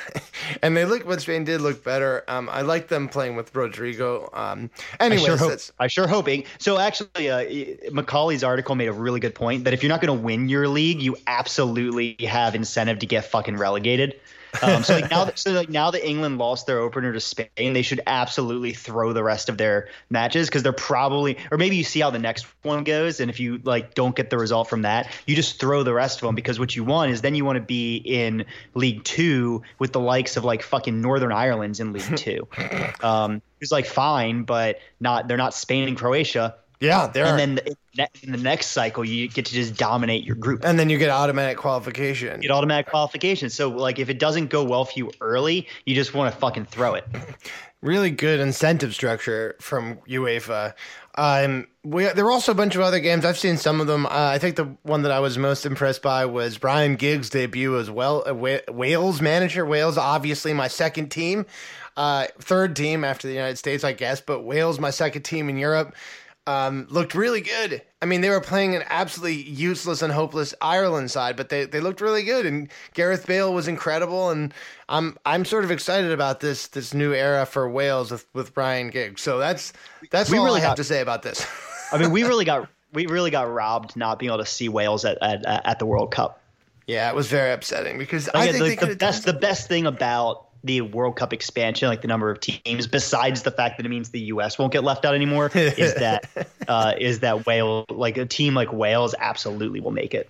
and 0.62 0.78
they 0.78 0.86
look. 0.86 1.06
But 1.08 1.22
Spain 1.22 1.44
did 1.44 1.62
look 1.62 1.84
better. 1.84 2.24
Um, 2.28 2.50
I 2.50 2.62
like 2.62 2.88
them 2.88 3.08
playing 3.08 3.36
with 3.36 3.56
Rodrigo. 3.56 4.30
Um, 4.34 4.70
anyways, 5.00 5.24
I 5.24 5.28
sure 5.28 5.38
hope. 5.38 5.60
I 5.80 5.88
sure 5.88 6.08
hoping. 6.08 6.44
So 6.60 6.78
actually, 6.78 7.30
uh, 7.30 7.92
Macaulay's 7.92 8.44
article 8.44 8.76
made 8.76 8.88
a 8.88 8.94
really 8.94 9.20
good 9.20 9.36
point 9.36 9.64
that 9.64 9.74
if 9.74 9.82
you're 9.82 9.90
not 9.90 10.02
going 10.02 10.18
to 10.18 10.24
win 10.24 10.50
your 10.50 10.68
league, 10.68 11.02
you 11.02 11.18
absolutely 11.26 12.16
have 12.28 12.54
incentive 12.56 13.00
to 13.00 13.06
get 13.06 13.26
fucking 13.26 13.58
relegated. 13.58 14.20
Um, 14.62 14.84
so 14.84 14.96
like 14.96 15.10
now, 15.10 15.26
that, 15.26 15.40
so 15.40 15.52
like 15.52 15.70
now 15.70 15.92
that 15.92 16.08
England 16.08 16.38
lost 16.38 16.66
their 16.66 16.80
opener 16.80 17.14
to 17.14 17.20
Spain, 17.20 17.74
they 17.74 17.82
should 17.82 18.02
absolutely 18.06 18.74
throw 18.74 19.14
the 19.14 19.24
rest 19.24 19.50
of 19.50 19.58
their 19.58 19.88
matches 20.10 20.48
because 20.48 20.64
they're 20.64 20.74
probably, 20.74 21.38
or 21.52 21.58
maybe 21.58 21.78
you 21.78 21.84
see 21.84 22.00
how 22.00 22.10
the 22.10 22.20
next 22.20 22.46
one 22.64 22.84
goes, 22.84 23.20
and 23.20 23.30
if 23.30 23.40
you 23.40 23.60
like 23.64 23.94
don't 23.94 24.16
get 24.16 24.30
the 24.30 24.38
result 24.38 24.70
from 24.70 24.84
that, 24.84 25.12
you 25.26 25.36
just 25.36 25.60
throw 25.60 25.84
the 25.84 25.94
rest 25.94 26.22
of 26.22 26.28
them 26.28 26.36
because 26.36 26.60
what 26.60 26.76
you 26.76 26.84
want 26.84 27.12
is 27.12 27.22
then 27.22 27.36
you 27.36 27.46
want 27.46 27.58
to 27.58 27.62
be 27.62 27.98
in 27.98 28.46
League 28.74 29.04
Two 29.04 29.62
with 29.80 29.94
the 29.94 30.00
likes 30.00 30.38
of 30.38 30.44
like 30.44 30.64
fucking 30.64 31.02
Northern 31.02 31.32
Ireland's 31.32 31.80
in 31.80 31.94
League 31.94 32.02
Two. 32.18 32.48
Um, 33.02 33.42
it's 33.62 33.72
like 33.72 33.86
fine, 33.86 34.44
but 34.44 34.80
not 35.00 35.28
they're 35.28 35.38
not 35.38 35.54
Spain 35.54 35.88
and 35.88 35.98
Croatia. 35.98 36.56
Yeah, 36.82 37.08
there. 37.08 37.26
And 37.26 37.40
then 37.40 37.76
the, 37.96 38.10
in 38.24 38.32
the 38.32 38.40
next 38.40 38.68
cycle, 38.68 39.06
you 39.06 39.28
get 39.28 39.46
to 39.46 39.54
just 39.54 39.78
dominate 39.78 40.26
your 40.26 40.36
group 40.36 40.62
and 40.66 40.80
then 40.80 40.90
you 40.90 40.98
get 40.98 41.12
automatic 41.12 41.58
qualification. 41.58 42.42
get 42.42 42.52
automatic 42.52 42.88
qualification. 42.88 43.50
So 43.52 43.70
like 43.70 44.00
if 44.00 44.10
it 44.10 44.18
doesn't 44.18 44.48
go 44.48 44.64
well 44.64 44.86
for 44.86 44.94
you 44.96 45.12
early, 45.22 45.68
you 45.86 45.94
just 45.94 46.14
want 46.14 46.34
to 46.34 46.40
fucking 46.40 46.66
throw 46.66 46.96
it. 46.96 47.08
really 47.82 48.10
good 48.10 48.40
incentive 48.40 48.94
structure 48.96 49.56
from 49.60 49.98
UEFA. 50.08 50.74
Um, 51.16 51.68
we, 51.84 52.06
there 52.06 52.26
were 52.26 52.32
also 52.32 52.52
a 52.52 52.56
bunch 52.56 52.76
of 52.76 52.82
other 52.82 53.00
games. 53.00 53.26
I've 53.26 53.38
seen 53.38 53.58
some 53.58 53.82
of 53.82 53.88
them. 53.88 54.06
Uh, 54.06 54.10
I 54.10 54.40
think 54.40 54.56
the 54.56 54.76
one 54.84 55.04
that 55.04 55.12
I 55.12 55.20
was 55.20 55.38
most 55.38 55.66
impressed 55.66 56.02
by 56.02 56.26
was 56.26 56.64
Ryan 56.64 56.96
Giggs' 56.96 57.30
debut 57.30 57.78
as 57.78 57.92
well. 57.92 58.24
Uh, 58.28 58.34
Wales 58.72 59.22
manager. 59.22 59.66
Wales, 59.66 59.98
obviously 59.98 60.54
my 60.54 60.68
second 60.68 61.10
team, 61.10 61.46
uh, 61.98 62.28
third 62.40 62.76
team 62.76 63.04
after 63.04 63.28
the 63.28 63.34
United 63.34 63.58
States, 63.58 63.84
I 63.84 63.94
guess. 63.94 64.22
But 64.22 64.42
Wales, 64.42 64.80
my 64.80 64.92
second 64.92 65.24
team 65.24 65.50
in 65.50 65.58
Europe, 65.58 65.96
um, 66.48 66.88
looked 66.90 67.14
really 67.14 67.42
good. 67.42 67.82
I 68.02 68.06
mean, 68.06 68.22
they 68.22 68.30
were 68.30 68.42
playing 68.42 68.76
an 68.76 68.84
absolutely 68.90 69.44
useless 69.44 70.02
and 70.02 70.12
hopeless 70.12 70.54
Ireland 70.60 71.12
side, 71.12 71.36
but 71.38 71.50
they, 71.50 71.66
they 71.66 71.80
looked 71.80 72.02
really 72.02 72.24
good. 72.24 72.46
And 72.48 72.70
Gareth 72.96 73.28
Bale 73.28 73.54
was 73.54 73.68
incredible. 73.68 74.32
And 74.32 74.54
I'm 74.90 75.18
I'm 75.26 75.46
sort 75.46 75.64
of 75.64 75.72
excited 75.72 76.12
about 76.12 76.40
this 76.40 76.68
this 76.70 76.94
new 76.94 77.14
era 77.14 77.46
for 77.46 77.70
Wales 77.70 78.12
with, 78.12 78.26
with 78.34 78.58
Ryan 78.58 78.90
Giggs. 78.90 79.22
So 79.22 79.38
that's 79.38 79.72
that's 80.10 80.30
We 80.32 80.40
all 80.40 80.46
really 80.46 80.62
I 80.62 80.64
have 80.64 80.70
got- 80.72 80.78
to 80.78 80.84
say 80.84 81.02
about 81.02 81.22
this. 81.22 81.46
I 81.92 81.98
mean, 82.00 82.12
we 82.12 82.24
really 82.32 82.46
got 82.46 82.68
we 82.92 83.06
really 83.06 83.32
got 83.32 83.44
robbed 83.52 83.96
not 83.96 84.18
being 84.20 84.32
able 84.32 84.40
to 84.44 84.50
see 84.50 84.68
Wales 84.68 85.06
at 85.06 85.18
at, 85.22 85.46
at 85.46 85.80
the 85.80 85.86
World 85.86 86.12
Cup. 86.12 86.42
yeah, 86.88 87.08
it 87.10 87.16
was 87.16 87.28
very 87.28 87.52
upsetting 87.54 87.98
because 88.00 88.28
I 88.30 88.52
think 88.52 88.80
the, 88.80 88.86
they 88.86 88.92
the 88.94 88.98
best 88.98 89.26
the 89.26 89.34
best 89.34 89.68
thing 89.68 89.86
about 89.86 90.48
the 90.64 90.82
World 90.82 91.16
Cup 91.16 91.34
expansion, 91.34 91.88
like 91.88 92.02
the 92.02 92.08
number 92.08 92.30
of 92.30 92.40
teams, 92.40 92.88
besides 92.88 93.44
the 93.44 93.52
fact 93.52 93.78
that 93.78 93.86
it 93.86 93.90
means 93.90 94.10
the 94.10 94.20
U.S. 94.22 94.60
won't 94.60 94.72
get 94.74 94.84
left 94.84 95.06
out 95.06 95.16
anymore, 95.16 95.50
is 95.56 95.94
that 95.96 96.30
uh, 96.68 96.94
is 97.00 97.20
that 97.22 97.46
Wales, 97.46 97.86
like 97.90 98.18
a 98.18 98.26
team 98.26 98.54
like 98.54 98.72
Wales, 98.72 99.16
absolutely 99.20 99.80
will 99.80 99.92
make 99.92 100.14
it. 100.14 100.30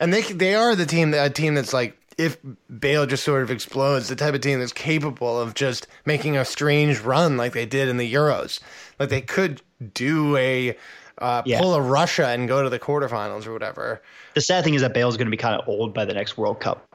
and 0.00 0.12
they 0.12 0.22
they 0.22 0.54
are 0.54 0.74
the 0.76 0.86
team 0.86 1.12
a 1.14 1.28
team 1.30 1.54
that's 1.54 1.72
like 1.72 1.96
if 2.18 2.36
Bale 2.78 3.06
just 3.06 3.24
sort 3.24 3.42
of 3.42 3.50
explodes, 3.50 4.08
the 4.08 4.16
type 4.16 4.34
of 4.34 4.40
team 4.42 4.60
that's 4.60 4.72
capable 4.72 5.40
of 5.40 5.54
just 5.54 5.86
making 6.04 6.36
a 6.36 6.44
strange 6.44 7.00
run 7.00 7.36
like 7.38 7.52
they 7.54 7.64
did 7.66 7.88
in 7.88 7.96
the 7.96 8.12
Euros. 8.12 8.60
Like 8.98 9.08
they 9.08 9.22
could 9.22 9.62
do 9.94 10.36
a 10.36 10.76
uh, 11.18 11.42
Yeah. 11.46 11.58
pull 11.58 11.74
a 11.74 11.80
Russia 11.80 12.26
and 12.28 12.46
go 12.48 12.62
to 12.62 12.68
the 12.68 12.78
quarterfinals 12.78 13.46
or 13.46 13.52
whatever. 13.54 14.02
The 14.34 14.42
sad 14.42 14.62
thing 14.62 14.74
is 14.74 14.82
that 14.82 14.92
Bale's 14.92 15.16
going 15.16 15.26
to 15.26 15.30
be 15.30 15.36
kind 15.38 15.58
of 15.60 15.66
old 15.66 15.94
by 15.94 16.04
the 16.04 16.12
next 16.14 16.36
World 16.36 16.60
Cup. 16.60 16.86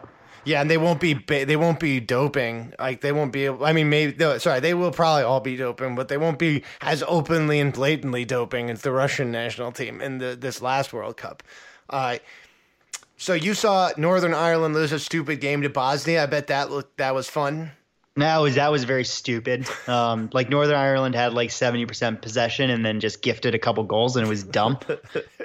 Yeah, 0.48 0.62
and 0.62 0.72
they 0.72 0.78
won't 0.78 1.02
be 1.02 1.14
ba- 1.14 1.46
they 1.46 1.58
won't 1.58 1.80
be 1.80 2.00
doping. 2.00 2.74
Like 2.80 3.02
they 3.02 3.12
won't 3.12 3.34
be. 3.34 3.50
I 3.50 3.74
mean, 3.74 3.90
maybe 3.90 4.16
no, 4.18 4.38
sorry, 4.38 4.62
they 4.62 4.74
will 4.74 4.92
probably 4.92 5.24
all 5.24 5.42
be 5.42 5.58
doping, 5.58 5.96
but 5.96 6.08
they 6.08 6.18
won't 6.18 6.40
be 6.40 6.64
as 6.82 7.04
openly 7.06 7.60
and 7.60 7.74
blatantly 7.74 8.24
doping 8.24 8.70
as 8.70 8.82
the 8.82 8.92
Russian 8.94 9.30
national 9.30 9.74
team 9.74 10.00
in 10.00 10.20
the 10.20 10.38
this 10.40 10.62
last 10.62 10.94
World 10.94 11.18
Cup. 11.18 11.44
Uh, 11.90 12.18
so 13.18 13.34
you 13.34 13.54
saw 13.54 13.92
Northern 13.98 14.34
Ireland 14.34 14.74
lose 14.74 14.94
a 14.94 15.00
stupid 15.00 15.42
game 15.42 15.64
to 15.64 15.70
Bosnia. 15.70 16.24
I 16.24 16.26
bet 16.28 16.48
that 16.48 16.72
looked 16.72 16.98
that 16.98 17.14
was 17.14 17.30
fun. 17.30 17.72
That 18.16 18.38
was 18.38 18.56
that 18.56 18.72
was 18.72 18.84
very 18.84 19.04
stupid. 19.04 19.68
Um, 19.88 20.30
like 20.34 20.50
Northern 20.50 20.76
Ireland 20.76 21.14
had 21.14 21.34
like 21.34 21.52
seventy 21.52 21.86
percent 21.86 22.22
possession 22.22 22.70
and 22.72 22.84
then 22.86 23.00
just 23.00 23.22
gifted 23.22 23.54
a 23.54 23.60
couple 23.60 23.84
goals 23.84 24.16
and 24.16 24.26
it 24.26 24.30
was 24.30 24.44
dumb. 24.44 24.80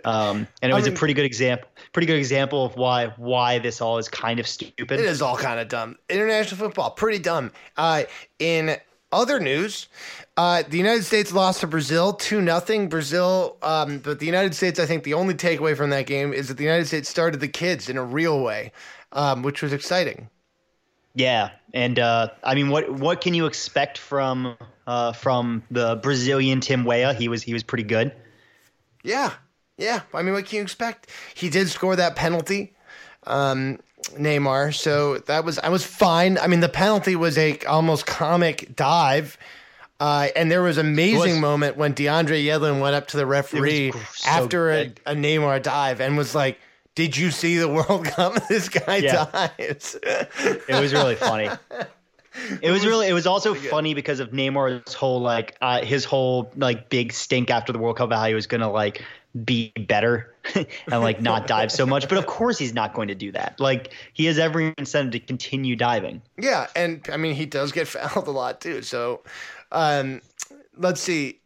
Um, 0.04 0.48
and 0.62 0.70
it 0.70 0.72
I 0.72 0.74
was 0.74 0.84
mean- 0.86 0.94
a 0.94 0.96
pretty 0.96 1.14
good 1.14 1.24
example, 1.26 1.68
pretty 1.92 2.06
good 2.06 2.18
example 2.18 2.64
of 2.64 2.76
why 2.76 3.08
why 3.16 3.58
this 3.58 3.80
all 3.80 3.98
is 3.98 4.08
kind 4.08 4.40
of 4.40 4.46
stupid. 4.46 4.98
It 4.98 5.06
is 5.06 5.22
all 5.22 5.36
kind 5.36 5.60
of 5.60 5.68
dumb. 5.68 5.96
International 6.08 6.58
football, 6.58 6.90
pretty 6.90 7.18
dumb. 7.18 7.52
Uh, 7.76 8.04
in 8.38 8.76
other 9.12 9.38
news, 9.38 9.88
uh, 10.36 10.62
the 10.68 10.78
United 10.78 11.04
States 11.04 11.32
lost 11.32 11.60
to 11.60 11.66
Brazil 11.66 12.14
two 12.14 12.40
nothing. 12.40 12.88
Brazil, 12.88 13.56
um, 13.62 13.98
but 13.98 14.18
the 14.18 14.26
United 14.26 14.54
States, 14.54 14.80
I 14.80 14.86
think 14.86 15.04
the 15.04 15.14
only 15.14 15.34
takeaway 15.34 15.76
from 15.76 15.90
that 15.90 16.06
game 16.06 16.32
is 16.32 16.48
that 16.48 16.56
the 16.56 16.64
United 16.64 16.86
States 16.86 17.08
started 17.08 17.40
the 17.40 17.48
kids 17.48 17.88
in 17.88 17.98
a 17.98 18.04
real 18.04 18.42
way, 18.42 18.72
um, 19.12 19.42
which 19.42 19.62
was 19.62 19.72
exciting. 19.72 20.30
Yeah, 21.14 21.50
and 21.74 21.98
uh, 21.98 22.28
I 22.42 22.54
mean, 22.54 22.70
what 22.70 22.90
what 22.90 23.20
can 23.20 23.34
you 23.34 23.44
expect 23.44 23.98
from 23.98 24.56
uh, 24.86 25.12
from 25.12 25.62
the 25.70 25.96
Brazilian 25.96 26.60
Tim 26.60 26.84
Weah? 26.86 27.12
He 27.12 27.28
was 27.28 27.42
he 27.42 27.52
was 27.52 27.62
pretty 27.62 27.84
good. 27.84 28.12
Yeah, 29.04 29.32
yeah. 29.82 30.00
I 30.14 30.22
mean, 30.22 30.34
what 30.34 30.46
can 30.46 30.56
you 30.56 30.62
expect? 30.62 31.08
He 31.34 31.48
did 31.50 31.68
score 31.68 31.96
that 31.96 32.16
penalty, 32.16 32.72
um, 33.26 33.78
Neymar. 34.14 34.74
So 34.74 35.18
that 35.18 35.44
was 35.44 35.58
I 35.58 35.68
was 35.68 35.84
fine. 35.84 36.38
I 36.38 36.46
mean, 36.46 36.60
the 36.60 36.68
penalty 36.68 37.16
was 37.16 37.36
a 37.38 37.58
almost 37.66 38.06
comic 38.06 38.74
dive. 38.76 39.36
Uh, 40.00 40.28
and 40.34 40.50
there 40.50 40.62
was 40.62 40.78
amazing 40.78 41.18
was- 41.34 41.38
moment 41.38 41.76
when 41.76 41.94
DeAndre 41.94 42.44
Yedlin 42.44 42.80
went 42.80 42.94
up 42.96 43.06
to 43.08 43.16
the 43.16 43.24
referee 43.26 43.92
so 44.14 44.28
after 44.28 44.72
a, 44.72 44.92
a 45.06 45.14
Neymar 45.14 45.62
dive 45.62 46.00
and 46.00 46.16
was 46.16 46.34
like, 46.34 46.58
"Did 46.96 47.16
you 47.16 47.30
see 47.30 47.58
the 47.58 47.68
World 47.76 48.04
Cup? 48.06 48.48
This 48.48 48.68
guy 48.68 48.96
Yeah. 48.96 49.26
dives." 49.32 49.94
It 50.02 50.80
was 50.80 50.92
really 50.92 51.14
funny. 51.14 51.48
It 52.62 52.70
was 52.70 52.86
really. 52.86 53.08
It 53.08 53.12
was 53.12 53.26
also 53.26 53.52
funny 53.52 53.92
because 53.92 54.18
of 54.18 54.30
Neymar's 54.30 54.94
whole 54.94 55.20
like 55.20 55.54
uh, 55.60 55.84
his 55.84 56.06
whole 56.06 56.50
like 56.56 56.88
big 56.88 57.12
stink 57.12 57.50
after 57.50 57.74
the 57.74 57.78
World 57.78 57.98
Cup 57.98 58.06
about 58.06 58.20
how 58.20 58.26
he 58.28 58.34
was 58.34 58.46
gonna 58.46 58.70
like 58.72 59.04
be 59.44 59.72
better 59.88 60.34
and 60.54 61.02
like 61.02 61.20
not 61.20 61.46
dive 61.46 61.72
so 61.72 61.86
much. 61.86 62.08
But 62.08 62.18
of 62.18 62.26
course 62.26 62.58
he's 62.58 62.74
not 62.74 62.94
going 62.94 63.08
to 63.08 63.14
do 63.14 63.32
that. 63.32 63.58
Like 63.58 63.92
he 64.12 64.26
has 64.26 64.38
every 64.38 64.74
incentive 64.76 65.12
to 65.12 65.20
continue 65.20 65.76
diving. 65.76 66.22
Yeah, 66.36 66.66
and 66.76 67.06
I 67.12 67.16
mean 67.16 67.34
he 67.34 67.46
does 67.46 67.72
get 67.72 67.88
fouled 67.88 68.28
a 68.28 68.30
lot 68.30 68.60
too. 68.60 68.82
So, 68.82 69.22
um, 69.70 70.20
let's 70.76 71.00
see. 71.00 71.38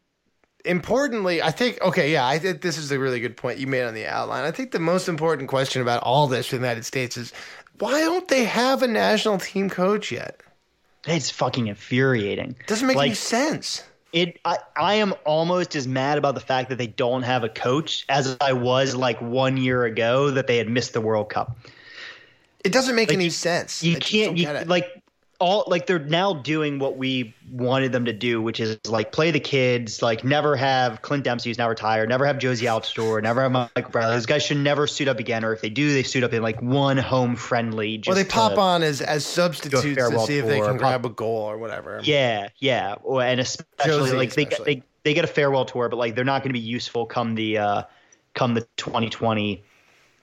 Importantly, 0.64 1.41
I 1.41 1.53
think 1.53 1.80
okay, 1.80 2.12
yeah, 2.12 2.26
I 2.26 2.41
think 2.41 2.61
this 2.61 2.76
is 2.76 2.91
a 2.91 2.99
really 2.99 3.20
good 3.20 3.37
point 3.37 3.59
you 3.59 3.68
made 3.68 3.84
on 3.84 3.95
the 3.95 4.07
outline. 4.07 4.45
I 4.45 4.51
think 4.51 4.72
the 4.72 4.80
most 4.80 5.09
important 5.09 5.49
question 5.49 5.80
about 5.80 6.03
all 6.03 6.26
this 6.26 6.47
for 6.49 6.57
the 6.57 6.62
United 6.62 6.84
States 6.84 7.16
is 7.16 7.32
why 7.78 8.01
don't 8.01 8.26
they 8.26 8.45
have 8.45 8.82
a 8.82 8.89
national 8.89 9.39
team 9.39 9.70
coach 9.70 10.11
yet? 10.11 10.41
It's 11.07 11.30
fucking 11.30 11.68
infuriating. 11.68 12.57
Doesn't 12.66 12.89
make 12.89 12.97
Like, 12.97 13.07
any 13.07 13.14
sense. 13.14 13.84
It 14.17 14.41
I, 14.47 14.57
I 14.77 14.95
am 14.95 15.12
almost 15.27 15.77
as 15.77 15.87
mad 15.87 16.17
about 16.17 16.35
the 16.35 16.41
fact 16.41 16.71
that 16.71 16.77
they 16.77 16.87
don't 16.87 17.23
have 17.23 17.45
a 17.45 17.51
coach 17.51 18.07
as 18.09 18.35
I 18.41 18.55
was 18.55 18.95
like 18.95 19.21
one 19.21 19.59
year 19.59 19.85
ago 19.85 20.31
that 20.31 20.47
they 20.47 20.57
had 20.57 20.71
missed 20.71 20.95
the 20.95 21.03
World 21.03 21.29
Cup. 21.29 21.55
It 22.64 22.73
doesn't 22.73 22.97
make 22.97 23.11
Like, 23.11 23.19
any 23.19 23.29
sense. 23.29 23.83
You 23.83 23.97
I 23.97 24.01
can't 24.01 24.39
you, 24.39 24.51
like 24.64 25.03
all 25.39 25.64
like 25.66 25.87
they're 25.87 25.99
now 25.99 26.34
doing 26.34 26.78
what 26.78 26.97
we 26.97 27.34
wanted 27.51 27.93
them 27.93 28.07
to 28.07 28.12
do, 28.12 28.41
which 28.41 28.61
is 28.61 28.78
like 28.87 29.12
play 29.12 29.30
the 29.30 29.41
kids, 29.41 30.03
like 30.03 30.24
never 30.24 30.57
have 30.57 31.03
Clint 31.03 31.24
Dempsey 31.24 31.51
who's 31.51 31.59
now 31.59 31.68
retired, 31.68 32.09
never 32.09 32.26
have 32.26 32.37
Jozy 32.37 32.64
Altidore, 32.64 33.22
never 33.22 33.43
have 33.43 33.53
Mike 33.53 33.91
Bradley. 33.91 34.14
Those 34.14 34.26
guys 34.26 34.43
should 34.43 34.59
never 34.59 34.87
suit 34.87 35.09
up 35.09 35.18
again, 35.18 35.45
or 35.45 35.53
if 35.53 35.61
they 35.61 35.70
do, 35.70 35.93
they 35.93 36.03
suit 36.03 36.24
up 36.24 36.32
in 36.32 36.43
like 36.43 36.61
one 36.62 36.97
home 36.97 37.37
friendly. 37.37 37.99
Just 37.99 38.16
Or 38.16 38.22
they 38.22 38.28
pop 38.28 38.59
on 38.59 38.82
as 38.82 39.01
as 39.01 39.24
substitutes 39.24 39.82
to 39.82 40.18
see 40.20 40.39
if 40.39 40.47
they 40.47 40.61
can 40.61 40.76
grab 40.76 41.05
a 41.05 41.11
goal 41.11 41.43
or 41.43 41.59
whatever. 41.59 42.01
Yeah, 42.03 42.49
yeah, 42.59 42.97
and 43.05 43.41
especially 43.41 44.11
Jozy 44.11 44.16
like 44.16 44.34
they, 44.34 44.47
especially. 44.47 44.74
they 44.74 44.82
they 45.05 45.14
get 45.14 45.24
a 45.24 45.28
farewell 45.28 45.64
tour, 45.64 45.89
but 45.89 45.97
like 45.97 46.14
they're 46.14 46.24
not 46.24 46.43
going 46.43 46.51
to 46.51 46.59
be 46.59 46.66
useful 46.66 47.07
come 47.07 47.34
the 47.34 47.59
uh, 47.59 47.82
come 48.34 48.55
the 48.55 48.66
2020 48.76 49.62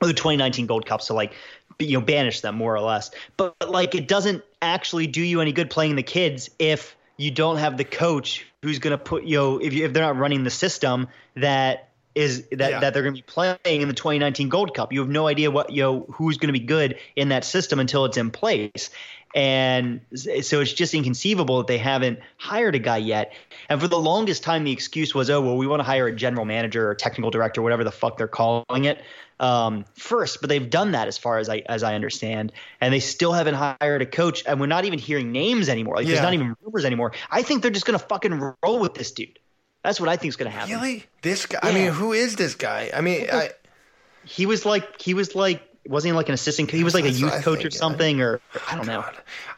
or 0.01 0.07
the 0.07 0.13
2019 0.13 0.65
Gold 0.65 0.85
Cup. 0.85 1.01
So 1.01 1.15
like 1.15 1.33
you 1.79 1.99
know 1.99 2.05
banish 2.05 2.41
them 2.41 2.55
more 2.55 2.75
or 2.75 2.81
less. 2.81 3.11
But, 3.37 3.55
but 3.59 3.69
like 3.69 3.95
it 3.95 4.07
doesn't 4.07 4.43
actually 4.61 5.07
do 5.07 5.21
you 5.21 5.41
any 5.41 5.51
good 5.51 5.69
playing 5.69 5.95
the 5.95 6.03
kids 6.03 6.49
if 6.59 6.95
you 7.17 7.31
don't 7.31 7.57
have 7.57 7.77
the 7.77 7.83
coach 7.83 8.45
who's 8.63 8.79
going 8.79 8.91
to 8.91 8.97
put 8.97 9.23
you 9.23 9.37
know 9.37 9.57
if 9.59 9.73
you, 9.73 9.85
if 9.85 9.93
they're 9.93 10.03
not 10.03 10.17
running 10.17 10.43
the 10.43 10.49
system 10.49 11.07
that 11.35 11.89
is 12.15 12.45
that, 12.51 12.71
Yeah. 12.71 12.79
that 12.79 12.93
they're 12.93 13.03
going 13.03 13.15
to 13.15 13.21
be 13.21 13.25
playing 13.25 13.81
in 13.81 13.87
the 13.87 13.93
2019 13.93 14.49
Gold 14.49 14.75
Cup. 14.75 14.93
You 14.93 14.99
have 14.99 15.09
no 15.09 15.27
idea 15.27 15.49
what 15.49 15.71
you 15.71 15.81
know 15.81 16.05
who's 16.11 16.37
going 16.37 16.53
to 16.53 16.59
be 16.59 16.65
good 16.65 16.97
in 17.15 17.29
that 17.29 17.43
system 17.43 17.79
until 17.79 18.05
it's 18.05 18.17
in 18.17 18.29
place. 18.31 18.89
And 19.35 20.01
so 20.13 20.61
it's 20.61 20.73
just 20.73 20.93
inconceivable 20.93 21.57
that 21.57 21.65
they 21.65 21.79
haven't 21.79 22.19
hired 22.37 22.75
a 22.75 22.79
guy 22.79 22.97
yet. 22.97 23.33
And 23.67 23.81
for 23.81 23.87
the 23.87 23.97
longest 23.97 24.43
time, 24.43 24.63
the 24.63 24.71
excuse 24.71 25.15
was, 25.15 25.31
oh, 25.31 25.41
well, 25.41 25.57
we 25.57 25.65
want 25.65 25.79
to 25.79 25.83
hire 25.83 26.05
a 26.05 26.15
general 26.15 26.45
manager 26.45 26.87
or 26.87 26.93
technical 26.93 27.31
director, 27.31 27.63
whatever 27.63 27.83
the 27.83 27.91
fuck 27.91 28.17
they're 28.17 28.27
calling 28.27 28.85
it, 28.85 29.01
um, 29.39 29.85
first. 29.95 30.41
But 30.41 30.49
they've 30.49 30.69
done 30.69 30.91
that 30.91 31.07
as 31.07 31.17
far 31.17 31.37
as 31.37 31.49
I 31.49 31.63
as 31.65 31.83
I 31.83 31.95
understand, 31.95 32.51
and 32.81 32.93
they 32.93 32.99
still 32.99 33.33
haven't 33.33 33.55
hired 33.55 34.01
a 34.01 34.05
coach. 34.05 34.43
And 34.45 34.59
we're 34.59 34.67
not 34.67 34.85
even 34.85 34.99
hearing 34.99 35.31
names 35.31 35.69
anymore. 35.69 35.95
Like 35.95 36.05
Yeah. 36.05 36.13
there's 36.13 36.23
not 36.23 36.33
even 36.33 36.55
rumors 36.61 36.85
anymore. 36.85 37.13
I 37.29 37.41
think 37.41 37.61
they're 37.61 37.71
just 37.71 37.85
gonna 37.85 37.99
fucking 37.99 38.53
roll 38.63 38.79
with 38.79 38.93
this 38.93 39.11
dude. 39.11 39.39
That's 39.83 39.99
what 39.99 40.09
I 40.09 40.15
think 40.15 40.29
is 40.29 40.35
gonna 40.35 40.49
happen. 40.49 40.73
Really? 40.73 41.05
This 41.21 41.45
guy? 41.45 41.59
I 41.61 41.73
mean, 41.73 41.91
who 41.91 42.13
is 42.13 42.35
this 42.35 42.55
guy? 42.55 42.91
I 42.93 43.01
mean, 43.01 43.27
I, 43.31 43.51
He 44.25 44.45
was 44.45 44.65
like 44.65 45.01
he 45.01 45.13
was 45.13 45.35
like 45.35 45.61
wasn't 45.87 46.13
he 46.13 46.15
like 46.15 46.29
an 46.29 46.33
assistant? 46.33 46.71
He 46.71 46.83
was 46.83 46.93
like 46.93 47.05
a 47.05 47.11
youth 47.11 47.43
coach 47.43 47.59
think, 47.59 47.65
or 47.65 47.75
yeah. 47.75 47.77
something, 47.77 48.21
or 48.21 48.39
I 48.69 48.75
don't 48.75 48.87
know. 48.87 49.03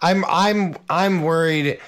I'm 0.02 0.26
I'm 0.28 0.76
I'm 0.90 1.22
worried. 1.22 1.80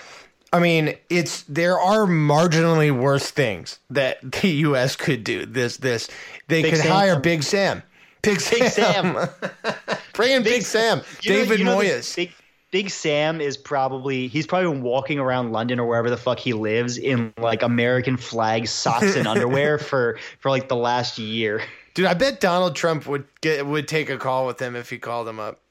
I 0.53 0.59
mean, 0.59 0.95
it's 1.09 1.43
there 1.43 1.79
are 1.79 2.05
marginally 2.05 2.97
worse 2.97 3.29
things 3.31 3.79
that 3.89 4.19
the 4.41 4.47
U.S. 4.49 4.95
could 4.95 5.23
do. 5.23 5.45
This 5.45 5.77
this 5.77 6.09
they 6.47 6.61
Big 6.61 6.73
could 6.73 6.81
Sam. 6.81 6.91
hire 6.91 7.19
Big 7.19 7.43
Sam. 7.43 7.83
Big 8.21 8.39
Sam. 8.39 8.59
Big 8.59 8.69
Sam. 8.71 9.29
Bring 10.13 10.31
in 10.31 10.43
Big, 10.43 10.63
Sam. 10.63 11.01
You 11.21 11.31
know- 11.31 11.37
David 11.39 11.59
you 11.59 11.65
know 11.65 11.77
Moyes. 11.77 12.15
Big, 12.15 12.31
Big 12.71 12.89
Sam 12.89 13.39
is 13.39 13.55
probably 13.55 14.27
he's 14.27 14.45
probably 14.45 14.71
been 14.71 14.81
walking 14.81 15.19
around 15.19 15.51
London 15.53 15.79
or 15.79 15.87
wherever 15.87 16.09
the 16.09 16.17
fuck 16.17 16.39
he 16.39 16.53
lives 16.53 16.97
in 16.97 17.33
like 17.37 17.61
American 17.61 18.17
flag 18.17 18.67
socks 18.67 19.15
and 19.15 19.27
underwear 19.27 19.77
for 19.77 20.17
for 20.39 20.49
like 20.49 20.67
the 20.67 20.75
last 20.75 21.17
year. 21.17 21.61
Dude, 21.93 22.07
I 22.07 22.13
bet 22.13 22.39
Donald 22.41 22.75
Trump 22.75 23.07
would 23.07 23.25
get 23.41 23.65
would 23.65 23.87
take 23.87 24.09
a 24.09 24.17
call 24.17 24.45
with 24.45 24.61
him 24.61 24.75
if 24.75 24.89
he 24.89 24.97
called 24.97 25.27
him 25.27 25.39
up. 25.39 25.61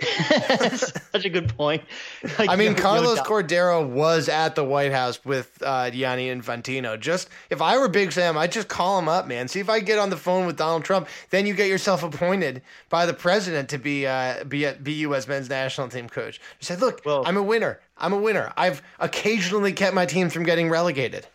Such 1.12 1.24
a 1.24 1.30
good 1.30 1.54
point. 1.56 1.82
Like, 2.38 2.48
I 2.48 2.56
mean, 2.56 2.72
yo, 2.72 2.78
Carlos 2.78 3.16
Don- 3.16 3.26
Cordeiro 3.26 3.86
was 3.86 4.28
at 4.28 4.54
the 4.54 4.64
White 4.64 4.92
House 4.92 5.22
with 5.24 5.58
uh, 5.62 5.90
Gianni 5.90 6.28
Infantino. 6.28 6.98
Just 6.98 7.28
if 7.50 7.60
I 7.60 7.76
were 7.76 7.88
Big 7.88 8.12
Sam, 8.12 8.38
I'd 8.38 8.52
just 8.52 8.68
call 8.68 8.98
him 8.98 9.08
up, 9.08 9.26
man. 9.26 9.48
See 9.48 9.60
if 9.60 9.68
I 9.68 9.80
get 9.80 9.98
on 9.98 10.10
the 10.10 10.16
phone 10.16 10.46
with 10.46 10.56
Donald 10.56 10.84
Trump. 10.84 11.08
Then 11.30 11.46
you 11.46 11.54
get 11.54 11.68
yourself 11.68 12.02
appointed 12.02 12.62
by 12.88 13.04
the 13.04 13.12
president 13.12 13.68
to 13.70 13.78
be 13.78 14.06
uh, 14.06 14.44
be 14.44 14.70
be 14.82 14.92
U.S. 14.92 15.28
men's 15.28 15.48
national 15.50 15.88
team 15.88 16.08
coach. 16.08 16.40
You 16.60 16.64
say, 16.64 16.76
look, 16.76 17.02
Well- 17.04 17.24
I'm 17.26 17.36
a 17.36 17.42
winner. 17.42 17.80
I'm 17.98 18.12
a 18.12 18.18
winner. 18.18 18.52
I've 18.56 18.82
occasionally 18.98 19.72
kept 19.72 19.94
my 19.94 20.06
teams 20.06 20.32
from 20.32 20.44
getting 20.44 20.70
relegated. 20.70 21.26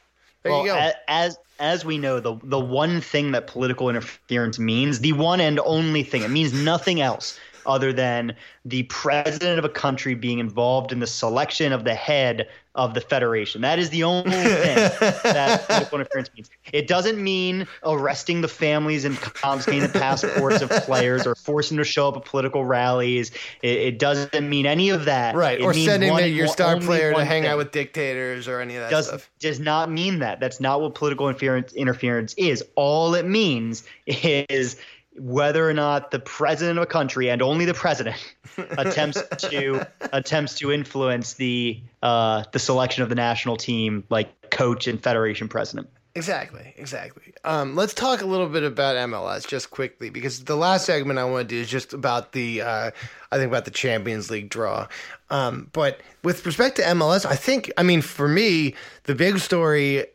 There 0.44 0.52
well, 0.52 0.62
you 0.62 0.72
go. 0.72 0.92
as 1.08 1.38
as 1.60 1.86
we 1.86 1.98
know, 1.98 2.20
the 2.20 2.40
the 2.44 2.60
one 2.60 3.02
thing 3.02 3.32
that 3.32 3.48
political 3.48 3.90
interference 3.90 4.60
means, 4.60 5.00
the 5.00 5.14
one 5.14 5.40
and 5.40 5.60
only 5.60 6.04
thing, 6.04 6.24
it 6.24 6.30
means 6.32 6.54
nothing 6.54 7.02
else 7.02 7.40
other 7.66 7.92
than 7.94 8.36
the 8.66 8.84
president 8.84 9.60
of 9.60 9.66
a 9.66 9.70
country 9.70 10.16
being 10.16 10.40
involved 10.40 10.92
in 10.92 11.00
the 11.00 11.08
selection 11.08 11.72
of 11.72 11.84
the 11.84 11.96
head 11.96 12.48
of 12.76 12.94
the 12.94 13.00
federation. 13.00 13.62
That 13.62 13.80
is 13.80 13.90
the 13.90 14.04
only 14.04 14.32
thing 14.32 14.76
that 14.76 15.66
political 15.66 16.00
interference 16.00 16.30
means. 16.36 16.50
It 16.74 16.88
doesn't 16.88 17.24
mean 17.24 17.68
arresting 17.84 18.42
the 18.42 18.50
families 18.50 19.06
and 19.06 19.16
confiscating 19.18 19.82
the 19.84 19.98
passports 19.98 20.62
of 20.62 20.70
players 20.84 21.26
or 21.26 21.36
forcing 21.36 21.78
them 21.78 21.86
to 21.86 21.90
show 21.90 22.10
up 22.10 22.18
at 22.18 22.26
political 22.26 22.66
rallies. 22.66 23.32
It, 23.62 23.78
it 23.78 24.00
doesn't 24.00 24.50
mean 24.50 24.66
any 24.66 24.90
of 24.90 25.06
that. 25.06 25.36
right. 25.36 25.60
It 25.60 25.64
Or 25.64 25.74
sending 25.74 26.12
one- 26.12 26.34
your 26.34 26.48
star 26.48 26.78
player 26.80 27.14
to 27.14 27.24
hang 27.24 27.44
thing 27.44 27.52
out 27.52 27.58
with 27.58 27.72
dictators 27.72 28.48
or 28.48 28.60
any 28.60 28.76
of 28.76 28.82
that 28.82 28.92
does 28.92 29.08
stuff. 29.08 29.30
does 29.40 29.60
not 29.60 29.90
mean 29.90 30.20
that. 30.20 30.42
That's 30.42 30.60
not 30.60 30.82
what 30.82 30.96
political 30.96 31.30
interference 31.30 31.72
interference 31.74 32.34
is. 32.34 32.62
All 32.76 33.16
it 33.16 33.26
means 33.26 33.84
is 34.06 34.76
whether 35.18 35.68
or 35.68 35.74
not 35.74 36.12
the 36.12 36.20
president 36.20 36.78
of 36.78 36.84
a 36.84 36.88
country 36.88 37.30
and 37.30 37.42
only 37.42 37.66
the 37.66 37.74
president 37.74 38.18
attempts 38.58 39.22
to 39.38 39.88
attempts 40.12 40.56
to 40.56 40.72
influence 40.72 41.34
the 41.36 41.82
uh, 42.04 42.44
the 42.52 42.60
selection 42.60 43.04
of 43.04 43.10
the 43.10 43.16
national 43.16 43.58
team, 43.58 44.04
like 44.10 44.50
coach 44.50 44.88
and 44.88 45.02
federation 45.02 45.48
president. 45.48 45.90
Exactly, 46.16 46.74
exactly. 46.78 47.34
Um, 47.44 47.76
let's 47.76 47.94
talk 47.94 48.22
a 48.22 48.26
little 48.26 48.48
bit 48.48 48.64
about 48.64 48.96
MLS 49.10 49.46
just 49.46 49.70
quickly 49.70 50.10
because 50.10 50.46
the 50.46 50.56
last 50.56 50.86
segment 50.86 51.20
I 51.20 51.26
want 51.26 51.50
to 51.50 51.56
do 51.56 51.62
is 51.62 51.68
just 51.68 51.92
about 51.92 52.32
the, 52.32 52.62
uh, 52.62 52.92
I 53.34 53.38
think 53.38 53.50
about 53.50 53.66
the 53.66 53.72
Champions 53.72 54.32
League 54.32 54.50
draw. 54.50 54.88
Um, 55.30 55.70
but 55.74 56.02
with 56.24 56.46
respect 56.46 56.76
to 56.76 56.84
MLS, 56.84 57.26
I 57.26 57.36
think, 57.36 57.72
I 57.78 57.84
mean, 57.84 58.02
for 58.02 58.28
me, 58.28 58.76
the 59.04 59.16
big 59.16 59.40
story, 59.40 60.06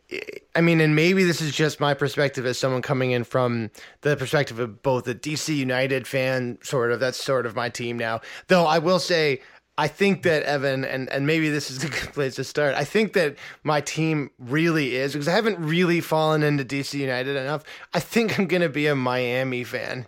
I 0.55 0.61
mean, 0.61 0.81
and 0.81 0.95
maybe 0.95 1.25
this 1.25 1.41
is 1.41 1.53
just 1.53 1.81
my 1.81 1.95
perspective 1.95 2.47
as 2.47 2.59
someone 2.59 2.83
coming 2.83 3.11
in 3.11 3.25
from 3.25 3.71
the 4.03 4.17
perspective 4.17 4.61
of 4.61 4.83
both 4.83 5.09
a 5.09 5.15
DC 5.15 5.55
United 5.55 6.07
fan, 6.07 6.59
sort 6.63 6.93
of, 6.93 7.01
that's 7.01 7.23
sort 7.23 7.45
of 7.45 7.57
my 7.57 7.69
team 7.69 7.97
now. 7.99 8.21
Though 8.47 8.67
I 8.67 8.79
will 8.79 9.01
say, 9.01 9.41
I 9.77 9.89
think 9.89 10.23
that 10.25 10.43
Evan, 10.43 10.85
and, 10.85 11.09
and 11.09 11.27
maybe 11.27 11.49
this 11.49 11.71
is 11.71 11.83
a 11.83 11.89
good 11.89 12.13
place 12.13 12.37
to 12.37 12.45
start. 12.45 12.75
I 12.75 12.85
think 12.85 13.15
that 13.15 13.37
my 13.65 13.81
team 13.81 14.31
really 14.39 14.95
is 14.95 15.13
because 15.13 15.27
I 15.27 15.33
haven't 15.33 15.59
really 15.59 16.01
fallen 16.01 16.43
into 16.43 16.65
DC 16.65 16.95
United 16.95 17.35
enough. 17.35 17.65
I 17.95 18.01
think 18.01 18.39
I'm 18.39 18.47
going 18.47 18.63
to 18.63 18.69
be 18.69 18.87
a 18.87 18.95
Miami 18.95 19.65
fan. 19.65 20.07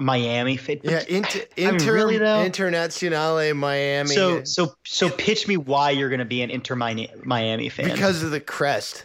Miami 0.00 0.56
fan. 0.56 0.80
Yeah, 0.82 1.02
inter, 1.08 1.40
I 1.56 1.60
mean, 1.60 1.74
inter, 1.74 1.94
really, 1.94 2.18
though? 2.18 2.48
Internazionale 2.48 3.54
Miami. 3.56 4.08
So 4.08 4.44
so 4.44 4.74
so 4.84 5.10
pitch 5.10 5.48
me 5.48 5.56
why 5.56 5.90
you're 5.90 6.08
going 6.08 6.18
to 6.20 6.24
be 6.24 6.42
an 6.42 6.50
Inter 6.50 6.76
Miami 6.76 7.68
fan. 7.68 7.90
because 7.90 8.22
of 8.22 8.30
the 8.30 8.40
crest. 8.40 9.04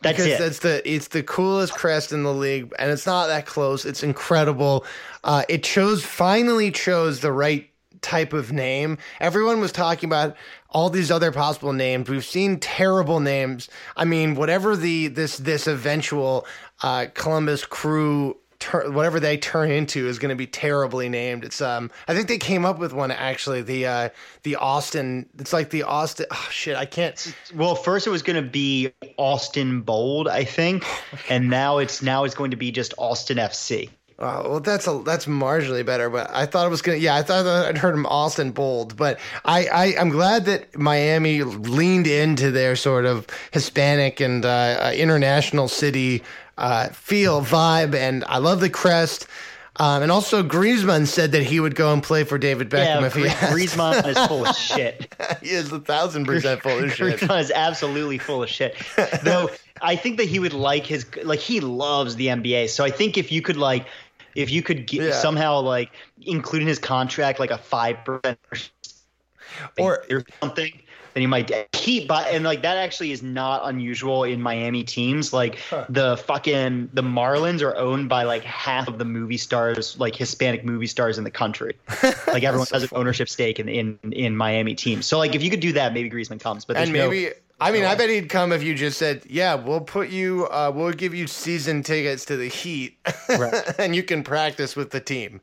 that's 0.00 0.16
because 0.16 0.32
it. 0.32 0.38
that's 0.38 0.58
the 0.60 0.90
it's 0.90 1.08
the 1.08 1.22
coolest 1.22 1.74
crest 1.74 2.12
in 2.12 2.22
the 2.22 2.34
league, 2.34 2.72
and 2.78 2.90
it's 2.90 3.06
not 3.06 3.26
that 3.26 3.46
close. 3.46 3.84
It's 3.84 4.02
incredible. 4.02 4.84
Uh, 5.24 5.44
it 5.48 5.62
chose 5.62 6.04
finally 6.04 6.70
chose 6.70 7.20
the 7.20 7.32
right 7.32 7.68
type 8.02 8.32
of 8.32 8.52
name. 8.52 8.98
Everyone 9.20 9.60
was 9.60 9.72
talking 9.72 10.08
about 10.08 10.36
all 10.70 10.90
these 10.90 11.10
other 11.10 11.32
possible 11.32 11.72
names. 11.72 12.08
We've 12.08 12.24
seen 12.24 12.58
terrible 12.58 13.20
names. 13.20 13.68
I 13.96 14.04
mean, 14.04 14.34
whatever 14.34 14.76
the 14.76 15.08
this 15.08 15.38
this 15.38 15.66
eventual 15.66 16.46
uh, 16.82 17.06
Columbus 17.14 17.64
Crew. 17.64 18.36
Tur- 18.62 18.92
whatever 18.92 19.18
they 19.18 19.36
turn 19.36 19.72
into 19.72 20.06
is 20.06 20.20
going 20.20 20.28
to 20.28 20.36
be 20.36 20.46
terribly 20.46 21.08
named. 21.08 21.44
It's 21.44 21.60
um, 21.60 21.90
I 22.06 22.14
think 22.14 22.28
they 22.28 22.38
came 22.38 22.64
up 22.64 22.78
with 22.78 22.92
one 22.92 23.10
actually. 23.10 23.60
The 23.62 23.86
uh, 23.86 24.08
the 24.44 24.54
Austin. 24.54 25.28
It's 25.40 25.52
like 25.52 25.70
the 25.70 25.82
Austin. 25.82 26.26
Oh 26.30 26.48
shit, 26.48 26.76
I 26.76 26.84
can't. 26.84 27.34
Well, 27.56 27.74
first 27.74 28.06
it 28.06 28.10
was 28.10 28.22
going 28.22 28.40
to 28.42 28.48
be 28.48 28.92
Austin 29.16 29.80
Bold, 29.80 30.28
I 30.28 30.44
think, 30.44 30.84
and 31.28 31.50
now 31.50 31.78
it's 31.78 32.02
now 32.02 32.22
it's 32.22 32.36
going 32.36 32.52
to 32.52 32.56
be 32.56 32.70
just 32.70 32.94
Austin 32.98 33.38
FC. 33.38 33.90
Uh, 34.16 34.42
well, 34.44 34.60
that's 34.60 34.86
a 34.86 35.02
that's 35.04 35.26
marginally 35.26 35.84
better, 35.84 36.08
but 36.08 36.30
I 36.32 36.46
thought 36.46 36.64
it 36.64 36.70
was 36.70 36.82
gonna. 36.82 36.98
Yeah, 36.98 37.16
I 37.16 37.22
thought 37.22 37.44
I'd 37.44 37.78
heard 37.78 37.94
him 37.94 38.06
Austin 38.06 38.52
Bold, 38.52 38.96
but 38.96 39.18
I, 39.44 39.66
I 39.66 39.84
I'm 39.98 40.10
glad 40.10 40.44
that 40.44 40.78
Miami 40.78 41.42
leaned 41.42 42.06
into 42.06 42.52
their 42.52 42.76
sort 42.76 43.06
of 43.06 43.26
Hispanic 43.50 44.20
and 44.20 44.44
uh, 44.44 44.48
uh, 44.48 44.92
international 44.94 45.66
city 45.66 46.22
uh, 46.62 46.88
feel 46.88 47.42
vibe, 47.42 47.94
and 47.94 48.24
I 48.26 48.38
love 48.38 48.60
the 48.60 48.70
crest. 48.70 49.26
Um, 49.76 50.02
and 50.02 50.12
also, 50.12 50.42
Griezmann 50.42 51.06
said 51.06 51.32
that 51.32 51.42
he 51.42 51.58
would 51.58 51.74
go 51.74 51.92
and 51.94 52.02
play 52.02 52.24
for 52.24 52.36
David 52.38 52.68
Beckham 52.70 53.00
Yeah, 53.00 53.06
if 53.06 53.14
he 53.14 53.20
Grie- 53.22 53.30
asked. 53.30 53.52
Griezmann 53.54 54.06
is 54.06 54.18
full 54.26 54.46
of 54.46 54.54
shit. 54.56 55.14
he 55.42 55.50
is 55.50 55.72
a 55.72 55.80
thousand 55.80 56.26
percent 56.26 56.60
full 56.62 56.78
of 56.84 56.92
shit. 56.92 57.18
Griezmann 57.20 57.40
is 57.40 57.50
absolutely 57.50 58.18
full 58.18 58.42
of 58.42 58.48
shit. 58.50 58.76
Though 59.22 59.48
I 59.80 59.96
think 59.96 60.18
that 60.18 60.28
he 60.28 60.38
would 60.38 60.52
like 60.52 60.84
his 60.86 61.06
like 61.24 61.40
he 61.40 61.60
loves 61.60 62.16
the 62.16 62.26
NBA. 62.28 62.68
So 62.68 62.84
I 62.84 62.90
think 62.90 63.16
if 63.16 63.32
you 63.32 63.40
could 63.42 63.56
like 63.56 63.86
if 64.34 64.50
you 64.50 64.62
could 64.62 64.86
get, 64.86 65.02
Yeah. 65.02 65.12
somehow 65.12 65.60
like 65.60 65.90
include 66.20 66.62
in 66.62 66.68
his 66.68 66.78
contract 66.78 67.40
like 67.40 67.50
a 67.50 67.58
five 67.58 67.96
percent 68.04 68.38
or 69.78 70.04
something, 70.42 70.81
then 71.14 71.22
you 71.22 71.28
might 71.28 71.50
keep 71.72 72.08
by 72.08 72.22
and 72.28 72.44
like 72.44 72.62
that 72.62 72.76
actually 72.76 73.12
is 73.12 73.22
not 73.22 73.62
unusual 73.64 74.24
in 74.24 74.40
Miami 74.40 74.82
teams. 74.84 75.32
Like 75.32 75.58
the 75.88 76.16
fucking 76.26 76.90
the 76.92 77.02
Marlins 77.02 77.62
are 77.62 77.76
owned 77.76 78.08
by 78.08 78.22
like 78.24 78.42
half 78.44 78.88
of 78.88 78.98
the 78.98 79.04
movie 79.04 79.36
stars, 79.36 79.98
like 79.98 80.14
Hispanic 80.16 80.64
movie 80.64 80.86
stars 80.86 81.18
in 81.18 81.24
the 81.24 81.30
country. 81.30 81.74
Like 82.26 82.44
everyone 82.44 82.66
has 82.72 82.84
an 82.84 82.88
ownership 82.92 83.28
stake 83.28 83.60
in 83.60 83.68
in 83.68 83.98
in 84.12 84.36
Miami 84.36 84.74
teams. 84.74 85.04
So 85.06 85.18
like 85.18 85.34
if 85.34 85.42
you 85.42 85.50
could 85.50 85.60
do 85.60 85.72
that, 85.74 85.92
maybe 85.92 86.08
Griezmann 86.08 86.40
comes. 86.40 86.64
But 86.64 86.76
there's 86.76 86.88
and 86.88 86.96
no- 86.96 87.08
maybe 87.10 87.32
I 87.60 87.70
mean 87.70 87.84
I 87.84 87.94
bet 87.94 88.08
he'd 88.08 88.28
come 88.30 88.52
if 88.52 88.62
you 88.62 88.74
just 88.74 88.98
said, 88.98 89.22
"Yeah, 89.28 89.54
we'll 89.54 89.82
put 89.82 90.08
you, 90.08 90.46
uh, 90.50 90.72
we'll 90.74 90.92
give 90.92 91.14
you 91.14 91.26
season 91.26 91.82
tickets 91.82 92.24
to 92.26 92.36
the 92.36 92.48
Heat, 92.48 92.96
Right. 93.28 93.54
and 93.78 93.94
you 93.94 94.02
can 94.02 94.22
practice 94.24 94.74
with 94.74 94.90
the 94.90 95.00
team." 95.00 95.40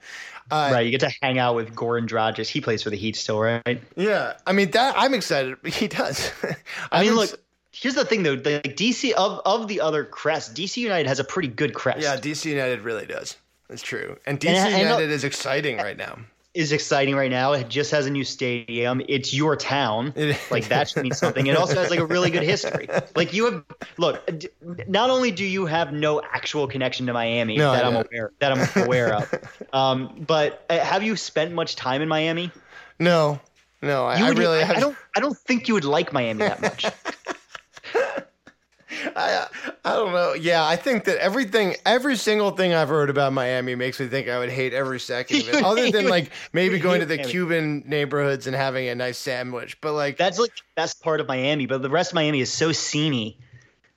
Uh, 0.52 0.70
right, 0.74 0.86
you 0.86 0.92
get 0.92 1.02
to 1.02 1.12
hang 1.22 1.38
out 1.40 1.56
with 1.56 1.76
Goran 1.76 2.08
Dragic. 2.08 2.48
He 2.50 2.62
plays 2.62 2.82
for 2.84 2.90
the 2.90 2.98
Heat 2.98 3.16
still, 3.16 3.40
right? 3.40 3.82
Yeah, 3.96 4.34
I 4.48 4.54
mean 4.54 4.72
that 4.72 4.96
I'm 4.98 5.14
excited. 5.14 5.58
He 5.66 5.88
does. 5.88 6.32
I 6.92 7.02
mean, 7.02 7.12
I'm 7.12 7.16
look. 7.16 7.40
Here's 7.72 7.94
the 7.96 8.04
thing, 8.04 8.24
though. 8.24 8.36
The 8.36 8.56
like, 8.66 8.76
DC 8.76 9.12
of 9.14 9.42
of 9.46 9.68
the 9.68 9.82
other 9.82 10.04
crest, 10.04 10.56
DC 10.56 10.78
United 10.78 11.08
has 11.08 11.20
a 11.20 11.24
pretty 11.24 11.48
good 11.50 11.74
crest. 11.74 12.02
yeah, 12.02 12.18
DC 12.18 12.46
United 12.46 12.82
really 12.82 13.06
does. 13.06 13.38
That's 13.68 13.84
true, 13.84 14.18
and 14.26 14.40
DC 14.40 14.48
And- 14.50 14.74
and- 14.74 14.82
United 14.84 15.12
is 15.12 15.24
exciting 15.24 15.78
right 15.78 15.96
now. 15.98 16.18
Is 16.54 16.72
exciting 16.72 17.16
right 17.16 17.30
now. 17.30 17.54
It 17.54 17.70
just 17.70 17.92
has 17.92 18.06
a 18.06 18.10
new 18.10 18.24
stadium. 18.24 19.02
It's 19.08 19.34
your 19.34 19.56
town. 19.56 20.14
Like 20.50 20.68
that 20.70 20.90
should 20.90 21.04
mean 21.04 21.14
something. 21.14 21.46
It 21.48 21.56
also 21.56 21.76
has 21.76 21.90
like 21.90 22.00
a 22.00 22.06
really 22.06 22.32
good 22.32 22.44
history. 22.44 22.90
Like 23.16 23.34
you 23.34 23.46
have 23.46 23.64
look. 23.98 24.28
Not 24.88 25.10
only 25.10 25.32
do 25.32 25.46
you 25.46 25.66
have 25.66 25.94
no 25.94 26.22
actual 26.22 26.68
connection 26.68 27.06
to 27.06 27.14
Miami 27.14 27.58
No, 27.58 27.72
that 27.72 27.86
I'm 27.86 27.96
aware 27.96 28.32
that 28.40 28.52
I'm 28.52 28.84
aware 28.84 29.14
of, 29.14 29.34
um, 29.74 30.24
but 30.28 30.66
uh, 30.70 30.80
have 30.80 31.04
you 31.04 31.16
spent 31.16 31.54
much 31.54 31.76
time 31.76 32.02
in 32.02 32.08
Miami? 32.08 32.52
No, 33.00 33.40
no, 33.82 34.06
I, 34.06 34.18
You 34.18 34.26
I 34.26 34.30
really 34.30 34.64
I. 34.64 34.72
I 34.72 34.80
don't. 34.80 34.98
I 35.16 35.20
don't 35.20 35.38
think 35.38 35.68
you 35.68 35.76
would 35.76 35.86
like 35.86 36.12
Miami 36.12 36.40
that 36.40 36.62
much. 36.62 36.86
I, 39.16 39.48
I 39.86 39.94
don't 39.94 40.12
know. 40.14 40.34
Yeah, 40.34 40.66
I 40.66 40.76
think 40.76 41.06
that 41.06 41.18
everything, 41.18 41.76
every 41.86 42.16
single 42.16 42.52
thing 42.52 42.74
I've 42.74 42.90
heard 42.90 43.10
about 43.10 43.34
Miami 43.34 43.76
makes 43.76 44.00
me 44.00 44.08
think 44.08 44.28
I 44.28 44.40
would 44.40 44.50
hate 44.50 44.74
every 44.74 45.00
second 45.00 45.42
of 45.42 45.50
it. 45.50 45.64
Other 45.64 45.92
than 45.92 46.08
like 46.08 46.32
maybe 46.54 46.80
going 46.80 47.00
to 47.00 47.06
the 47.06 47.18
Miami. 47.18 47.32
Cuban 47.32 47.84
neighborhoods 47.86 48.48
and 48.48 48.56
having 48.56 48.88
a 48.88 48.96
nice 48.96 49.18
sandwich, 49.18 49.80
but 49.82 49.94
like 49.94 50.18
That's 50.18 50.40
like 50.40 50.56
the 50.56 50.62
best 50.76 51.02
part 51.02 51.20
of 51.20 51.28
Miami. 51.28 51.66
But 51.66 51.82
the 51.82 51.90
rest 51.90 52.12
of 52.12 52.16
Miami 52.16 52.42
is 52.42 52.52
so 52.52 52.70
sceney 52.70 53.38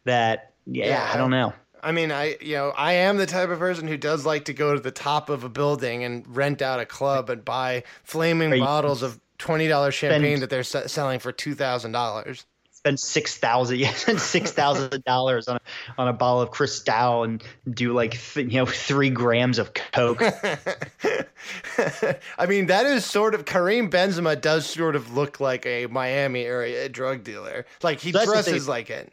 that 0.04 0.52
yeah, 0.66 0.86
Yeah. 0.86 1.10
I 1.12 1.16
don't 1.16 1.30
know. 1.30 1.52
I 1.82 1.90
mean, 1.90 2.12
I 2.12 2.36
you 2.40 2.54
know, 2.54 2.72
I 2.76 2.92
am 2.92 3.16
the 3.16 3.26
type 3.26 3.48
of 3.50 3.58
person 3.58 3.88
who 3.88 3.96
does 3.96 4.24
like 4.24 4.44
to 4.44 4.52
go 4.54 4.74
to 4.74 4.80
the 4.80 4.92
top 4.92 5.28
of 5.28 5.42
a 5.42 5.48
building 5.48 6.04
and 6.04 6.24
rent 6.28 6.62
out 6.62 6.78
a 6.78 6.86
club 6.86 7.28
and 7.28 7.44
buy 7.44 7.82
flaming 8.04 8.56
bottles 8.60 9.02
of 9.02 9.18
twenty 9.38 9.66
dollars 9.66 9.94
champagne 9.94 10.38
that 10.40 10.50
they're 10.50 10.62
se- 10.62 10.86
selling 10.86 11.18
for 11.18 11.32
two 11.32 11.54
thousand 11.56 11.90
dollars. 11.90 12.46
Spend 12.82 12.98
six 12.98 13.36
thousand, 13.38 13.76
yeah, 13.78 13.92
spend 13.92 14.20
six 14.20 14.50
thousand 14.50 15.04
dollars 15.04 15.46
on 15.46 15.56
a 15.56 15.60
on 16.00 16.08
a 16.08 16.12
bottle 16.12 16.40
of 16.42 16.50
Cristal 16.50 17.22
and 17.22 17.40
do 17.70 17.92
like 17.92 18.18
th- 18.20 18.50
you 18.50 18.58
know 18.58 18.66
three 18.66 19.10
grams 19.10 19.58
of 19.58 19.72
coke. 19.72 20.20
I 22.38 22.46
mean, 22.48 22.66
that 22.66 22.86
is 22.86 23.04
sort 23.04 23.34
of 23.36 23.44
Karim 23.44 23.88
Benzema 23.90 24.40
does 24.40 24.66
sort 24.66 24.96
of 24.96 25.14
look 25.14 25.38
like 25.40 25.64
a 25.66 25.86
Miami 25.86 26.42
area 26.44 26.88
drug 26.88 27.22
dealer. 27.24 27.66
Like 27.82 28.00
he 28.00 28.10
the 28.10 28.24
dresses 28.24 28.66
like 28.66 28.90
it. 28.90 29.12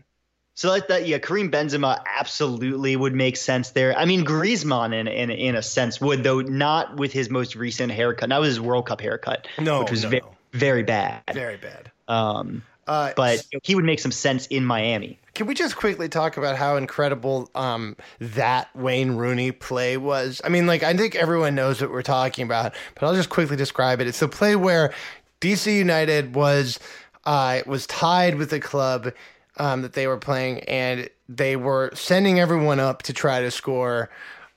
so 0.55 0.69
like 0.69 0.87
that, 0.87 1.05
yeah, 1.07 1.19
Karim 1.19 1.51
Benzema 1.51 2.01
absolutely 2.17 2.95
would 2.95 3.13
make 3.13 3.37
sense 3.37 3.69
there. 3.71 3.95
I 3.97 4.05
mean, 4.05 4.25
Griezmann 4.25 4.93
in 4.99 5.07
in 5.07 5.29
in 5.29 5.55
a 5.55 5.61
sense 5.61 6.01
would, 6.01 6.23
though 6.23 6.41
not 6.41 6.95
with 6.97 7.13
his 7.13 7.29
most 7.29 7.55
recent 7.55 7.91
haircut, 7.91 8.29
not 8.29 8.41
with 8.41 8.49
his 8.49 8.59
World 8.59 8.87
Cup 8.87 8.99
haircut, 9.01 9.47
No, 9.59 9.81
which 9.81 9.91
was 9.91 10.03
no, 10.05 10.09
ve- 10.09 10.19
no. 10.21 10.31
very 10.53 10.81
bad. 10.83 11.21
Very 11.33 11.57
bad. 11.57 11.91
Um, 12.07 12.63
Uh, 12.89 13.13
but 13.15 13.45
he 13.61 13.75
would 13.75 13.85
make 13.85 13.99
some 13.99 14.11
sense 14.11 14.47
in 14.47 14.65
Miami. 14.65 15.19
Can 15.35 15.45
we 15.45 15.53
just 15.53 15.75
quickly 15.75 16.09
talk 16.09 16.37
about 16.37 16.55
how 16.55 16.75
incredible 16.75 17.47
um, 17.53 17.95
that 18.19 18.75
Wayne 18.75 19.11
Rooney 19.11 19.51
play 19.51 19.95
was? 19.95 20.41
I 20.43 20.49
mean, 20.49 20.65
like, 20.65 20.81
I 20.81 20.97
think 20.97 21.13
everyone 21.13 21.53
knows 21.53 21.79
what 21.81 21.91
we're 21.91 22.01
talking 22.01 22.43
about, 22.43 22.73
but 22.95 23.05
I'll 23.05 23.13
just 23.13 23.29
quickly 23.29 23.55
describe 23.55 24.01
it. 24.01 24.07
It's 24.07 24.19
the 24.19 24.27
play 24.27 24.55
where 24.55 24.91
DC 25.39 25.77
United 25.77 26.33
was 26.33 26.79
uh, 27.25 27.61
was 27.67 27.85
tied 27.85 28.35
with 28.35 28.49
the 28.49 28.59
club 28.59 29.13
um, 29.57 29.83
that 29.83 29.93
they 29.93 30.07
were 30.07 30.17
playing, 30.17 30.61
and 30.61 31.11
they 31.29 31.55
were 31.55 31.91
sending 31.93 32.39
everyone 32.39 32.79
up 32.79 33.03
to 33.03 33.13
try 33.13 33.39
to 33.39 33.51
score, 33.51 34.09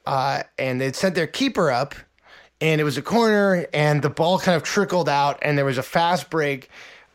uh, 0.07 0.43
and 0.59 0.81
they'd 0.81 0.97
sent 0.97 1.17
their 1.17 1.27
keeper 1.27 1.71
up, 1.71 1.95
and 2.63 2.81
it 2.81 2.85
was 2.85 2.97
a 2.97 3.03
corner, 3.03 3.67
and 3.75 4.01
the 4.01 4.09
ball 4.09 4.39
kind 4.39 4.57
of 4.57 4.63
trickled 4.63 5.11
out, 5.11 5.39
and 5.43 5.59
there 5.59 5.67
was 5.67 5.77
a 5.77 5.83
fast 5.83 6.31
break. 6.31 6.71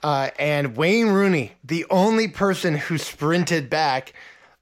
Uh, 0.08 0.30
and 0.40 0.78
Wayne 0.78 1.08
Rooney, 1.08 1.52
the 1.66 1.86
only 1.90 2.30
person 2.30 2.76
who 2.76 2.98
sprinted 2.98 3.70
back, 3.70 4.14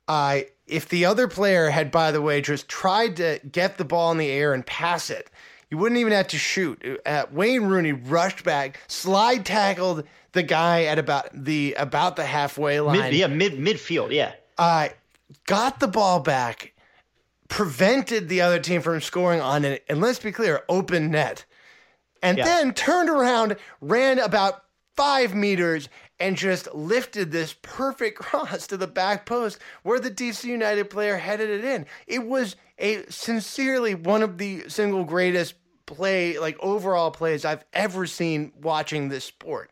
uh, 0.07 0.39
if 0.65 0.89
the 0.89 1.05
other 1.05 1.27
player 1.27 1.69
had, 1.69 1.91
by 1.91 2.11
the 2.11 2.19
way, 2.19 2.41
just 2.41 2.67
tried 2.67 3.15
to 3.17 3.39
get 3.51 3.77
the 3.77 3.85
ball 3.85 4.11
in 4.11 4.17
the 4.17 4.31
air 4.31 4.55
and 4.55 4.65
pass 4.65 5.11
it, 5.11 5.29
you 5.69 5.77
wouldn't 5.77 5.99
even 6.01 6.13
have 6.13 6.29
to 6.29 6.39
shoot. 6.39 6.83
Uh, 7.05 7.25
Wayne 7.31 7.61
Rooney 7.65 7.91
rushed 7.91 8.43
back, 8.43 8.79
slide 8.87 9.45
tackled 9.45 10.07
the 10.31 10.41
guy 10.41 10.85
at 10.85 10.97
about 10.97 11.29
the 11.31 11.75
about 11.75 12.15
the 12.15 12.25
halfway 12.25 12.79
line 12.79 12.97
Mid, 12.99 13.13
yeah, 13.13 13.27
mid 13.27 13.53
midfield, 13.53 14.11
yeah. 14.11 14.31
uh, 14.57 14.89
got 15.45 15.79
the 15.79 15.87
ball 15.87 16.21
back, 16.21 16.73
prevented 17.49 18.29
the 18.29 18.41
other 18.41 18.57
team 18.57 18.81
from 18.81 18.99
scoring 18.99 19.41
on 19.41 19.63
it, 19.63 19.83
and 19.87 20.01
let's 20.01 20.17
be 20.17 20.31
clear, 20.31 20.63
open 20.67 21.11
net. 21.11 21.45
And 22.23 22.39
Yeah. 22.39 22.45
then 22.45 22.73
turned 22.73 23.11
around, 23.11 23.57
ran 23.79 24.17
about 24.17 24.64
five 24.95 25.33
meters, 25.35 25.89
and 26.19 26.37
just 26.37 26.73
lifted 26.73 27.31
this 27.31 27.55
perfect 27.61 28.17
cross 28.19 28.67
to 28.67 28.77
the 28.77 28.87
back 28.87 29.25
post 29.25 29.59
where 29.83 29.99
the 29.99 30.11
DC 30.11 30.45
United 30.45 30.89
player 30.89 31.17
headed 31.17 31.49
it 31.49 31.65
in. 31.65 31.85
It 32.07 32.25
was 32.25 32.55
a 32.77 33.05
sincerely 33.09 33.95
one 33.95 34.23
of 34.23 34.37
the 34.37 34.67
single 34.67 35.03
greatest 35.03 35.55
play, 35.85 36.39
like 36.39 36.57
overall 36.59 37.11
plays 37.11 37.45
I've 37.45 37.65
ever 37.73 38.05
seen 38.05 38.53
watching 38.61 39.09
this 39.09 39.25
sport. 39.25 39.71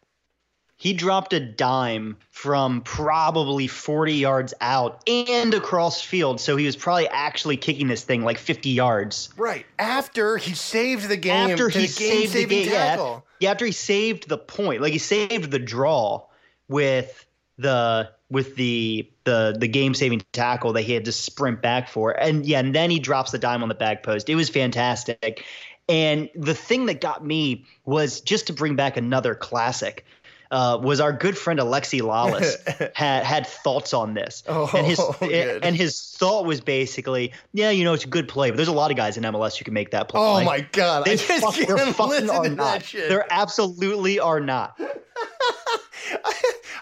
He 0.83 0.91
dropped 0.91 1.31
a 1.31 1.39
dime 1.39 2.17
from 2.29 2.81
probably 2.81 3.67
40 3.67 4.15
yards 4.15 4.53
out 4.59 5.01
and 5.07 5.53
across 5.53 6.01
field. 6.01 6.41
So 6.41 6.57
he 6.57 6.65
was 6.65 6.75
probably 6.75 7.07
actually 7.07 7.55
kicking 7.55 7.87
this 7.87 8.03
thing 8.03 8.25
like 8.25 8.37
50 8.37 8.71
yards. 8.71 9.29
Right. 9.37 9.65
After 9.79 10.35
he 10.35 10.53
saved 10.53 11.07
the 11.07 11.15
game, 11.15 11.51
after 11.51 11.69
he 11.69 11.87
saved 11.87 12.33
the 12.33 12.65
tackle. 12.65 13.25
yeah, 13.39 13.51
after 13.51 13.65
he 13.65 13.71
saved 13.71 14.27
the 14.27 14.37
point, 14.37 14.81
like 14.81 14.91
he 14.91 14.99
saved 14.99 15.51
the 15.51 15.59
draw 15.59 16.25
with 16.67 17.25
the 17.57 18.11
with 18.29 18.57
the 18.57 19.09
the 19.23 19.55
the 19.57 19.69
game 19.69 19.93
saving 19.93 20.21
tackle 20.33 20.73
that 20.73 20.81
he 20.81 20.91
had 20.91 21.05
to 21.05 21.13
sprint 21.13 21.61
back 21.61 21.87
for, 21.87 22.11
and 22.11 22.45
yeah, 22.45 22.59
and 22.59 22.75
then 22.75 22.89
he 22.89 22.99
drops 22.99 23.31
the 23.31 23.39
dime 23.39 23.63
on 23.63 23.69
the 23.69 23.75
back 23.75 24.03
post. 24.03 24.29
It 24.29 24.35
was 24.35 24.49
fantastic, 24.49 25.45
and 25.87 26.29
the 26.35 26.53
thing 26.53 26.87
that 26.87 26.99
got 26.99 27.25
me 27.25 27.63
was 27.85 28.19
just 28.19 28.47
to 28.47 28.53
bring 28.53 28.75
back 28.75 28.97
another 28.97 29.33
classic. 29.33 30.05
Uh, 30.53 30.77
was 30.77 30.99
our 30.99 31.11
good 31.11 31.35
friend 31.35 31.59
Alexi 31.59 31.99
Lalas 32.01 32.91
had 32.95 33.23
had 33.23 33.47
thoughts 33.47 33.91
on 33.93 34.13
this, 34.13 34.43
Oh, 34.47 34.69
and 34.75 34.85
his 34.85 35.01
good. 35.19 35.63
and 35.65 35.75
his 35.75 35.99
thought 36.17 36.45
was 36.45 36.61
basically, 36.61 37.33
yeah, 37.53 37.71
you 37.71 37.83
know, 37.83 37.93
it's 37.93 38.05
a 38.05 38.07
good 38.07 38.27
play, 38.27 38.51
but 38.51 38.57
there's 38.57 38.67
a 38.67 38.71
lot 38.73 38.91
of 38.91 38.97
guys 38.97 39.17
in 39.17 39.23
MLS 39.23 39.57
who 39.57 39.65
can 39.65 39.73
make 39.73 39.89
that 39.91 40.09
play. 40.09 40.21
Oh 40.21 40.43
my 40.43 40.61
god! 40.71 41.05
They 41.05 41.17
fuck- 41.17 41.55
they're 41.55 41.65
can't 41.75 41.95
fucking 41.95 42.09
listen 42.27 42.29
are 42.29 42.43
to 42.43 42.49
not. 42.49 42.63
that 42.65 42.85
shit. 42.85 43.09
There 43.09 43.25
absolutely 43.31 44.19
are 44.19 44.39
not. 44.39 44.79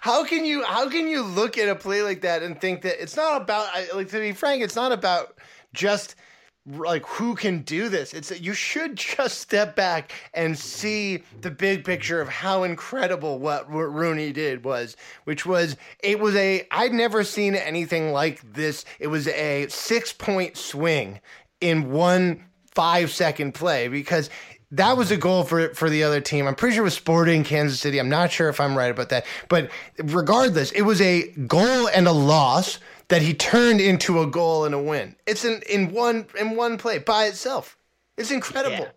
how 0.02 0.24
can 0.26 0.46
you 0.46 0.64
how 0.66 0.90
can 0.90 1.08
you 1.08 1.22
look 1.24 1.58
at 1.58 1.70
a 1.70 1.76
play 1.76 2.02
like 2.02 2.22
that 2.22 2.44
and 2.44 2.60
think 2.60 2.82
that 2.82 3.02
it's 3.02 3.16
not 3.16 3.42
about 3.42 3.68
like 3.96 4.10
to 4.10 4.20
be 4.20 4.32
frank 4.34 4.64
it's 4.64 4.76
not 4.76 4.92
about 4.92 5.38
just 5.74 6.16
like 6.68 7.04
who 7.08 7.34
can 7.34 7.62
do 7.64 7.90
this 7.90 8.14
it's 8.14 8.40
you 8.40 8.54
should 8.54 8.96
just 8.96 9.40
step 9.40 9.76
back 9.76 10.12
and 10.34 10.58
see 10.58 11.24
the 11.42 11.50
big 11.50 11.84
picture 11.84 12.22
of 12.22 12.30
how 12.30 12.64
incredible 12.64 13.40
what 13.40 13.70
Ro- 13.72 13.90
Rooney 13.90 14.32
did 14.32 14.64
was 14.64 14.96
which 15.24 15.44
was 15.46 15.76
it 16.04 16.20
was 16.20 16.36
a 16.36 16.68
I'd 16.70 16.94
never 16.94 17.24
seen 17.24 17.56
anything 17.56 18.12
like 18.12 18.54
this 18.54 18.86
it 19.00 19.08
was 19.08 19.28
a 19.28 19.68
6 19.68 20.14
point 20.14 20.56
swing 20.56 21.20
in 21.62 21.92
one 21.92 22.44
5 22.76 23.12
second 23.12 23.54
play 23.54 23.88
because 23.88 24.30
that 24.72 24.96
was 24.96 25.12
a 25.12 25.18
goal 25.18 25.44
for 25.44 25.74
for 25.74 25.90
the 25.90 26.04
other 26.04 26.22
team. 26.22 26.48
I'm 26.48 26.56
pretty 26.56 26.76
sure 26.76 26.84
it 26.84 26.86
was 26.86 26.94
Sporting 26.94 27.44
Kansas 27.44 27.80
City. 27.82 28.00
I'm 28.00 28.08
not 28.08 28.32
sure 28.32 28.48
if 28.48 28.60
I'm 28.60 28.78
right 28.78 28.90
about 28.90 29.10
that, 29.10 29.26
but 29.50 29.70
regardless, 29.98 30.72
it 30.72 30.84
was 30.84 31.02
a 31.02 31.28
goal 31.46 31.90
and 31.90 32.08
a 32.08 32.14
loss 32.14 32.80
that 33.12 33.22
he 33.22 33.34
turned 33.36 33.80
into 33.80 34.22
a 34.22 34.26
goal 34.28 34.66
and 34.66 34.74
a 34.74 34.80
win. 34.82 35.16
It's 35.28 35.46
in 35.46 35.62
in 35.70 35.92
one 35.92 36.26
in 36.40 36.56
one 36.56 36.78
play 36.78 36.98
by 36.98 37.26
itself. 37.26 37.78
It's 38.18 38.32
incredible. 38.32 38.78
Yeah. 38.78 38.90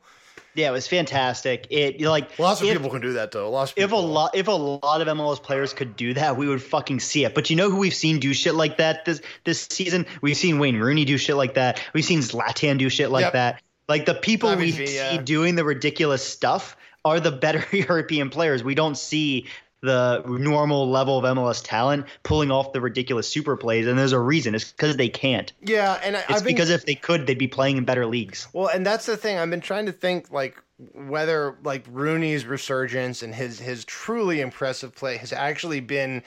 Yeah, 0.57 0.69
it 0.69 0.73
was 0.73 0.87
fantastic. 0.87 1.67
It 1.71 2.01
like 2.01 2.39
Lots 2.39 2.61
of 2.61 2.69
if, 2.69 2.75
people 2.75 2.89
can 2.89 3.01
do 3.01 3.15
that 3.15 3.33
though. 3.33 3.51
Lots 3.51 3.73
if 3.77 3.91
a 3.91 3.97
lot 3.97 4.37
if 4.37 4.47
a 4.47 4.53
lot 4.53 5.01
of 5.01 5.09
MLS 5.09 5.43
players 5.43 5.75
could 5.75 5.97
do 5.97 6.15
that, 6.15 6.37
we 6.37 6.47
would 6.47 6.63
fucking 6.63 7.01
see 7.01 7.25
it. 7.25 7.35
But 7.35 7.51
you 7.51 7.57
know 7.57 7.69
who 7.71 7.79
we've 7.79 7.93
seen 7.95 8.21
do 8.21 8.33
shit 8.33 8.55
like 8.55 8.77
that 8.77 9.05
this 9.05 9.21
this 9.43 9.67
season? 9.69 10.07
We've 10.23 10.37
seen 10.37 10.61
Wayne 10.61 10.77
Rooney 10.79 11.05
do 11.05 11.19
shit 11.19 11.35
like 11.35 11.55
that. 11.55 11.83
We've 11.93 12.05
seen 12.05 12.21
Zlatan 12.21 12.79
do 12.79 12.89
shit 12.89 13.11
like 13.11 13.25
Yep. 13.25 13.33
that. 13.33 13.63
Like 13.89 14.07
the 14.07 14.15
people 14.15 14.55
we 14.55 14.71
Villa. 14.71 14.87
see 14.87 15.19
doing 15.19 15.57
the 15.57 15.65
ridiculous 15.65 16.25
stuff 16.25 16.77
are 17.05 17.19
the 17.19 17.33
better 17.33 17.65
European 17.77 18.31
players. 18.31 18.63
We 18.63 18.77
don't 18.77 18.97
see 18.97 19.49
the 19.85 20.23
normal 20.27 20.91
level 20.91 21.19
of 21.19 21.37
MLS 21.37 21.63
talent 21.63 22.07
pulling 22.23 22.51
off 22.51 22.73
the 22.73 22.81
ridiculous 22.81 23.29
super 23.29 23.57
plays, 23.57 23.87
and 23.87 23.99
there's 23.99 24.13
a 24.13 24.19
reason. 24.19 24.55
It's 24.55 24.73
because 24.73 24.97
they 24.97 25.09
can't. 25.09 25.53
yeah, 25.63 26.01
and 26.03 26.17
I, 26.17 26.25
It's 26.29 26.43
been, 26.43 26.55
because 26.55 26.71
if 26.71 26.87
they 26.87 26.95
could, 26.95 27.27
they'd 27.27 27.39
be 27.39 27.49
playing 27.49 27.77
in 27.77 27.85
better 27.85 28.07
leagues. 28.07 28.49
Well, 28.53 28.69
and 28.69 28.85
that's 28.85 29.07
the 29.07 29.17
thing. 29.17 29.39
I've 29.39 29.51
been 29.51 29.61
trying 29.61 29.87
to 29.87 29.93
think 29.93 30.31
like 30.31 30.57
whether 30.93 31.57
like 31.63 31.85
Rooney's 31.89 32.47
resurgence 32.47 33.23
and 33.23 33.35
his 33.35 33.61
his 33.61 33.85
truly 33.85 34.41
impressive 34.41 34.95
play 34.95 35.17
has 35.19 35.33
actually 35.33 35.81
been 35.81 36.23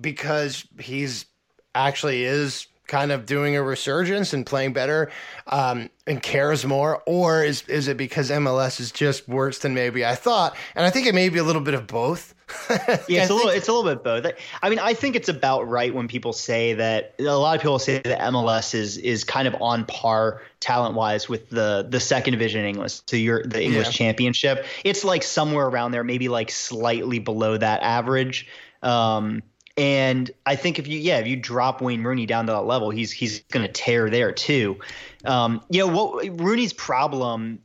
because 0.00 0.66
he's 0.78 1.26
actually 1.74 2.24
is 2.24 2.66
kind 2.86 3.12
of 3.12 3.26
doing 3.26 3.54
a 3.54 3.62
resurgence 3.62 4.32
and 4.32 4.44
playing 4.46 4.72
better 4.72 5.10
um, 5.46 5.90
and 6.06 6.22
cares 6.22 6.64
more, 6.64 7.02
or 7.06 7.44
is 7.44 7.62
is 7.68 7.86
it 7.86 7.96
because 7.96 8.30
MLS 8.30 8.80
is 8.80 8.90
just 8.90 9.28
worse 9.28 9.58
than 9.58 9.74
maybe 9.74 10.04
I 10.04 10.14
thought? 10.14 10.56
And 10.74 10.84
I 10.84 10.90
think 10.90 11.06
it 11.06 11.14
may 11.14 11.28
be 11.28 11.38
a 11.38 11.44
little 11.44 11.62
bit 11.62 11.74
of 11.74 11.86
both. 11.86 12.34
Yeah, 13.08 13.22
it's 13.22 13.30
a 13.30 13.34
little 13.34 13.50
it's 13.50 13.68
a 13.68 13.72
little 13.72 13.90
bit 13.90 14.02
both. 14.04 14.26
I 14.62 14.70
mean, 14.70 14.78
I 14.78 14.94
think 14.94 15.16
it's 15.16 15.28
about 15.28 15.68
right 15.68 15.94
when 15.94 16.08
people 16.08 16.32
say 16.32 16.74
that 16.74 17.14
a 17.18 17.22
lot 17.24 17.56
of 17.56 17.62
people 17.62 17.78
say 17.78 17.98
that 17.98 18.20
MLS 18.32 18.74
is 18.74 18.96
is 18.98 19.24
kind 19.24 19.46
of 19.48 19.54
on 19.60 19.84
par 19.86 20.42
talent 20.60 20.94
wise 20.94 21.28
with 21.28 21.50
the 21.50 21.86
the 21.88 22.00
second 22.00 22.32
division 22.32 22.60
in 22.60 22.66
English, 22.66 23.00
so 23.06 23.16
you're 23.16 23.42
the 23.44 23.62
English 23.62 23.86
Yeah. 23.86 23.92
championship. 23.92 24.66
It's 24.84 25.04
like 25.04 25.22
somewhere 25.22 25.66
around 25.66 25.92
there, 25.92 26.04
maybe 26.04 26.28
like 26.28 26.50
slightly 26.50 27.18
below 27.18 27.56
that 27.56 27.82
average. 27.82 28.46
Um, 28.82 29.42
and 29.76 30.30
I 30.44 30.56
think 30.56 30.78
if 30.78 30.88
you 30.88 30.98
yeah 30.98 31.18
if 31.18 31.26
you 31.26 31.36
drop 31.36 31.80
Wayne 31.80 32.02
Rooney 32.02 32.26
down 32.26 32.46
to 32.46 32.52
that 32.52 32.62
level, 32.62 32.90
he's 32.90 33.12
he's 33.12 33.40
going 33.44 33.66
to 33.66 33.72
tear 33.72 34.10
there 34.10 34.32
too. 34.32 34.78
Um, 35.24 35.62
you 35.70 35.80
know 35.86 35.88
what 35.88 36.40
Rooney's 36.40 36.72
problem 36.72 37.60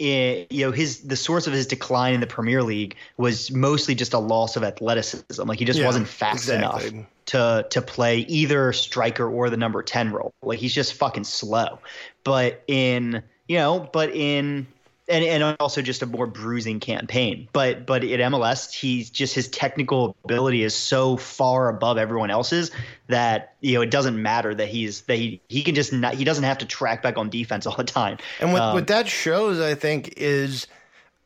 eh, 0.00 0.44
you 0.50 0.66
know 0.66 0.72
his 0.72 1.00
the 1.02 1.16
source 1.16 1.46
of 1.46 1.52
his 1.52 1.66
decline 1.66 2.14
in 2.14 2.20
the 2.20 2.26
Premier 2.26 2.62
League 2.62 2.96
was 3.16 3.50
mostly 3.50 3.94
just 3.94 4.12
a 4.12 4.18
loss 4.18 4.56
of 4.56 4.64
athleticism. 4.64 5.46
Like 5.46 5.58
he 5.58 5.64
just 5.64 5.78
Yeah, 5.78 5.86
wasn't 5.86 6.08
fast 6.08 6.48
exactly. 6.48 6.88
enough 6.88 7.06
to 7.26 7.66
to 7.70 7.82
play 7.82 8.18
either 8.20 8.72
striker 8.72 9.28
or 9.28 9.50
the 9.50 9.56
number 9.56 9.82
10 9.82 10.12
role. 10.12 10.32
Like 10.42 10.58
he's 10.58 10.74
just 10.74 10.94
fucking 10.94 11.24
slow. 11.24 11.78
But 12.24 12.62
in 12.66 13.22
you 13.48 13.56
know, 13.56 13.88
but 13.92 14.10
in 14.14 14.66
and, 15.08 15.24
and 15.24 15.56
also 15.60 15.82
just 15.82 16.02
a 16.02 16.06
more 16.06 16.26
bruising 16.26 16.80
campaign. 16.80 17.48
But 17.52 17.86
but 17.86 18.04
at 18.04 18.20
MLS, 18.32 18.72
he's 18.72 19.10
just 19.10 19.34
his 19.34 19.48
technical 19.48 20.16
ability 20.24 20.62
is 20.62 20.74
so 20.74 21.16
far 21.16 21.68
above 21.68 21.98
everyone 21.98 22.30
else's 22.30 22.70
that 23.08 23.54
you 23.60 23.74
know 23.74 23.80
it 23.80 23.90
doesn't 23.90 24.20
matter 24.20 24.54
that 24.54 24.68
he's 24.68 25.02
that 25.02 25.16
he, 25.16 25.40
he 25.48 25.62
can 25.62 25.74
just 25.74 25.92
not 25.92 26.14
he 26.14 26.24
doesn't 26.24 26.44
have 26.44 26.58
to 26.58 26.66
track 26.66 27.02
back 27.02 27.16
on 27.16 27.30
defense 27.30 27.66
all 27.66 27.76
the 27.76 27.84
time. 27.84 28.18
And 28.40 28.52
what, 28.52 28.62
Um, 28.62 28.74
what 28.74 28.86
that 28.88 29.08
shows, 29.08 29.60
I 29.60 29.74
think, 29.74 30.14
is 30.16 30.66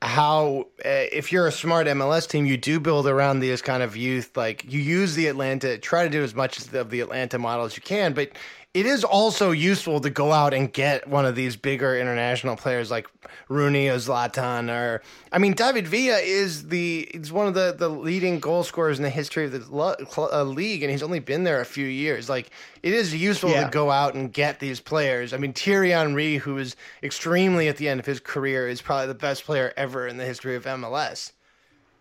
how 0.03 0.67
uh, 0.85 1.07
if 1.13 1.31
you're 1.31 1.47
a 1.47 1.53
smart 1.53 1.87
MLS 1.87 2.29
team, 2.29 2.45
you 2.45 2.57
do 2.57 2.81
build 2.81 3.07
around 3.07 3.39
these 3.39 3.63
kind 3.63 3.83
of 3.83 3.97
youth. 3.97 4.37
Like 4.37 4.65
you 4.71 4.81
use 4.81 5.15
the 5.15 5.29
Atlanta, 5.29 5.79
try 5.79 6.03
to 6.05 6.11
do 6.11 6.23
as 6.25 6.35
much 6.35 6.59
of 6.59 6.91
the 6.91 7.01
Atlanta 7.01 7.39
model 7.39 7.65
as 7.65 7.77
you 7.77 7.83
can, 7.83 8.13
but 8.13 8.31
it 8.75 8.87
is 8.87 9.05
also 9.05 9.51
useful 9.51 10.01
to 10.01 10.09
go 10.09 10.33
out 10.33 10.55
and 10.55 10.73
get 10.73 11.07
one 11.07 11.27
of 11.27 11.35
these 11.35 11.57
bigger 11.57 11.99
international 11.99 12.57
players 12.57 12.91
like 12.91 13.07
Rooney 13.49 13.89
or 13.89 13.97
Zlatan 13.97 14.71
or 14.71 15.03
I 15.31 15.39
mean 15.39 15.53
David 15.53 15.87
Villa 15.87 16.17
is 16.19 16.69
the 16.69 17.07
he's 17.13 17.31
one 17.31 17.47
of 17.47 17.55
the, 17.55 17.75
the 17.77 17.89
leading 17.91 18.41
goal 18.41 18.63
scorers 18.65 18.99
in 18.99 19.03
the 19.03 19.11
history 19.11 19.45
of 19.45 19.53
the 19.53 19.59
lo- 19.71 19.95
cl- 20.09 20.33
uh, 20.33 20.43
league 20.45 20.83
and 20.83 20.91
he's 20.91 21.03
only 21.03 21.21
been 21.21 21.45
there 21.45 21.61
a 21.61 21.67
few 21.67 21.87
years. 21.87 22.31
Like 22.31 22.51
it 22.83 22.95
is 22.95 23.15
useful 23.15 23.51
Yeah. 23.51 23.65
to 23.65 23.71
go 23.71 23.91
out 23.91 24.15
and 24.15 24.33
get 24.33 24.59
these 24.59 24.81
players. 24.81 25.35
I 25.35 25.37
mean 25.37 25.53
Thierry 25.53 25.91
Henry 25.91 26.37
who 26.39 26.57
is 26.57 26.75
extremely 27.03 27.69
at 27.69 27.77
the 27.77 27.89
end 27.89 28.01
of 28.01 28.07
his 28.07 28.21
career 28.21 28.69
is 28.69 28.81
probably 28.81 29.09
the 29.09 29.15
best 29.15 29.45
player 29.45 29.75
ever 29.77 30.07
in 30.09 30.17
the 30.17 30.25
history 30.25 30.57
of 30.57 30.65
MLS 30.65 31.33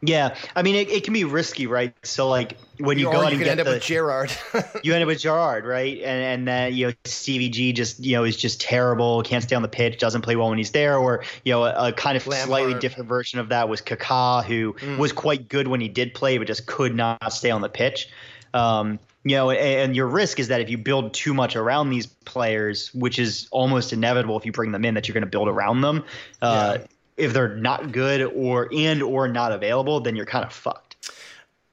Yeah, 0.03 0.35
I 0.55 0.63
mean 0.63 0.75
it, 0.75 0.89
it 0.89 1.03
can 1.03 1.13
be 1.13 1.25
risky, 1.25 1.67
right? 1.67 1.93
So 2.03 2.27
like 2.27 2.57
when 2.79 2.97
you, 2.97 3.07
or 3.07 3.13
go 3.13 3.19
out 3.21 3.31
you 3.31 3.37
and 3.37 3.43
get 3.43 3.51
end 3.51 3.59
up 3.59 3.67
the, 3.67 3.73
with 3.73 3.83
Gerrard 3.83 4.31
you 4.83 4.93
end 4.93 5.03
up 5.03 5.07
with 5.07 5.19
Gerrard, 5.19 5.63
right? 5.65 5.97
And 5.97 6.23
and 6.23 6.47
then 6.47 6.73
you 6.73 6.87
know 6.87 6.93
Stevie 7.05 7.49
G 7.49 7.71
just 7.71 7.99
you 7.99 8.15
know 8.17 8.23
is 8.23 8.35
just 8.35 8.59
terrible, 8.59 9.21
can't 9.21 9.43
stay 9.43 9.55
on 9.55 9.61
the 9.61 9.67
pitch, 9.67 9.99
doesn't 9.99 10.23
play 10.23 10.35
well 10.35 10.49
when 10.49 10.57
he's 10.57 10.71
there, 10.71 10.97
or 10.97 11.23
you 11.45 11.53
know 11.53 11.65
a, 11.65 11.89
a 11.89 11.93
kind 11.93 12.17
of 12.17 12.25
Lampard. 12.25 12.47
slightly 12.47 12.73
different 12.79 13.09
version 13.09 13.39
of 13.39 13.49
that 13.49 13.69
was 13.69 13.79
Kaká, 13.81 14.43
who 14.43 14.75
was 14.97 15.11
quite 15.11 15.47
good 15.47 15.67
when 15.67 15.81
he 15.81 15.87
did 15.87 16.15
play, 16.15 16.39
but 16.39 16.47
just 16.47 16.65
could 16.65 16.95
not 16.95 17.31
stay 17.31 17.51
on 17.51 17.61
the 17.61 17.69
pitch. 17.69 18.09
Um, 18.55 18.99
you 19.23 19.35
know, 19.35 19.51
and, 19.51 19.59
and 19.59 19.95
your 19.95 20.07
risk 20.07 20.39
is 20.39 20.47
that 20.47 20.61
if 20.61 20.69
you 20.69 20.77
build 20.77 21.13
too 21.13 21.33
much 21.33 21.55
around 21.55 21.91
these 21.91 22.07
players, 22.07 22.91
which 22.93 23.19
is 23.19 23.47
almost 23.51 23.93
inevitable 23.93 24.37
if 24.37 24.45
you 24.45 24.51
bring 24.51 24.71
them 24.71 24.83
in, 24.83 24.95
that 24.95 25.07
you're 25.07 25.13
going 25.13 25.21
to 25.23 25.29
build 25.29 25.47
around 25.47 25.81
them. 25.81 26.03
Uh, 26.41 26.79
If 27.21 27.33
they're 27.33 27.55
not 27.55 27.91
good 27.91 28.21
or 28.33 28.69
and 28.73 29.01
or 29.01 29.27
not 29.27 29.51
available, 29.51 29.99
then 29.99 30.15
you're 30.15 30.25
kind 30.25 30.43
of 30.45 30.51
fucked. 30.51 31.11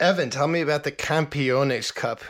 Evan 0.00 0.30
tell 0.30 0.46
me 0.46 0.60
about 0.60 0.84
the 0.84 0.92
Campeones 0.92 1.92
Cup 1.92 2.22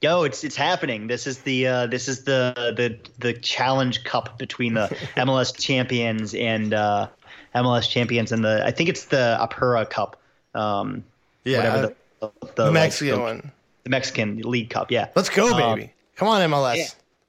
Yo, 0.00 0.22
it's 0.22 0.44
it's 0.44 0.54
happening. 0.54 1.08
This 1.08 1.26
is 1.26 1.38
the 1.38 1.66
uh, 1.66 1.86
this 1.88 2.06
is 2.06 2.22
the 2.22 2.54
the 2.76 2.96
the 3.18 3.32
challenge 3.32 4.04
cup 4.04 4.38
between 4.38 4.74
the 4.74 4.86
MLS 5.16 5.58
champions 5.58 6.34
and 6.34 6.72
uh, 6.72 7.08
MLS 7.56 7.90
champions 7.90 8.30
and 8.30 8.44
the 8.44 8.64
I 8.64 8.70
think 8.70 8.88
it's 8.88 9.06
the 9.06 9.36
Apura 9.40 9.90
Cup. 9.90 10.16
Um, 10.54 11.02
Yeah, 11.42 11.58
whatever 11.58 11.94
the, 12.20 12.30
the, 12.40 12.52
the 12.54 12.64
like, 12.66 12.74
Mexican 12.74 13.16
the- 13.16 13.20
one 13.20 13.52
the 13.82 13.90
Mexican 13.90 14.36
League 14.42 14.70
Cup. 14.70 14.92
Yeah, 14.92 15.08
let's 15.16 15.30
go 15.30 15.52
Um, 15.52 15.78
baby 15.78 15.92
come 16.14 16.28
on 16.28 16.48
MLS 16.48 16.76
yeah. 16.76 16.86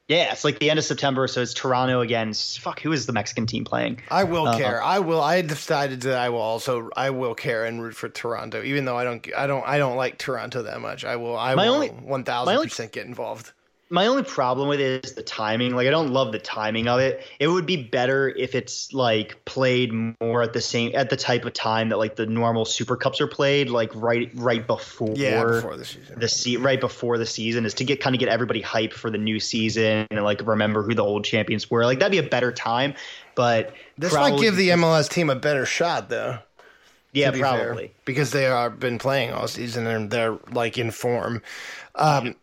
Yeah, 0.10 0.32
it's 0.32 0.44
like 0.44 0.58
the 0.58 0.72
end 0.72 0.80
of 0.80 0.84
September, 0.86 1.28
so 1.28 1.42
it's 1.42 1.54
Toronto 1.54 2.02
again. 2.02 2.34
Fuck, 2.34 2.82
who 2.82 2.92
is 2.92 3.06
the 3.06 3.14
Mexican 3.14 3.46
team 3.46 3.64
playing? 3.64 4.02
I 4.10 4.24
will 4.24 4.48
Uh-huh. 4.48 4.58
care. 4.58 4.84
I 4.84 5.00
will. 5.00 5.22
I 5.22 5.42
decided 5.44 6.02
that 6.02 6.18
I 6.18 6.30
will 6.30 6.42
also. 6.42 6.90
I 6.98 7.12
will 7.12 7.36
care 7.36 7.64
and 7.66 7.82
root 7.82 7.96
for 7.96 8.10
Toronto, 8.10 8.64
even 8.64 8.86
though 8.86 8.98
I 8.98 9.04
don't. 9.04 9.26
I 9.38 9.46
don't. 9.46 9.64
I 9.68 9.78
don't 9.78 9.96
like 9.98 10.18
Toronto 10.18 10.64
that 10.64 10.82
much. 10.82 11.06
I 11.06 11.16
will. 11.16 11.38
I 11.38 11.54
My 11.54 11.68
will 11.68 11.76
only- 11.76 11.90
One 11.90 12.24
thousand 12.24 12.58
percent 12.64 12.92
get 12.92 13.06
involved. 13.06 13.52
My 13.92 14.06
only 14.06 14.22
problem 14.22 14.70
with 14.70 14.80
it 14.80 15.04
is 15.06 15.14
the 15.14 15.24
timing. 15.24 15.76
Like, 15.76 15.88
I 15.88 15.90
don't 15.90 16.12
love 16.14 16.32
the 16.32 16.38
timing 16.38 16.88
of 16.88 17.00
it. 17.00 17.24
It 17.40 17.48
would 17.48 17.66
be 17.66 17.76
better 17.76 18.30
if 18.30 18.54
it's 18.54 18.94
like 18.94 19.44
played 19.46 19.92
more 20.22 20.44
at 20.44 20.54
the 20.54 20.62
same 20.62 20.92
at 20.94 21.10
the 21.10 21.18
type 21.18 21.44
of 21.46 21.54
time 21.54 21.90
that 21.90 21.98
like 21.98 22.16
the 22.16 22.28
normal 22.28 22.66
Super 22.66 22.96
Cups 22.96 23.20
are 23.20 23.26
played, 23.28 23.70
like 23.72 23.90
right 23.96 24.30
right 24.36 24.66
before 24.68 25.14
Yeah, 25.16 25.44
before 25.44 25.76
the 25.76 25.86
season. 25.86 26.20
the 26.20 26.28
se- 26.28 26.58
right 26.58 26.80
before 26.80 27.18
the 27.18 27.26
season 27.26 27.66
is 27.66 27.74
to 27.76 27.84
get 27.84 28.00
kind 28.00 28.16
of 28.16 28.20
get 28.20 28.30
everybody 28.30 28.62
hyped 28.62 28.94
for 28.94 29.10
the 29.10 29.18
new 29.18 29.40
season 29.40 30.06
and 30.12 30.24
like 30.24 30.46
remember 30.46 30.84
who 30.84 30.94
the 30.94 31.04
old 31.04 31.26
champions 31.26 31.72
were. 31.72 31.84
Like 31.86 31.98
that'd 31.98 32.12
be 32.12 32.20
a 32.20 32.30
better 32.30 32.52
time. 32.52 32.94
But 33.34 33.74
This 33.98 34.14
might 34.14 34.40
give 34.40 34.56
the 34.56 34.70
MLS 34.70 35.10
team 35.10 35.30
a 35.32 35.36
better 35.36 35.66
shot, 35.66 36.10
though. 36.10 36.38
yeah 37.12 37.32
be 37.32 37.40
fair, 37.42 37.64
probably. 37.64 37.92
because 38.06 38.32
they 38.32 38.46
are 38.46 38.70
been 38.70 39.00
playing 39.00 39.32
all 39.32 39.48
season 39.48 39.88
and 39.88 40.12
they're 40.12 40.38
like 40.52 40.78
in 40.78 40.92
form. 40.92 41.42
Um, 41.96 42.36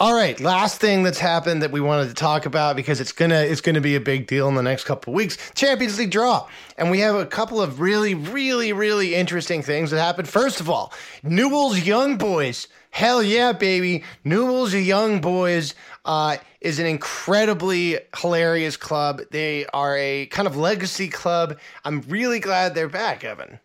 all 0.00 0.14
right, 0.14 0.38
last 0.38 0.80
thing 0.80 1.02
that's 1.02 1.18
happened 1.18 1.62
that 1.62 1.72
we 1.72 1.80
wanted 1.80 2.06
to 2.08 2.14
talk 2.14 2.46
about 2.46 2.76
because 2.76 3.00
it's 3.00 3.10
gonna 3.10 3.40
it's 3.40 3.60
gonna 3.60 3.80
be 3.80 3.96
a 3.96 4.00
big 4.00 4.28
deal 4.28 4.48
in 4.48 4.54
the 4.54 4.62
next 4.62 4.84
couple 4.84 5.12
of 5.12 5.16
weeks. 5.16 5.36
Champions 5.54 5.98
League 5.98 6.12
draw, 6.12 6.46
and 6.76 6.90
we 6.90 7.00
have 7.00 7.16
a 7.16 7.26
couple 7.26 7.60
of 7.60 7.80
really, 7.80 8.14
really, 8.14 8.72
really 8.72 9.16
interesting 9.16 9.60
things 9.60 9.90
that 9.90 10.00
happened. 10.00 10.28
First 10.28 10.60
of 10.60 10.70
all, 10.70 10.92
Newell's 11.24 11.80
Young 11.84 12.16
Boys, 12.16 12.68
hell 12.90 13.22
yeah, 13.24 13.50
baby! 13.50 14.04
Newell's 14.22 14.72
Young 14.72 15.20
Boys 15.20 15.74
uh, 16.04 16.36
is 16.60 16.78
an 16.78 16.86
incredibly 16.86 17.98
hilarious 18.16 18.76
club. 18.76 19.22
They 19.32 19.66
are 19.66 19.96
a 19.98 20.26
kind 20.26 20.46
of 20.46 20.56
legacy 20.56 21.08
club. 21.08 21.58
I'm 21.84 22.02
really 22.02 22.38
glad 22.38 22.76
they're 22.76 22.88
back, 22.88 23.24
Evan. 23.24 23.58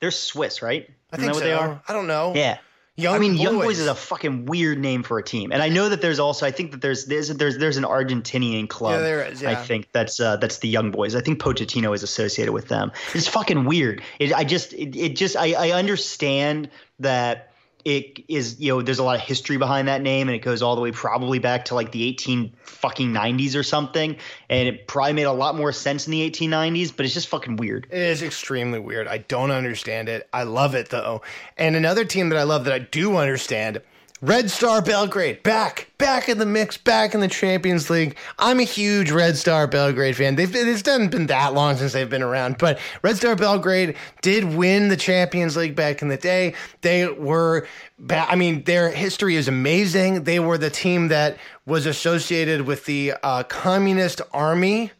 They're 0.00 0.12
Swiss, 0.12 0.62
right? 0.62 0.88
I 1.12 1.16
Isn't 1.16 1.24
think 1.24 1.34
so. 1.34 1.40
what 1.40 1.44
they 1.44 1.52
are? 1.52 1.82
I 1.88 1.92
don't 1.92 2.06
know. 2.06 2.34
Yeah. 2.36 2.58
Young 2.96 3.14
I 3.14 3.18
mean, 3.18 3.36
Young 3.36 3.54
Boys. 3.54 3.64
Boys 3.64 3.78
is 3.78 3.86
a 3.86 3.94
fucking 3.94 4.44
weird 4.44 4.78
name 4.78 5.02
for 5.02 5.18
a 5.18 5.22
team, 5.22 5.50
and 5.50 5.62
I 5.62 5.70
know 5.70 5.88
that 5.88 6.02
there's 6.02 6.18
also 6.18 6.44
I 6.44 6.50
think 6.50 6.72
that 6.72 6.82
there's 6.82 7.06
there's 7.06 7.28
there's, 7.28 7.56
there's 7.56 7.78
an 7.78 7.84
Argentinian 7.84 8.68
club. 8.68 8.96
Yeah, 8.96 9.00
there 9.00 9.24
is, 9.24 9.42
I 9.42 9.54
think 9.54 9.88
that's 9.92 10.20
uh, 10.20 10.36
that's 10.36 10.58
the 10.58 10.68
Young 10.68 10.90
Boys. 10.90 11.14
I 11.14 11.22
think 11.22 11.40
Pochettino 11.40 11.94
is 11.94 12.02
associated 12.02 12.52
with 12.52 12.68
them. 12.68 12.92
It's 13.14 13.26
fucking 13.28 13.64
weird. 13.64 14.02
It, 14.18 14.34
I 14.34 14.44
just 14.44 14.74
it, 14.74 14.94
it 14.94 15.16
just 15.16 15.36
I, 15.36 15.52
I 15.54 15.70
understand 15.70 16.68
that 16.98 17.51
it 17.84 18.24
is 18.28 18.60
you 18.60 18.72
know 18.72 18.82
there's 18.82 18.98
a 18.98 19.04
lot 19.04 19.16
of 19.16 19.22
history 19.22 19.56
behind 19.56 19.88
that 19.88 20.02
name, 20.02 20.28
and 20.28 20.34
it 20.34 20.40
goes 20.40 20.62
all 20.62 20.74
the 20.74 20.80
way 20.80 20.92
probably 20.92 21.38
back 21.38 21.66
to 21.66 21.74
like 21.74 21.92
the 21.92 22.04
18 22.04 22.52
fucking 22.62 23.12
90s 23.12 23.56
or 23.56 23.62
something, 23.62 24.16
and 24.48 24.68
it 24.68 24.86
probably 24.86 25.12
made 25.14 25.24
a 25.24 25.32
lot 25.32 25.56
more 25.56 25.72
sense 25.72 26.06
in 26.06 26.10
the 26.10 26.30
1890s, 26.30 26.94
but 26.96 27.06
it's 27.06 27.14
just 27.14 27.28
fucking 27.28 27.56
weird. 27.56 27.86
It 27.90 27.98
is 27.98 28.22
extremely 28.22 28.78
weird. 28.78 29.08
I 29.08 29.18
don't 29.18 29.50
understand 29.50 30.08
it. 30.08 30.28
I 30.32 30.44
love 30.44 30.74
it 30.74 30.90
though. 30.90 31.22
And 31.56 31.76
another 31.76 32.04
team 32.04 32.28
that 32.30 32.38
I 32.38 32.42
love 32.44 32.64
that 32.64 32.74
I 32.74 32.80
do 32.80 33.16
understand, 33.16 33.80
Red 34.22 34.52
Star 34.52 34.80
Belgrade, 34.80 35.42
back, 35.42 35.90
back 35.98 36.28
in 36.28 36.38
the 36.38 36.46
mix, 36.46 36.76
back 36.76 37.12
in 37.12 37.18
the 37.18 37.26
Champions 37.26 37.90
League. 37.90 38.16
I'm 38.38 38.60
a 38.60 38.62
huge 38.62 39.10
Red 39.10 39.36
Star 39.36 39.66
Belgrade 39.66 40.16
fan. 40.16 40.36
They've 40.36 40.50
been, 40.50 40.68
it's 40.68 40.86
hasn't 40.86 41.10
been 41.10 41.26
that 41.26 41.54
long 41.54 41.76
since 41.76 41.92
they've 41.92 42.08
been 42.08 42.22
around, 42.22 42.56
but 42.58 42.78
Red 43.02 43.16
Star 43.16 43.34
Belgrade 43.34 43.96
did 44.20 44.44
win 44.44 44.90
the 44.90 44.96
Champions 44.96 45.56
League 45.56 45.74
back 45.74 46.02
in 46.02 46.08
the 46.08 46.16
day. 46.16 46.54
They 46.82 47.08
were, 47.08 47.66
I 48.08 48.36
mean, 48.36 48.62
their 48.62 48.92
history 48.92 49.34
is 49.34 49.48
amazing. 49.48 50.22
They 50.22 50.38
were 50.38 50.56
the 50.56 50.70
team 50.70 51.08
that 51.08 51.36
was 51.66 51.84
associated 51.84 52.60
with 52.60 52.84
the 52.84 53.14
uh, 53.24 53.42
communist 53.42 54.20
army 54.32 54.92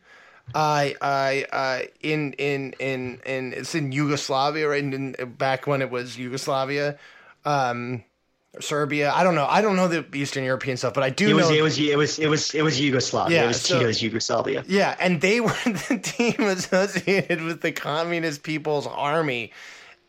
I 0.55 0.97
I 1.01 1.47
uh, 1.53 1.87
in 2.01 2.33
in 2.33 2.75
in 2.81 3.21
in 3.25 3.53
it's 3.53 3.77
in 3.77 3.93
Yugoslavia, 3.93 4.69
right? 4.69 4.83
In, 4.83 5.15
in, 5.15 5.33
back 5.35 5.69
when 5.69 5.81
it 5.81 5.91
was 5.91 6.19
Yugoslavia, 6.19 6.99
um, 7.45 8.03
Serbia. 8.61 9.13
I 9.13 9.25
don't 9.25 9.35
know. 9.35 9.47
I 9.49 9.63
don't 9.63 9.77
know 9.77 9.89
the 9.89 10.05
Eastern 10.15 10.45
European 10.45 10.77
stuff, 10.77 10.93
but 10.95 11.03
I 11.03 11.11
do 11.11 11.29
It 11.31 11.35
was 11.35 11.49
know. 11.49 11.57
it 11.57 11.63
was 11.63 11.79
it 11.79 11.97
was 11.97 12.19
it 12.19 12.29
was 12.29 12.55
it 12.55 12.63
was 12.63 12.79
Yugoslavia. 12.81 13.37
Yeah, 13.39 13.45
it 13.45 13.49
was 13.49 13.61
so- 13.63 13.79
Tito's 13.79 14.03
Yugoslavia. 14.03 14.65
yeah, 14.69 14.95
and 15.01 15.21
they 15.21 15.41
were 15.41 15.49
the 15.65 15.99
team 16.03 16.35
associated 16.41 17.43
with 17.43 17.61
the 17.63 17.73
Communist 17.73 18.43
People's 18.43 18.87
Army. 18.87 19.53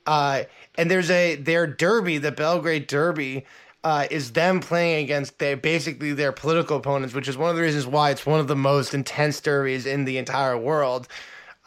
Uh, 0.06 0.44
and 0.78 0.92
there's 0.92 1.10
a 1.10 1.36
their 1.36 1.66
derby, 1.68 2.18
the 2.18 2.32
Belgrade 2.34 2.88
Derby, 2.88 3.46
uh, 3.86 4.08
is 4.12 4.34
them 4.34 4.60
playing 4.60 5.06
against 5.06 5.40
their 5.40 5.56
basically 5.56 6.12
their 6.12 6.34
political 6.34 6.76
opponents, 6.78 7.14
which 7.14 7.30
is 7.30 7.38
one 7.38 7.50
of 7.50 7.56
the 7.56 7.62
reasons 7.62 7.88
why 7.88 8.10
it's 8.12 8.26
one 8.26 8.42
of 8.42 8.48
the 8.50 8.56
most 8.58 8.94
intense 8.94 9.40
derbies 9.40 9.86
in 9.86 10.04
the 10.04 10.18
entire 10.18 10.58
world. 10.58 11.08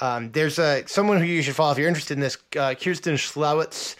Um, 0.02 0.30
there's 0.32 0.58
a 0.58 0.86
someone 0.86 1.18
who 1.20 1.24
you 1.24 1.40
should 1.40 1.54
follow 1.56 1.72
if 1.72 1.78
you're 1.78 1.88
interested 1.88 2.14
in 2.14 2.20
this. 2.20 2.36
Uh, 2.54 2.74
Kirsten 2.74 3.14
Schlewitz 3.14 3.96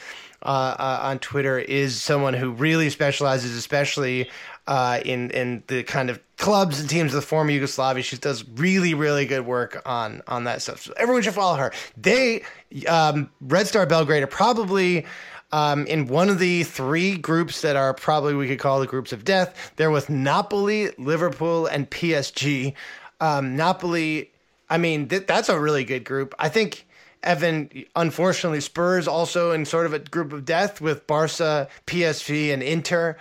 uh, 0.46 0.76
uh, 0.78 1.00
on 1.02 1.18
Twitter 1.18 1.58
is 1.58 2.00
someone 2.02 2.34
who 2.34 2.52
really 2.52 2.88
specializes, 2.88 3.56
especially 3.56 4.30
uh, 4.66 5.00
in 5.04 5.30
in 5.30 5.62
the 5.66 5.82
kind 5.82 6.08
of 6.08 6.20
clubs 6.36 6.80
and 6.80 6.88
teams 6.88 7.12
of 7.12 7.20
the 7.20 7.26
former 7.26 7.50
Yugoslavia. 7.50 8.02
She 8.02 8.16
does 8.16 8.44
really 8.48 8.94
really 8.94 9.26
good 9.26 9.44
work 9.44 9.82
on 9.84 10.22
on 10.26 10.44
that 10.44 10.62
stuff. 10.62 10.82
So 10.82 10.92
everyone 10.96 11.22
should 11.22 11.34
follow 11.34 11.56
her. 11.56 11.72
They 11.96 12.42
um, 12.88 13.30
Red 13.40 13.66
Star 13.66 13.86
Belgrade 13.86 14.22
are 14.22 14.28
probably. 14.28 15.04
Um, 15.52 15.86
in 15.86 16.08
one 16.08 16.28
of 16.28 16.40
the 16.40 16.64
three 16.64 17.16
groups 17.16 17.60
that 17.60 17.76
are 17.76 17.94
probably 17.94 18.34
we 18.34 18.48
could 18.48 18.58
call 18.58 18.80
the 18.80 18.86
groups 18.86 19.12
of 19.12 19.24
death, 19.24 19.72
they're 19.76 19.92
with 19.92 20.10
Napoli, 20.10 20.90
Liverpool, 20.98 21.66
and 21.66 21.88
PSG. 21.88 22.74
Um, 23.20 23.54
Napoli 23.54 24.32
I 24.68 24.78
mean, 24.78 25.08
th- 25.08 25.26
that's 25.26 25.48
a 25.48 25.58
really 25.58 25.84
good 25.84 26.04
group. 26.04 26.34
I 26.38 26.48
think 26.48 26.86
Evan, 27.22 27.84
unfortunately, 27.94 28.60
Spurs 28.60 29.08
also 29.08 29.52
in 29.52 29.64
sort 29.64 29.86
of 29.86 29.92
a 29.92 29.98
group 29.98 30.32
of 30.32 30.44
death 30.44 30.80
with 30.80 31.06
Barca, 31.06 31.68
PSV, 31.86 32.52
and 32.52 32.62
Inter. 32.62 33.16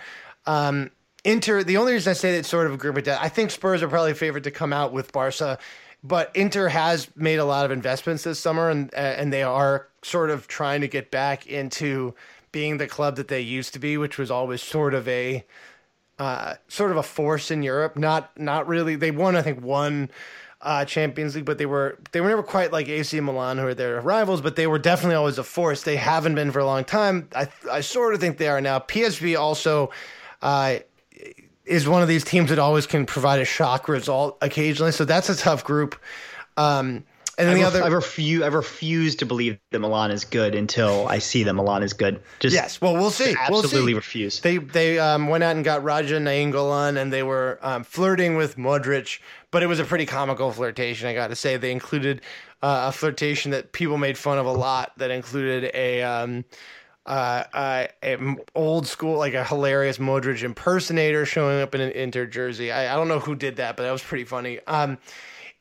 Um, 0.46 0.90
Inter, 1.24 1.64
the 1.64 1.76
only 1.76 1.92
reason 1.92 2.10
I 2.10 2.14
say 2.14 2.36
that 2.36 2.46
sort 2.46 2.66
of 2.66 2.74
a 2.74 2.76
group 2.76 2.96
of 2.96 3.04
death, 3.04 3.18
I 3.20 3.28
think 3.28 3.50
Spurs 3.50 3.82
are 3.82 3.88
probably 3.88 4.14
favored 4.14 4.44
to 4.44 4.50
come 4.50 4.72
out 4.72 4.92
with 4.92 5.12
Barca, 5.12 5.58
but 6.04 6.30
Inter 6.34 6.68
has 6.68 7.08
made 7.16 7.38
a 7.38 7.44
lot 7.44 7.64
of 7.64 7.72
investments 7.72 8.22
this 8.22 8.38
summer, 8.38 8.70
and 8.70 8.94
uh, 8.94 8.98
and 8.98 9.32
they 9.32 9.42
are 9.42 9.88
sort 10.02 10.30
of 10.30 10.46
trying 10.46 10.82
to 10.82 10.88
get 10.88 11.10
back 11.10 11.46
into 11.48 12.14
being 12.52 12.76
the 12.78 12.86
club 12.86 13.16
that 13.16 13.26
they 13.26 13.40
used 13.40 13.72
to 13.72 13.80
be, 13.80 13.96
which 13.96 14.18
was 14.18 14.30
always 14.30 14.62
sort 14.62 14.94
of 14.94 15.08
a 15.08 15.44
uh, 16.18 16.54
sort 16.68 16.90
of 16.90 16.96
a 16.96 17.02
force 17.02 17.50
in 17.50 17.62
Europe. 17.62 17.96
Not 17.96 18.38
not 18.38 18.68
really. 18.68 18.94
They 18.94 19.10
won, 19.10 19.34
I 19.34 19.42
think, 19.42 19.62
one 19.62 20.10
uh, 20.66 20.84
Champions 20.84 21.34
League, 21.36 21.44
but 21.44 21.56
they 21.56 21.64
were 21.64 21.98
they 22.12 22.20
were 22.20 22.28
never 22.28 22.42
quite 22.42 22.72
like 22.72 22.88
AC 22.88 23.18
Milan, 23.20 23.56
who 23.56 23.66
are 23.68 23.74
their 23.74 24.00
rivals. 24.00 24.40
But 24.40 24.56
they 24.56 24.66
were 24.66 24.78
definitely 24.78 25.14
always 25.14 25.38
a 25.38 25.44
force. 25.44 25.84
They 25.84 25.96
haven't 25.96 26.34
been 26.34 26.50
for 26.50 26.58
a 26.58 26.66
long 26.66 26.84
time. 26.84 27.28
I 27.34 27.48
I 27.70 27.80
sort 27.80 28.12
of 28.14 28.20
think 28.20 28.36
they 28.36 28.48
are 28.48 28.60
now. 28.60 28.80
PSV 28.80 29.38
also. 29.38 29.90
Uh, 30.42 30.80
is 31.64 31.88
one 31.88 32.00
of 32.00 32.06
these 32.06 32.22
teams 32.22 32.50
that 32.50 32.60
always 32.60 32.86
can 32.86 33.06
provide 33.06 33.40
a 33.40 33.44
shock 33.44 33.88
result 33.88 34.38
occasionally, 34.40 34.92
so 34.92 35.04
that's 35.04 35.28
a 35.28 35.36
tough 35.36 35.64
group. 35.64 35.96
Um, 36.56 37.04
and 37.38 37.48
then 37.48 37.56
I, 37.56 37.58
the 37.58 37.60
ref- 37.64 37.74
other, 37.74 37.84
I 37.84 37.88
refuse. 37.88 38.42
I 38.42 38.46
refuse 38.46 39.16
to 39.16 39.26
believe 39.26 39.58
that 39.70 39.78
Milan 39.78 40.10
is 40.10 40.24
good 40.24 40.54
until 40.54 41.06
I 41.06 41.18
see 41.18 41.42
that 41.42 41.52
Milan 41.52 41.82
is 41.82 41.92
good. 41.92 42.22
Just 42.40 42.54
Yes, 42.54 42.80
well, 42.80 42.94
we'll 42.94 43.10
see. 43.10 43.34
We'll 43.50 43.60
Absolutely 43.60 43.92
see. 43.92 43.96
refuse. 43.96 44.40
They 44.40 44.56
they 44.58 44.98
um, 44.98 45.28
went 45.28 45.44
out 45.44 45.54
and 45.54 45.64
got 45.64 45.82
Radja 45.82 46.20
Nainggolan, 46.20 46.96
and 46.96 47.12
they 47.12 47.22
were 47.22 47.58
um, 47.62 47.84
flirting 47.84 48.36
with 48.36 48.56
Modric, 48.56 49.18
but 49.56 49.62
it 49.62 49.68
was 49.68 49.80
a 49.80 49.86
pretty 49.86 50.04
comical 50.04 50.52
flirtation. 50.52 51.08
I 51.08 51.14
got 51.14 51.28
to 51.28 51.34
say, 51.34 51.56
they 51.56 51.72
included 51.72 52.20
uh, 52.60 52.88
a 52.88 52.92
flirtation 52.92 53.52
that 53.52 53.72
people 53.72 53.96
made 53.96 54.18
fun 54.18 54.36
of 54.36 54.44
a 54.44 54.52
lot. 54.52 54.92
That 54.98 55.10
included 55.10 55.70
a. 55.72 56.02
Um, 56.02 56.44
uh, 57.06 57.44
uh, 57.54 58.34
old 58.54 58.86
school, 58.86 59.16
like 59.16 59.32
a 59.32 59.42
hilarious 59.42 59.96
Modric 59.96 60.42
impersonator 60.42 61.24
showing 61.24 61.62
up 61.62 61.74
in 61.74 61.80
an 61.80 61.92
Inter 61.92 62.26
jersey. 62.26 62.70
I, 62.70 62.92
I 62.92 62.96
don't 62.96 63.08
know 63.08 63.18
who 63.18 63.34
did 63.34 63.56
that, 63.56 63.78
but 63.78 63.84
that 63.84 63.92
was 63.92 64.02
pretty 64.02 64.24
funny. 64.24 64.60
Um, 64.66 64.98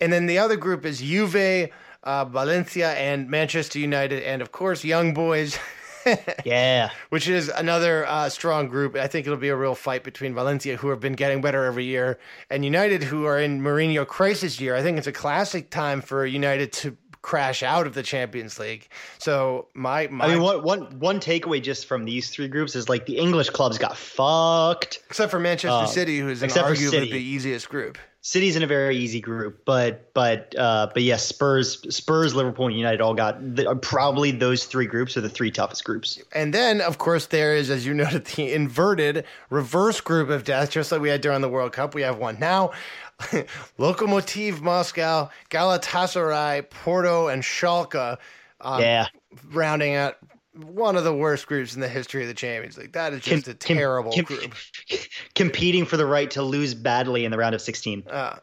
and 0.02 0.12
then 0.12 0.26
the 0.26 0.39
other 0.39 0.58
group 0.58 0.86
is 0.86 1.00
Juve, 1.00 1.70
uh, 2.04 2.26
Valencia, 2.26 2.91
and 2.96 3.30
Manchester 3.30 3.80
United, 3.80 4.24
and 4.24 4.41
of 4.41 4.52
course, 4.52 4.84
Young 4.84 5.14
Boys. 5.14 5.58
yeah. 6.45 6.89
which 7.10 7.28
is 7.28 7.49
another 7.49 8.06
uh, 8.08 8.30
strong 8.30 8.68
group. 8.68 8.95
I 8.95 9.08
think 9.08 9.26
it'll 9.26 9.38
be 9.38 9.49
a 9.49 9.56
real 9.56 9.76
fight 9.76 10.03
between 10.03 10.34
Valencia, 10.34 10.78
who 10.78 10.89
have 10.89 10.99
been 10.99 11.14
getting 11.14 11.41
better 11.41 11.66
every 11.66 11.86
year, 11.86 12.20
and 12.49 12.64
United, 12.64 13.03
who 13.03 13.26
are 13.26 13.39
in 13.39 13.62
Mourinho 13.62 14.06
crisis 14.06 14.60
year. 14.60 14.76
I 14.76 14.82
think 14.82 14.97
it's 14.97 15.08
a 15.08 15.12
classic 15.12 15.70
time 15.70 16.01
for 16.01 16.26
United 16.26 16.72
to 16.74 16.97
crash 17.26 17.64
out 17.64 17.88
of 17.88 17.96
the 17.96 18.04
Champions 18.04 18.60
League. 18.60 18.88
So 19.18 19.68
my, 19.74 20.06
my 20.08 20.26
I 20.26 20.28
mean, 20.30 20.44
one, 20.44 20.62
one, 20.62 21.00
one 21.00 21.20
takeaway 21.20 21.62
just 21.62 21.88
from 21.88 22.06
these 22.06 22.30
three 22.30 22.48
groups 22.48 22.76
is 22.76 22.88
like 22.88 23.08
the 23.08 23.18
English 23.18 23.50
clubs 23.50 23.80
got 23.80 23.98
fucked. 23.98 25.00
except 25.10 25.32
for 25.32 25.40
Manchester 25.40 25.86
uh, 25.86 25.88
City, 25.88 26.20
who 26.20 26.30
is 26.30 26.44
in 26.44 26.52
arguably 26.52 27.12
the 27.12 27.18
easiest 27.18 27.68
group. 27.68 27.98
City's 28.22 28.56
in 28.56 28.64
a 28.64 28.68
very 28.68 28.98
easy 28.98 29.22
group, 29.22 29.66
but 29.66 30.12
but 30.16 30.56
uh, 30.58 30.90
but 30.92 31.04
yes, 31.04 31.24
Spurs, 31.24 31.80
Spurs, 31.96 32.34
Liverpool, 32.34 32.66
and 32.66 32.76
United 32.76 33.00
all 33.00 33.14
got 33.14 33.38
the, 33.56 33.76
probably 33.76 34.32
those 34.32 34.66
three 34.66 34.88
groups 34.88 35.16
are 35.16 35.22
the 35.22 35.30
three 35.30 35.52
toughest 35.52 35.84
groups. 35.84 36.20
And 36.32 36.52
then, 36.52 36.82
of 36.82 36.98
course, 36.98 37.28
there 37.28 37.56
is, 37.56 37.70
as 37.70 37.86
you 37.86 37.94
noted, 37.94 38.26
the 38.26 38.52
inverted 38.52 39.26
reverse 39.52 40.02
group 40.02 40.30
of 40.30 40.44
death, 40.44 40.72
just 40.72 40.92
like 40.92 41.02
we 41.02 41.10
had 41.10 41.22
during 41.22 41.42
the 41.42 41.50
World 41.50 41.74
Cup. 41.74 41.94
We 41.94 42.02
have 42.02 42.18
one 42.18 42.40
now. 42.40 42.72
Lokomotiv 43.80 44.61
Moscow, 44.61 45.30
Galatasaray, 45.49 46.70
Porto, 46.70 47.28
and 47.28 47.43
Schalke. 47.43 48.18
Um, 48.61 48.82
yeah, 48.82 49.07
rounding 49.51 49.95
out 49.95 50.18
one 50.53 50.95
of 50.95 51.03
the 51.03 51.13
worst 51.13 51.47
groups 51.47 51.76
in 51.76 51.82
the 51.82 51.89
history 51.89 52.22
of 52.22 52.28
the 52.28 52.34
Champions 52.34 52.78
League. 52.78 52.93
That 52.93 53.13
is 53.13 53.22
just 53.22 53.45
Com- 53.45 53.51
a 53.51 53.55
terrible 53.55 54.11
com- 54.13 54.24
group. 54.24 54.55
competing 55.36 55.86
for 55.86 55.97
the 55.97 56.05
right 56.05 56.32
to 56.32 56.41
lose 56.41 56.74
badly 56.74 57.26
in 57.26 57.32
the 57.32 57.38
round 57.38 57.55
of 57.55 57.61
16. 57.61 58.03
Uh, 58.09 58.38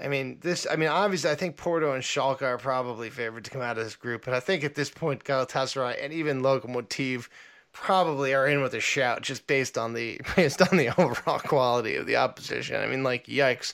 I 0.00 0.08
mean, 0.08 0.38
this. 0.40 0.66
I 0.70 0.76
mean, 0.76 0.88
obviously, 0.88 1.30
I 1.30 1.34
think 1.34 1.56
Porto 1.56 1.92
and 1.92 2.02
Schalke 2.02 2.42
are 2.42 2.56
probably 2.58 3.10
favored 3.10 3.44
to 3.44 3.50
come 3.50 3.60
out 3.60 3.76
of 3.76 3.84
this 3.84 3.96
group, 3.96 4.24
but 4.24 4.32
I 4.32 4.40
think 4.40 4.64
at 4.64 4.74
this 4.74 4.90
point, 4.90 5.24
Galatasaray 5.24 6.02
and 6.02 6.12
even 6.12 6.40
Lokomotiv 6.40 7.28
probably 7.72 8.34
are 8.34 8.46
in 8.46 8.62
with 8.62 8.74
a 8.74 8.80
shout, 8.80 9.22
just 9.22 9.46
based 9.46 9.78
on 9.78 9.94
the 9.94 10.20
based 10.36 10.60
on 10.62 10.76
the 10.76 10.88
overall 11.00 11.38
quality 11.38 11.96
of 11.96 12.06
the 12.06 12.16
opposition. 12.16 12.76
I 12.76 12.86
mean, 12.86 13.02
like, 13.02 13.26
yikes. 13.26 13.72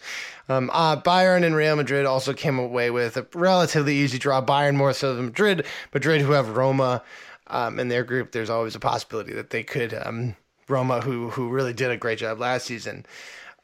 Um, 0.48 0.70
uh, 0.72 1.00
Bayern 1.00 1.44
and 1.44 1.56
Real 1.56 1.76
Madrid 1.76 2.06
also 2.06 2.32
came 2.32 2.58
away 2.58 2.90
with 2.90 3.16
a 3.16 3.26
relatively 3.34 3.96
easy 3.96 4.18
draw. 4.18 4.42
Bayern 4.42 4.76
more 4.76 4.92
so 4.92 5.14
than 5.14 5.26
Madrid. 5.26 5.66
Madrid, 5.92 6.20
who 6.20 6.32
have 6.32 6.56
Roma 6.56 7.02
um, 7.48 7.78
in 7.78 7.88
their 7.88 8.04
group, 8.04 8.32
there's 8.32 8.50
always 8.50 8.74
a 8.74 8.80
possibility 8.80 9.32
that 9.32 9.50
they 9.50 9.62
could. 9.62 9.94
Um, 9.94 10.36
Roma, 10.68 11.00
who 11.00 11.30
who 11.30 11.48
really 11.48 11.72
did 11.72 11.90
a 11.90 11.96
great 11.96 12.18
job 12.18 12.40
last 12.40 12.66
season. 12.66 13.06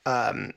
Um, 0.07 0.53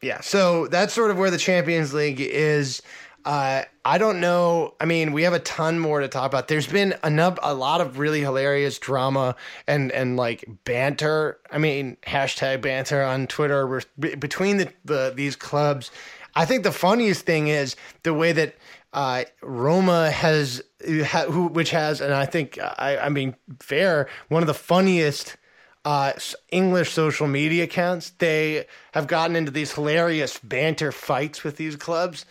yeah, 0.00 0.20
so 0.20 0.66
that's 0.66 0.92
sort 0.92 1.10
of 1.10 1.18
where 1.18 1.30
the 1.30 1.38
Champions 1.38 1.94
League 1.94 2.20
is. 2.20 2.82
Uh, 3.24 3.62
I 3.84 3.98
don't 3.98 4.20
know. 4.20 4.74
I 4.80 4.84
mean, 4.84 5.12
we 5.12 5.22
have 5.22 5.32
a 5.32 5.38
ton 5.38 5.78
more 5.78 6.00
to 6.00 6.08
talk 6.08 6.26
about. 6.26 6.48
There's 6.48 6.66
been 6.66 6.94
enough, 7.04 7.38
a 7.42 7.54
lot 7.54 7.80
of 7.80 7.98
really 7.98 8.20
hilarious 8.20 8.78
drama 8.78 9.36
and 9.66 9.92
and 9.92 10.16
like 10.16 10.44
banter. 10.64 11.38
I 11.50 11.58
mean, 11.58 11.96
hashtag 12.02 12.62
banter 12.62 13.02
on 13.02 13.26
Twitter 13.28 13.80
between 13.98 14.56
the, 14.56 14.72
the 14.84 15.12
these 15.14 15.36
clubs. 15.36 15.90
I 16.34 16.46
think 16.46 16.64
the 16.64 16.72
funniest 16.72 17.24
thing 17.24 17.48
is 17.48 17.76
the 18.02 18.14
way 18.14 18.32
that 18.32 18.56
uh, 18.92 19.24
Roma 19.42 20.10
has, 20.10 20.62
who, 20.84 21.46
which 21.48 21.70
has, 21.70 22.00
and 22.00 22.12
I 22.12 22.26
think 22.26 22.58
I, 22.60 22.98
I 22.98 23.08
mean, 23.08 23.36
fair, 23.60 24.08
one 24.28 24.42
of 24.42 24.46
the 24.46 24.54
funniest 24.54 25.36
uh, 25.84 26.12
English 26.50 26.92
social 26.92 27.26
media 27.26 27.64
accounts. 27.64 28.10
They 28.10 28.66
have 28.92 29.06
gotten 29.06 29.36
into 29.36 29.50
these 29.50 29.72
hilarious 29.72 30.38
banter 30.38 30.92
fights 30.92 31.44
with 31.44 31.56
these 31.56 31.76
clubs. 31.76 32.24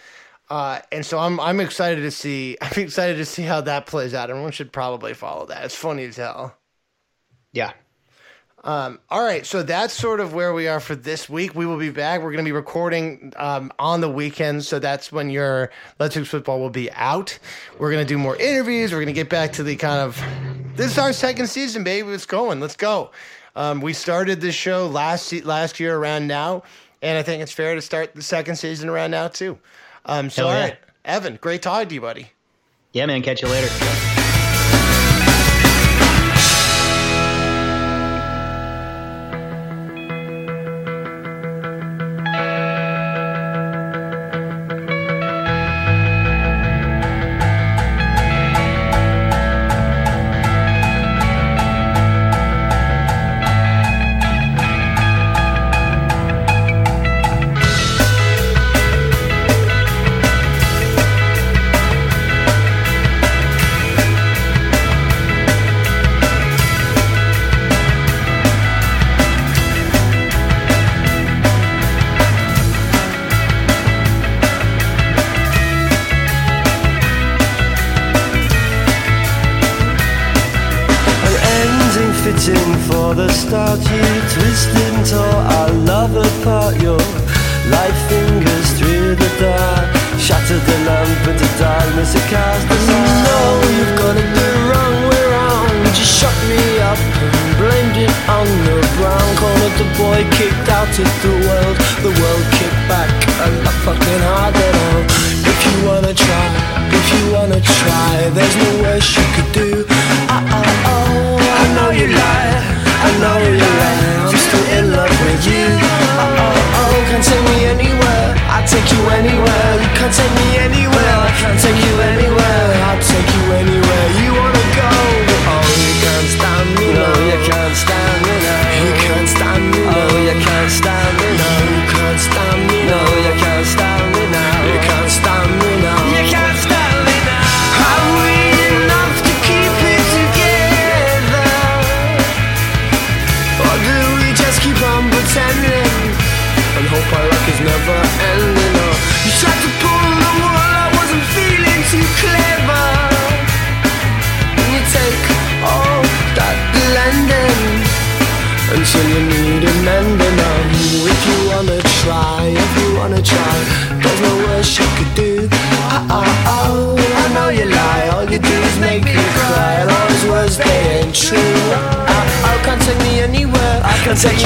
Uh, 0.52 0.82
and 0.92 1.06
so 1.06 1.18
I'm 1.18 1.40
I'm 1.40 1.62
excited 1.62 2.02
to 2.02 2.12
see 2.12 2.58
I'm 2.62 2.78
excited 2.78 3.16
to 3.16 3.26
see 3.26 3.44
how 3.44 3.62
that 3.62 3.86
plays 3.86 4.14
out. 4.14 4.30
Everyone 4.30 4.52
should 4.52 4.74
probably 4.74 5.14
follow 5.14 5.46
that. 5.46 5.64
It's 5.64 5.76
funny 5.76 6.04
as 6.04 6.18
hell. 6.18 6.58
Yeah. 7.54 7.72
Um, 8.64 9.00
all 9.10 9.24
right, 9.24 9.44
so 9.44 9.64
that's 9.64 9.92
sort 9.92 10.20
of 10.20 10.36
where 10.36 10.54
we 10.54 10.68
are 10.68 10.80
for 10.80 10.94
this 10.94 11.28
week. 11.28 11.56
We 11.56 11.66
will 11.66 11.80
be 11.80 11.90
back. 11.90 12.22
We're 12.22 12.32
going 12.32 12.44
to 12.44 12.48
be 12.48 12.52
recording 12.52 13.34
um, 13.38 13.72
on 13.80 14.02
the 14.02 14.10
weekend, 14.10 14.64
so 14.64 14.78
that's 14.78 15.12
when 15.12 15.32
your 15.32 15.72
Let's 16.00 16.14
Talk 16.14 16.26
Football 16.26 16.60
will 16.60 16.70
be 16.70 16.92
out. 16.92 17.40
We're 17.80 17.92
going 17.92 18.06
to 18.06 18.08
do 18.08 18.20
more 18.20 18.36
interviews. 18.36 18.92
We're 18.92 19.00
going 19.00 19.08
to 19.08 19.14
get 19.14 19.30
back 19.30 19.54
to 19.54 19.64
the 19.64 19.78
kind 19.78 20.02
of 20.02 20.22
this 20.76 20.92
is 20.92 20.98
our 21.00 21.14
second 21.14 21.48
season, 21.48 21.84
baby. 21.84 22.10
It's 22.10 22.26
going. 22.26 22.60
Let's 22.60 22.76
go. 22.76 23.12
Um, 23.56 23.82
we 23.82 23.94
started 23.94 24.42
this 24.42 24.54
show 24.54 24.86
last 24.86 25.32
last 25.46 25.80
year 25.80 25.96
around 25.96 26.28
now, 26.28 26.64
and 27.02 27.18
I 27.18 27.24
think 27.24 27.42
it's 27.42 27.54
fair 27.54 27.74
to 27.74 27.82
start 27.82 28.14
the 28.14 28.22
second 28.22 28.58
season 28.58 28.90
around 28.90 29.12
now 29.12 29.30
too. 29.30 29.58
Um, 30.06 30.30
so, 30.30 30.44
Hell 30.44 30.50
all 30.50 30.54
yeah. 30.60 30.64
right, 30.70 30.78
Evan, 31.06 31.38
great 31.42 31.62
talking 31.62 31.90
to 31.90 31.96
you, 31.96 32.02
buddy. 32.02 32.28
Yeah, 32.94 33.06
man. 33.06 33.22
Catch 33.22 33.42
you 33.42 33.48
later. 33.48 34.11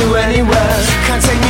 You 0.06 0.16
anywhere. 0.16 0.78
Can't 1.08 1.24
take 1.24 1.45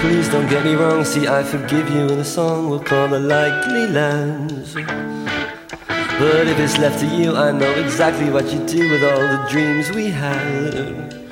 Please 0.00 0.28
don't 0.28 0.48
get 0.48 0.64
me 0.64 0.74
wrong, 0.74 1.04
see, 1.04 1.26
I 1.28 1.42
forgive 1.42 1.90
you 1.90 2.08
in 2.08 2.18
a 2.18 2.24
song 2.24 2.70
we'll 2.70 2.80
call 2.80 3.08
the 3.08 3.20
likely 3.20 3.86
lands. 3.88 4.74
But 4.74 6.46
if 6.46 6.58
it's 6.58 6.78
left 6.78 7.00
to 7.00 7.06
you, 7.06 7.34
I 7.36 7.52
know 7.52 7.70
exactly 7.72 8.30
what 8.30 8.50
you 8.52 8.64
do 8.66 8.90
with 8.90 9.02
all 9.02 9.18
the 9.18 9.46
dreams 9.50 9.90
we 9.90 10.06
had. 10.06 11.24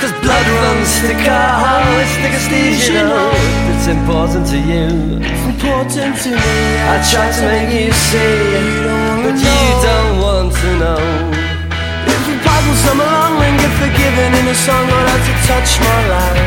Cause 0.00 0.12
blood 0.22 0.46
runs 0.46 1.00
thick, 1.00 1.16
oh, 1.18 2.00
it's 2.00 2.14
thick 2.16 2.32
as 2.32 2.48
thieves, 2.48 2.88
you 2.88 2.94
know. 2.94 3.30
It's 3.74 3.86
important 3.88 4.46
to 4.48 4.58
you. 4.58 5.18
It's 5.22 5.44
important 5.46 6.16
to 6.22 6.30
me. 6.30 6.36
I 6.88 7.02
try 7.10 7.30
to 7.30 7.42
make 7.46 7.86
you 7.86 7.92
see, 7.92 8.99
but 9.22 9.36
you 9.36 9.60
don't 9.84 10.14
want 10.24 10.48
to 10.52 10.68
know. 10.82 11.02
If 12.08 12.22
you 12.28 12.36
pardon 12.40 12.74
some 12.86 13.00
along 13.00 13.36
and 13.44 13.54
get 13.60 13.72
forgiven 13.76 14.28
in 14.40 14.44
a 14.48 14.56
song, 14.56 14.84
I'll 14.88 15.08
have 15.12 15.24
to 15.28 15.34
touch 15.50 15.70
my 15.80 16.00
life. 16.16 16.40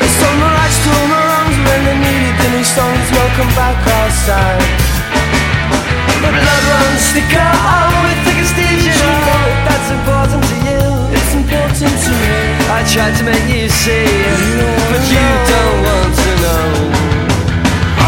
It's 0.00 0.20
on 0.24 0.34
the 0.40 0.48
rights 0.48 0.78
to 0.84 0.88
all 0.96 1.08
my 1.12 1.22
wrongs 1.28 1.56
when 1.66 1.80
they 1.86 1.98
needed 2.00 2.36
the 2.40 2.48
new 2.56 2.64
songs. 2.64 3.06
Welcome 3.12 3.50
back 3.52 3.76
outside. 4.00 4.64
The 6.24 6.30
blood 6.32 6.64
runs 6.72 7.04
thicker, 7.12 7.50
oh, 7.52 7.92
with 8.02 8.20
thick 8.24 8.40
as 8.40 8.50
thieves, 8.56 8.84
you. 8.88 9.12
That's 9.68 9.88
important 9.92 10.42
to 10.50 10.56
you. 10.68 10.82
It's 11.16 11.32
important 11.36 11.92
to 11.92 12.10
me. 12.22 12.36
I 12.72 12.80
tried 12.92 13.14
to 13.20 13.24
make 13.28 13.46
you 13.52 13.68
see, 13.68 14.08
but 14.90 15.04
you 15.12 15.26
don't 15.52 15.78
want 15.86 16.12
to 16.24 16.32
know. 16.44 16.64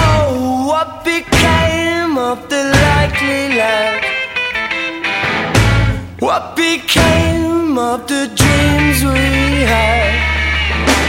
Oh, 0.01 0.67
what 0.67 1.05
became 1.05 2.17
of 2.19 2.49
the 2.49 2.58
likely 3.19 3.57
lad? 3.57 4.05
What 6.21 6.57
became 6.57 7.79
of 7.79 8.07
the 8.07 8.31
dreams 8.35 9.03
we 9.05 9.65
had? 9.67 10.15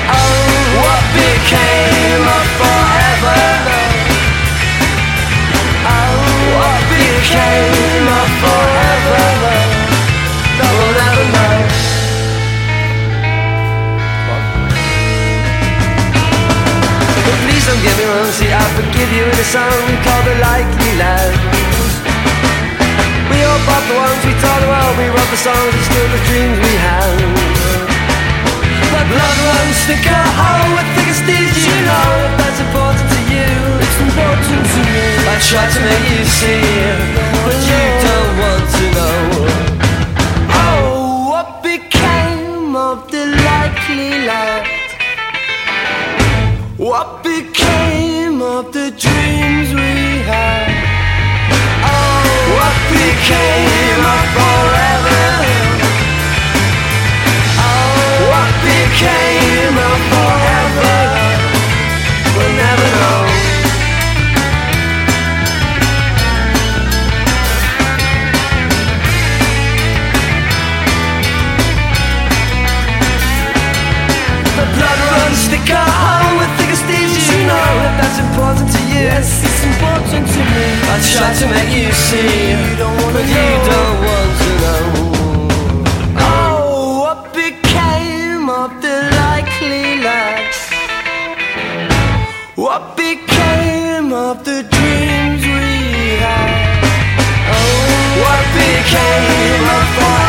Oh, 0.10 0.50
what 0.82 1.04
became 1.14 2.26
of 2.38 2.46
forever? 2.60 3.42
Oh, 5.86 6.18
what 6.58 6.82
became 6.90 8.08
of 8.22 8.30
forever? 8.42 9.24
We'll 10.60 10.94
never 11.02 11.26
know. 11.36 11.58
But 17.26 17.38
please 17.44 17.66
don't 17.68 17.82
get 17.84 17.96
me 17.98 18.06
wrong, 18.06 18.32
see, 18.32 18.52
I 18.52 18.64
forgive 18.78 19.10
you 19.14 19.24
in 19.24 19.30
a 19.30 19.48
song 19.54 19.78
we 19.88 19.96
call 20.06 20.22
the 20.24 20.36
likely 20.42 20.98
lands. 20.98 21.49
All 23.68 23.84
the 23.90 23.96
ones 23.96 24.22
we 24.26 24.34
taught 24.40 24.64
well, 24.72 24.90
we 24.96 25.06
wrote 25.12 25.32
the 25.34 25.42
songs 25.42 25.74
and 25.76 25.84
still 25.90 26.08
the 26.16 26.22
dreams 26.30 26.58
we 26.64 26.74
had. 26.80 27.18
But 28.94 29.06
blood 29.12 29.38
runs 29.50 29.80
thicker, 29.86 30.24
oh, 30.48 30.76
with 30.76 30.90
thick 30.96 31.10
as 31.14 31.22
thieves, 31.28 31.62
you 31.68 31.78
know 31.90 32.10
if 32.28 32.34
that's 32.40 32.60
important 32.64 33.08
to 33.16 33.20
you. 33.34 33.50
It's 33.84 34.00
important 34.08 34.64
to 34.74 34.82
me. 34.94 35.08
I 35.30 35.36
try 35.50 35.66
to 35.76 35.80
make 35.90 36.08
you 36.16 36.24
see, 36.26 36.64
but 37.46 37.58
you 37.70 37.84
don't 38.08 38.34
want 38.42 38.66
to 38.78 38.86
know. 38.98 39.20
Oh, 40.64 41.30
what 41.30 41.62
became 41.62 42.76
of 42.76 43.12
the 43.12 43.26
likely 43.48 44.26
land? 44.26 44.68
What 46.78 47.24
became 47.24 48.42
of 48.42 48.74
the 48.74 48.90
dreams 48.92 49.70
we 49.74 50.24
had? 50.24 50.79
Became 53.20 54.06
of 54.06 54.26
forever? 54.34 55.24
Oh, 57.60 58.30
what 58.32 58.54
became 58.64 59.78
of 59.78 60.00
forever? 60.10 60.49
Important 80.10 80.34
to 80.34 80.40
me. 80.40 80.68
I 80.90 80.98
try 81.14 81.34
to 81.34 81.46
make 81.54 81.72
you 81.78 81.92
see, 81.92 82.54
but 83.14 83.26
you 83.36 83.50
don't 83.70 83.98
want 84.08 84.32
to 84.42 84.52
know. 84.64 84.84
Oh, 86.18 87.00
what 87.02 87.34
became 87.34 88.50
of 88.50 88.82
the 88.82 88.98
likely 89.22 90.02
lads? 90.02 90.60
What 92.56 92.98
became 92.98 94.14
of 94.14 94.44
the 94.44 94.64
dreams 94.64 95.42
we 95.46 96.18
had? 96.26 96.82
Oh, 97.52 97.70
what 98.24 98.44
became 98.58 99.68
of 99.78 99.88
forever? 99.96 100.29